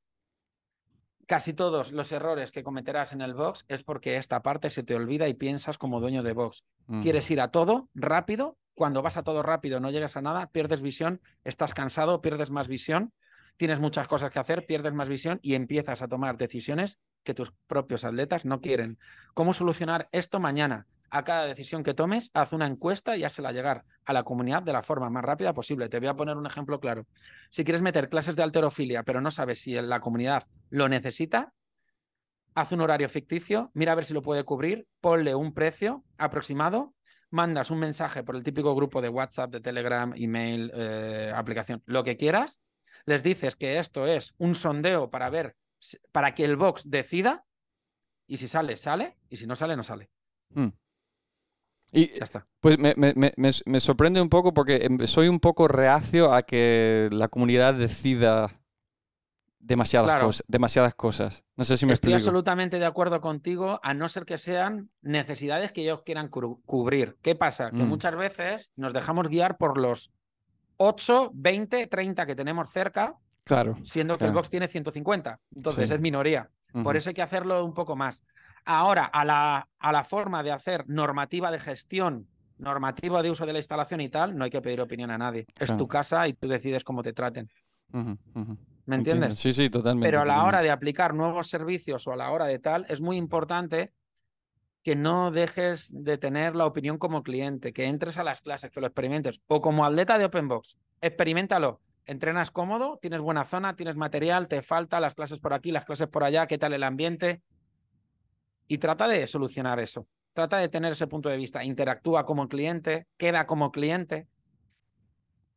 casi 1.26 1.52
todos 1.52 1.92
los 1.92 2.12
errores 2.12 2.52
que 2.52 2.62
cometerás 2.62 3.12
en 3.12 3.20
el 3.20 3.34
box 3.34 3.64
es 3.68 3.82
porque 3.82 4.16
esta 4.16 4.42
parte 4.42 4.70
se 4.70 4.82
te 4.82 4.94
olvida 4.94 5.28
y 5.28 5.34
piensas 5.34 5.76
como 5.76 6.00
dueño 6.00 6.22
de 6.22 6.32
box. 6.32 6.64
Quieres 7.02 7.30
ir 7.30 7.40
a 7.40 7.50
todo 7.50 7.88
rápido, 7.94 8.56
cuando 8.74 9.02
vas 9.02 9.16
a 9.16 9.24
todo 9.24 9.42
rápido 9.42 9.80
no 9.80 9.90
llegas 9.90 10.16
a 10.16 10.22
nada, 10.22 10.48
pierdes 10.50 10.82
visión, 10.82 11.20
estás 11.44 11.74
cansado, 11.74 12.22
pierdes 12.22 12.50
más 12.50 12.68
visión, 12.68 13.12
tienes 13.56 13.80
muchas 13.80 14.08
cosas 14.08 14.32
que 14.32 14.38
hacer, 14.38 14.66
pierdes 14.66 14.92
más 14.92 15.08
visión 15.08 15.38
y 15.42 15.54
empiezas 15.54 16.02
a 16.02 16.08
tomar 16.08 16.36
decisiones 16.36 16.98
que 17.24 17.34
tus 17.34 17.52
propios 17.66 18.04
atletas 18.04 18.44
no 18.44 18.60
quieren. 18.60 18.98
¿Cómo 19.34 19.52
solucionar 19.52 20.08
esto 20.12 20.40
mañana? 20.40 20.86
a 21.10 21.24
cada 21.24 21.46
decisión 21.46 21.82
que 21.82 21.94
tomes, 21.94 22.30
haz 22.34 22.52
una 22.52 22.66
encuesta 22.66 23.16
y 23.16 23.24
házela 23.24 23.52
llegar 23.52 23.84
a 24.04 24.12
la 24.12 24.22
comunidad 24.22 24.62
de 24.62 24.72
la 24.72 24.82
forma 24.82 25.10
más 25.10 25.24
rápida 25.24 25.54
posible. 25.54 25.88
Te 25.88 25.98
voy 25.98 26.08
a 26.08 26.16
poner 26.16 26.36
un 26.36 26.46
ejemplo 26.46 26.80
claro. 26.80 27.06
Si 27.50 27.64
quieres 27.64 27.82
meter 27.82 28.08
clases 28.08 28.36
de 28.36 28.42
alterofilia, 28.42 29.02
pero 29.02 29.20
no 29.20 29.30
sabes 29.30 29.60
si 29.60 29.72
la 29.74 30.00
comunidad 30.00 30.44
lo 30.70 30.88
necesita, 30.88 31.52
haz 32.54 32.72
un 32.72 32.80
horario 32.80 33.08
ficticio, 33.08 33.70
mira 33.74 33.92
a 33.92 33.94
ver 33.94 34.04
si 34.04 34.14
lo 34.14 34.22
puede 34.22 34.44
cubrir, 34.44 34.86
ponle 35.00 35.34
un 35.34 35.52
precio 35.52 36.04
aproximado, 36.18 36.94
mandas 37.30 37.70
un 37.70 37.78
mensaje 37.78 38.22
por 38.22 38.36
el 38.36 38.44
típico 38.44 38.74
grupo 38.74 39.00
de 39.02 39.08
WhatsApp, 39.08 39.50
de 39.50 39.60
Telegram, 39.60 40.12
email, 40.16 40.72
eh, 40.74 41.32
aplicación, 41.34 41.82
lo 41.86 42.02
que 42.02 42.16
quieras, 42.16 42.60
les 43.06 43.22
dices 43.22 43.56
que 43.56 43.78
esto 43.78 44.06
es 44.06 44.34
un 44.38 44.54
sondeo 44.54 45.10
para 45.10 45.30
ver, 45.30 45.56
para 46.12 46.34
que 46.34 46.44
el 46.44 46.56
box 46.56 46.90
decida, 46.90 47.46
y 48.26 48.36
si 48.36 48.48
sale, 48.48 48.76
sale, 48.76 49.16
y 49.30 49.36
si 49.36 49.46
no 49.46 49.56
sale, 49.56 49.76
no 49.76 49.82
sale. 49.82 50.10
Hmm. 50.50 50.68
Y 51.92 52.08
ya 52.18 52.24
está. 52.24 52.46
Pues 52.60 52.76
me, 52.78 53.80
sorprende 53.80 54.20
un 54.20 54.28
poco 54.28 54.52
porque 54.52 54.84
em, 54.84 54.98
soy 55.06 55.28
un 55.28 55.38
poco 55.38 55.68
reacio 55.68 56.32
a 56.32 56.42
que 56.42 57.08
la 57.12 57.28
comunidad 57.28 57.74
decida 57.74 58.60
demasiadas, 59.60 60.20
cosas, 60.20 60.44
demasiadas 60.48 60.94
cosas. 60.94 61.44
No 61.56 61.64
sé 61.64 61.76
si 61.76 61.86
me 61.86 61.92
Estoy 61.92 62.12
absolutamente 62.12 62.78
de 62.78 62.86
acuerdo 62.86 63.20
contigo, 63.20 63.80
a 63.82 63.94
no 63.94 64.08
ser 64.08 64.24
que 64.24 64.38
sean 64.38 64.90
necesidades 65.00 65.72
que 65.72 65.82
ellos 65.82 66.02
quieran 66.02 66.28
cubrir. 66.28 67.18
¿Qué 67.22 67.34
pasa? 67.36 67.70
Que 67.70 67.84
mm. 67.84 67.88
muchas 67.88 68.16
veces 68.16 68.72
nos 68.76 68.92
dejamos 68.92 69.28
guiar 69.28 69.56
por 69.56 69.78
los 69.78 70.12
8, 70.76 71.30
20, 71.34 71.86
30 71.86 72.26
que 72.26 72.34
tenemos 72.34 72.70
cerca, 72.70 73.16
claro, 73.44 73.76
siendo 73.84 74.16
que 74.16 74.24
el 74.24 74.32
box 74.32 74.50
tiene 74.50 74.68
150. 74.68 75.40
Entonces 75.54 75.90
es 75.90 76.00
minoría. 76.00 76.50
Por 76.82 76.96
eso 76.96 77.10
hay 77.10 77.14
que 77.14 77.22
hacerlo 77.22 77.64
un 77.64 77.72
poco 77.72 77.96
más. 77.96 78.22
Ahora, 78.64 79.04
a 79.04 79.24
la, 79.24 79.68
a 79.78 79.92
la 79.92 80.04
forma 80.04 80.42
de 80.42 80.52
hacer 80.52 80.84
normativa 80.88 81.50
de 81.50 81.58
gestión, 81.58 82.28
normativa 82.58 83.22
de 83.22 83.30
uso 83.30 83.46
de 83.46 83.52
la 83.52 83.60
instalación 83.60 84.00
y 84.00 84.08
tal, 84.08 84.36
no 84.36 84.44
hay 84.44 84.50
que 84.50 84.60
pedir 84.60 84.80
opinión 84.80 85.10
a 85.10 85.18
nadie. 85.18 85.46
Es 85.58 85.76
tu 85.76 85.86
casa 85.86 86.26
y 86.28 86.34
tú 86.34 86.48
decides 86.48 86.84
cómo 86.84 87.02
te 87.02 87.12
traten. 87.12 87.48
¿Me 87.92 88.96
entiendes? 88.96 89.34
Sí, 89.34 89.52
sí, 89.52 89.70
totalmente. 89.70 90.06
Pero 90.06 90.22
a 90.22 90.24
la 90.24 90.44
hora 90.44 90.62
de 90.62 90.70
aplicar 90.70 91.14
nuevos 91.14 91.48
servicios 91.48 92.06
o 92.06 92.12
a 92.12 92.16
la 92.16 92.30
hora 92.30 92.46
de 92.46 92.58
tal, 92.58 92.86
es 92.88 93.00
muy 93.00 93.16
importante 93.16 93.92
que 94.86 94.94
no 94.94 95.32
dejes 95.32 95.90
de 95.92 96.16
tener 96.16 96.54
la 96.54 96.64
opinión 96.64 96.96
como 96.96 97.24
cliente, 97.24 97.72
que 97.72 97.86
entres 97.86 98.18
a 98.18 98.22
las 98.22 98.40
clases, 98.40 98.70
que 98.70 98.80
lo 98.80 98.86
experimentes. 98.86 99.40
O 99.48 99.60
como 99.60 99.84
atleta 99.84 100.16
de 100.16 100.26
Open 100.26 100.46
Box, 100.46 100.76
experimentalo. 101.00 101.80
Entrenas 102.04 102.52
cómodo, 102.52 102.96
tienes 103.02 103.18
buena 103.18 103.44
zona, 103.44 103.74
tienes 103.74 103.96
material, 103.96 104.46
te 104.46 104.62
falta 104.62 105.00
las 105.00 105.16
clases 105.16 105.40
por 105.40 105.54
aquí, 105.54 105.72
las 105.72 105.86
clases 105.86 106.06
por 106.06 106.22
allá, 106.22 106.46
qué 106.46 106.56
tal 106.56 106.72
el 106.72 106.84
ambiente, 106.84 107.42
y 108.68 108.78
trata 108.78 109.08
de 109.08 109.26
solucionar 109.26 109.80
eso. 109.80 110.06
Trata 110.34 110.58
de 110.58 110.68
tener 110.68 110.92
ese 110.92 111.08
punto 111.08 111.30
de 111.30 111.36
vista. 111.36 111.64
Interactúa 111.64 112.24
como 112.24 112.46
cliente, 112.46 113.08
queda 113.16 113.44
como 113.48 113.72
cliente. 113.72 114.28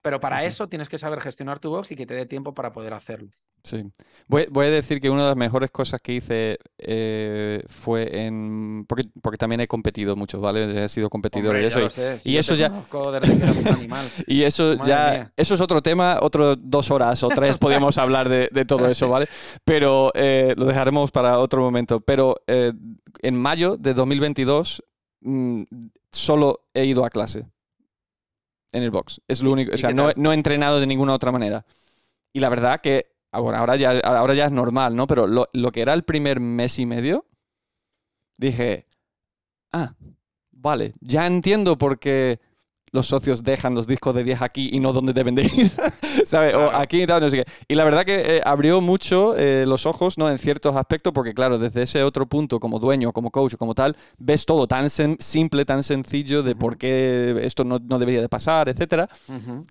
Pero 0.02 0.20
para 0.20 0.44
eso 0.44 0.70
tienes 0.70 0.90
que 0.90 0.98
saber 0.98 1.22
gestionar 1.22 1.60
tu 1.60 1.70
box 1.70 1.92
y 1.92 1.96
que 1.96 2.08
te 2.08 2.16
dé 2.16 2.26
tiempo 2.26 2.56
para 2.56 2.72
poder 2.72 2.96
hacerlo. 2.96 3.30
Sí. 3.64 3.84
Voy, 4.28 4.68
a 4.68 4.70
decir 4.70 5.02
que 5.02 5.10
una 5.10 5.24
de 5.24 5.30
las 5.30 5.38
mejores 5.38 5.72
cosas 5.72 6.00
que 6.02 6.14
hice 6.14 6.60
eh, 6.78 7.64
fue 7.68 8.26
en. 8.26 8.86
Porque, 8.88 9.06
porque, 9.24 9.38
también 9.38 9.60
he 9.60 9.68
competido 9.68 10.16
mucho, 10.16 10.40
¿vale? 10.40 10.86
He 10.86 10.88
sido 10.88 11.10
competidor 11.10 11.58
y 11.62 11.66
eso. 11.66 11.80
y 12.24 12.38
eso 12.38 12.54
ya. 12.54 12.72
y 14.28 14.44
eso 14.44 14.76
ya. 14.84 15.32
Eso 15.36 15.56
es 15.56 15.62
otro 15.62 15.82
tema, 15.82 16.20
otro 16.22 16.56
dos 16.56 16.92
horas 16.92 17.24
o 17.24 17.30
tres 17.30 17.58
podríamos 17.58 17.98
hablar 17.98 18.30
de, 18.30 18.66
todo 18.66 18.88
eso, 18.88 19.10
¿vale? 19.10 19.28
Pero 19.66 20.12
eh, 20.14 20.54
lo 20.56 20.66
dejaremos 20.66 21.10
para 21.10 21.40
otro 21.40 21.62
momento. 21.62 22.00
Pero 22.00 22.36
eh, 22.46 22.72
en 23.24 23.36
mayo 23.36 23.78
de 23.78 23.96
2022 23.96 24.84
mm, 25.22 25.64
solo 26.12 26.68
he 26.76 26.86
ido 26.86 27.04
a 27.04 27.10
clase 27.10 27.48
en 28.74 28.84
el 28.84 28.92
box. 28.92 29.22
Es 29.28 29.42
lo 29.42 29.52
único. 29.52 29.74
O 29.74 29.78
sea, 29.78 29.92
no, 29.92 30.12
no, 30.16 30.32
he 30.32 30.36
entrenado 30.36 30.80
de 30.80 30.86
ninguna 30.86 31.14
otra 31.14 31.32
manera. 31.32 31.66
Y 32.32 32.42
la 32.42 32.50
verdad 32.50 32.82
que 32.82 33.06
ahora, 33.32 33.60
ahora, 33.60 33.76
ya, 33.76 34.00
ahora 34.00 34.34
ya 34.34 34.46
es 34.46 34.52
normal, 34.52 34.96
¿no? 34.96 35.08
Pero 35.08 35.28
lo, 35.28 35.50
lo 35.54 35.72
que 35.72 35.82
era 35.82 35.94
el 35.94 36.04
primer 36.04 36.40
mes 36.40 36.80
y 36.80 36.86
medio, 36.86 37.26
dije, 38.38 38.88
ah, 39.72 39.94
vale, 40.52 40.94
ya 41.02 41.28
entiendo 41.28 41.78
por 41.78 42.00
qué 42.00 42.40
los 42.92 43.08
socios 43.08 43.44
dejan 43.44 43.76
los 43.76 43.88
discos 43.88 44.16
de 44.16 44.24
10 44.24 44.42
aquí 44.42 44.70
y 44.72 44.80
no 44.80 44.94
donde 44.94 45.14
deben 45.14 45.36
de 45.36 45.44
ir, 45.44 45.72
¿sabes? 46.26 46.56
O 46.56 46.72
aquí 46.72 47.04
y 47.04 47.06
tal, 47.06 47.22
no 47.22 47.30
sé 47.30 47.44
qué. 47.44 47.52
Y 47.68 47.76
la 47.76 47.84
verdad 47.84 48.06
que 48.06 48.38
eh, 48.38 48.42
abrió 48.44 48.82
mucho 48.82 49.36
eh, 49.38 49.66
los 49.68 49.86
ojos, 49.86 50.18
¿no? 50.18 50.30
En 50.30 50.40
ciertos 50.40 50.76
aspectos, 50.76 51.14
porque 51.14 51.34
claro, 51.34 51.58
desde 51.58 51.84
ese 51.84 52.04
otro 52.04 52.28
punto, 52.28 52.60
como 52.60 52.80
dueño, 52.80 53.12
como 53.12 53.32
coach, 53.32 53.56
como 53.56 53.76
tal, 53.76 53.96
ves 54.18 54.46
todo 54.46 54.68
tan 54.68 54.90
simple, 54.90 55.66
tan 55.66 55.84
sencillo 55.84 56.44
de 56.44 56.56
por 56.56 56.78
qué 56.78 57.40
esto 57.44 57.64
no, 57.64 57.80
no, 57.80 58.00
debería 58.00 58.22
de 58.22 58.30
pasar, 58.30 58.70
etcétera. 58.70 59.10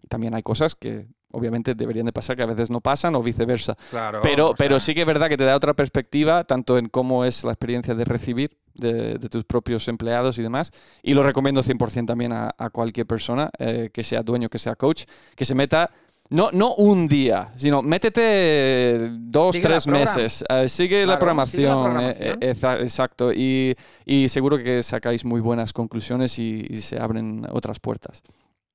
También 0.09 0.35
hay 0.35 0.43
cosas 0.43 0.75
que 0.75 1.09
obviamente 1.33 1.75
deberían 1.75 2.07
de 2.07 2.13
pasar, 2.13 2.37
que 2.37 2.43
a 2.43 2.47
veces 2.47 2.71
no 2.71 2.81
pasan 2.81 3.15
o 3.15 3.23
viceversa. 3.23 3.77
Claro, 3.91 4.21
pero, 4.23 4.55
pero 4.57 4.81
sí 4.81 4.95
que 4.95 5.03
es 5.03 5.07
verdad 5.07 5.29
que 5.29 5.37
te 5.37 5.45
da 5.45 5.57
otra 5.57 5.75
perspectiva, 5.75 6.45
tanto 6.45 6.79
en 6.79 6.89
cómo 6.89 7.25
es 7.25 7.45
la 7.45 7.53
experiencia 7.53 7.95
de 7.95 8.05
recibir 8.05 8.57
de, 8.75 9.19
tus 9.29 9.45
propios 9.45 9.89
empleados 9.89 10.39
y 10.39 10.43
demás. 10.43 10.73
Y 11.03 11.15
lo 11.15 11.23
recomiendo 11.23 11.63
100% 11.63 12.07
también 12.07 12.33
a, 12.33 12.53
cualquier 12.73 13.07
persona, 13.07 13.51
eh, 13.59 13.91
que 13.93 14.03
sea 14.03 14.23
dueño, 14.23 14.49
que 14.49 14.59
sea 14.59 14.77
coach, 14.77 15.05
que 15.35 15.45
se 15.45 15.55
meta 15.55 15.91
No, 16.31 16.51
no 16.53 16.75
un 16.75 17.09
día, 17.09 17.53
sino 17.57 17.81
métete 17.83 19.09
dos, 19.13 19.57
Sigue 19.57 19.67
tres 19.69 19.87
meses. 19.87 20.45
eh, 20.49 20.69
sigue, 20.69 21.07
la 21.07 21.15
sigue 21.15 21.19
programación. 21.19 22.01
eh, 22.01 22.17
eh, 22.19 22.37
exa- 22.53 22.81
exacto. 22.81 23.33
Y, 23.33 23.75
y 24.05 24.29
seguro 24.29 24.59
que 24.59 24.83
sacáis 24.83 25.25
muy 25.25 25.41
buenas 25.41 25.73
conclusiones 25.73 26.39
y, 26.39 26.67
y 26.69 26.77
se 26.77 26.99
abren 26.99 27.47
otras 27.51 27.81
puertas. 27.81 28.23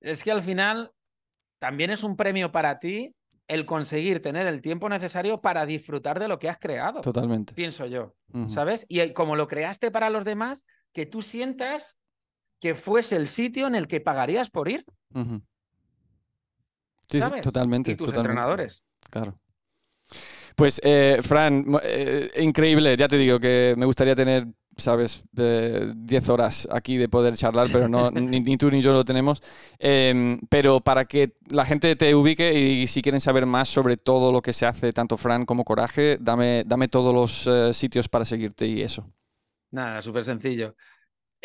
Es 0.01 0.23
que 0.23 0.31
al 0.31 0.41
final 0.41 0.91
también 1.63 1.91
es 1.91 2.03
un 2.03 2.17
premio 2.17 2.51
para 2.51 2.77
ti 2.77 3.15
el 3.47 3.65
conseguir 3.65 4.21
tener 4.21 4.47
el 4.47 4.59
tiempo 4.59 4.89
necesario 4.89 5.39
para 5.39 5.65
disfrutar 5.65 6.19
de 6.19 6.27
lo 6.27 6.37
que 6.37 6.49
has 6.49 6.57
creado, 6.57 6.99
Totalmente. 6.99 7.53
pienso 7.53 7.85
yo. 7.85 8.17
¿sabes? 8.49 8.85
Y 8.89 9.13
como 9.13 9.37
lo 9.37 9.47
creaste 9.47 9.89
para 9.89 10.09
los 10.09 10.25
demás, 10.25 10.65
que 10.91 11.05
tú 11.05 11.21
sientas 11.21 11.97
que 12.59 12.75
fuese 12.75 13.15
el 13.15 13.29
sitio 13.29 13.65
en 13.67 13.75
el 13.75 13.87
que 13.87 14.01
pagarías 14.01 14.49
por 14.49 14.67
ir. 14.67 14.83
Sí, 15.13 15.21
sí, 17.07 17.19
¿sabes? 17.21 17.43
totalmente. 17.43 17.91
y 17.91 17.95
tus 17.95 18.07
totalmente. 18.07 18.31
entrenadores. 18.31 18.83
Claro. 19.09 19.39
Pues, 20.57 20.81
eh, 20.83 21.19
Fran, 21.21 21.65
eh, 21.81 22.29
increíble. 22.41 22.97
Ya 22.97 23.07
te 23.07 23.15
digo 23.15 23.39
que 23.39 23.73
me 23.77 23.85
gustaría 23.85 24.15
tener, 24.15 24.47
sabes, 24.77 25.23
eh, 25.37 25.93
10 25.95 26.29
horas 26.29 26.67
aquí 26.71 26.97
de 26.97 27.09
poder 27.09 27.35
charlar, 27.35 27.67
pero 27.71 27.87
no, 27.87 28.11
ni, 28.11 28.39
ni 28.39 28.57
tú 28.57 28.69
ni 28.71 28.81
yo 28.81 28.93
lo 28.93 29.05
tenemos. 29.05 29.41
Em, 29.79 30.39
pero 30.49 30.81
para 30.81 31.05
que 31.05 31.33
la 31.49 31.65
gente 31.65 31.95
te 31.95 32.13
ubique 32.15 32.53
y 32.53 32.87
si 32.87 33.01
quieren 33.01 33.21
saber 33.21 33.45
más 33.45 33.69
sobre 33.69 33.97
todo 33.97 34.31
lo 34.31 34.41
que 34.41 34.53
se 34.53 34.65
hace, 34.65 34.93
tanto 34.93 35.17
Fran 35.17 35.45
como 35.45 35.63
Coraje, 35.63 36.17
dame, 36.19 36.63
dame 36.65 36.87
todos 36.87 37.13
los 37.13 37.47
eh, 37.47 37.73
sitios 37.73 38.09
para 38.09 38.25
seguirte 38.25 38.65
y 38.67 38.81
eso. 38.81 39.05
Nada, 39.71 40.01
súper 40.01 40.23
sencillo. 40.23 40.75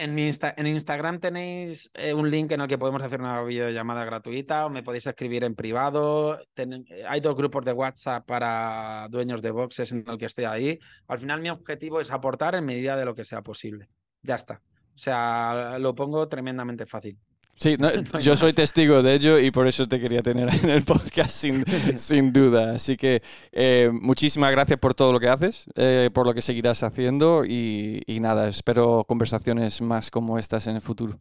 En, 0.01 0.15
mi 0.15 0.31
en 0.31 0.67
Instagram 0.69 1.19
tenéis 1.19 1.91
eh, 1.93 2.15
un 2.15 2.31
link 2.31 2.53
en 2.53 2.61
el 2.61 2.69
que 2.69 2.79
podemos 2.79 3.03
hacer 3.03 3.21
una 3.21 3.43
videollamada 3.43 4.05
gratuita 4.05 4.65
o 4.65 4.71
me 4.71 4.85
podéis 4.85 5.09
escribir 5.09 5.43
en 5.43 5.57
privado. 5.57 6.39
Eh, 6.55 7.05
hay 7.09 7.21
dos 7.21 7.35
grupos 7.35 7.65
de 7.65 7.73
WhatsApp 7.73 8.25
para 8.25 9.09
dueños 9.11 9.43
de 9.43 9.51
boxes 9.51 9.91
en 9.91 10.05
el 10.07 10.17
que 10.17 10.27
estoy 10.27 10.45
ahí. 10.45 10.79
Al 11.09 11.19
final 11.19 11.41
mi 11.41 11.51
objetivo 11.51 12.01
es 12.01 12.13
aportar 12.13 12.55
en 12.55 12.65
medida 12.65 12.97
de 12.97 13.05
lo 13.05 13.13
que 13.17 13.25
sea 13.25 13.43
posible. 13.43 13.89
Ya 14.23 14.37
está. 14.37 14.63
O 14.95 14.99
sea, 14.99 15.81
lo 15.81 15.97
pongo 15.97 16.29
tremendamente 16.29 16.87
fácil. 16.87 17.19
Sí, 17.59 17.77
no, 17.79 17.91
No 17.93 18.03
hay 18.15 18.23
yo 18.23 18.37
soy 18.37 18.53
testigo 18.53 19.03
de 19.03 19.15
ello 19.15 19.39
y 19.39 19.51
por 19.51 19.67
eso 19.67 19.87
te 19.87 20.01
quería 20.01 20.23
tener 20.23 20.49
en 20.63 20.71
el 20.71 20.85
podcast 20.85 21.31
sin, 21.31 21.65
sin 21.99 22.33
duda. 22.33 22.75
Así 22.75 22.97
que 22.97 23.21
eh, 23.53 23.91
muchísimas 23.93 24.53
gracias 24.53 24.79
por 24.79 24.95
todo 24.95 25.13
lo 25.13 25.21
que 25.21 25.29
haces, 25.29 25.67
eh, 25.75 26.11
por 26.13 26.27
lo 26.27 26.35
que 26.35 26.43
seguirás 26.43 26.83
haciendo 26.83 27.45
y, 27.45 28.03
y 28.07 28.21
nada, 28.21 28.49
espero 28.49 29.03
conversaciones 29.07 29.81
más 29.81 30.11
como 30.11 30.39
estas 30.39 30.67
en 30.67 30.77
el 30.77 30.81
futuro. 30.81 31.21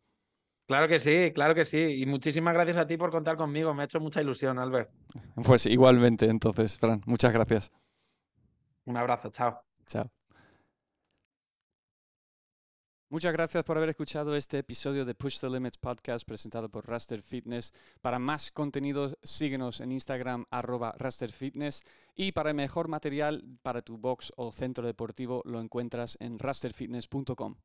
Claro 0.68 0.90
que 0.90 1.00
sí, 1.00 1.32
claro 1.34 1.56
que 1.56 1.64
sí. 1.64 2.02
Y 2.02 2.06
muchísimas 2.06 2.54
gracias 2.54 2.78
a 2.78 2.86
ti 2.86 2.98
por 2.98 3.10
contar 3.10 3.38
conmigo. 3.38 3.74
Me 3.74 3.84
ha 3.84 3.86
hecho 3.86 4.02
mucha 4.02 4.22
ilusión, 4.22 4.60
Albert. 4.60 4.92
Pues 5.44 5.66
igualmente 5.66 6.26
entonces, 6.26 6.78
Fran, 6.78 7.02
muchas 7.06 7.32
gracias. 7.32 7.72
Un 8.86 8.98
abrazo, 8.98 9.30
chao. 9.32 9.62
Chao. 9.86 10.17
Muchas 13.10 13.32
gracias 13.32 13.64
por 13.64 13.78
haber 13.78 13.88
escuchado 13.88 14.36
este 14.36 14.58
episodio 14.58 15.06
de 15.06 15.16
Push 15.16 15.40
the 15.40 15.50
Limits 15.50 15.78
podcast 15.78 16.28
presentado 16.28 16.68
por 16.68 16.86
Raster 16.86 17.22
Fitness. 17.22 17.72
Para 18.02 18.20
más 18.20 18.52
contenidos, 18.52 19.18
síguenos 19.24 19.80
en 19.80 19.94
Instagram 19.94 20.44
arroba 20.52 20.94
Raster 20.98 21.32
Fitness 21.32 21.84
y 22.16 22.34
para 22.34 22.50
el 22.50 22.58
mejor 22.58 22.90
material 22.90 23.46
para 23.62 23.82
tu 23.82 23.98
box 23.98 24.34
o 24.36 24.52
centro 24.52 24.86
deportivo 24.86 25.42
lo 25.46 25.62
encuentras 25.62 26.18
en 26.20 26.38
rasterfitness.com. 26.38 27.56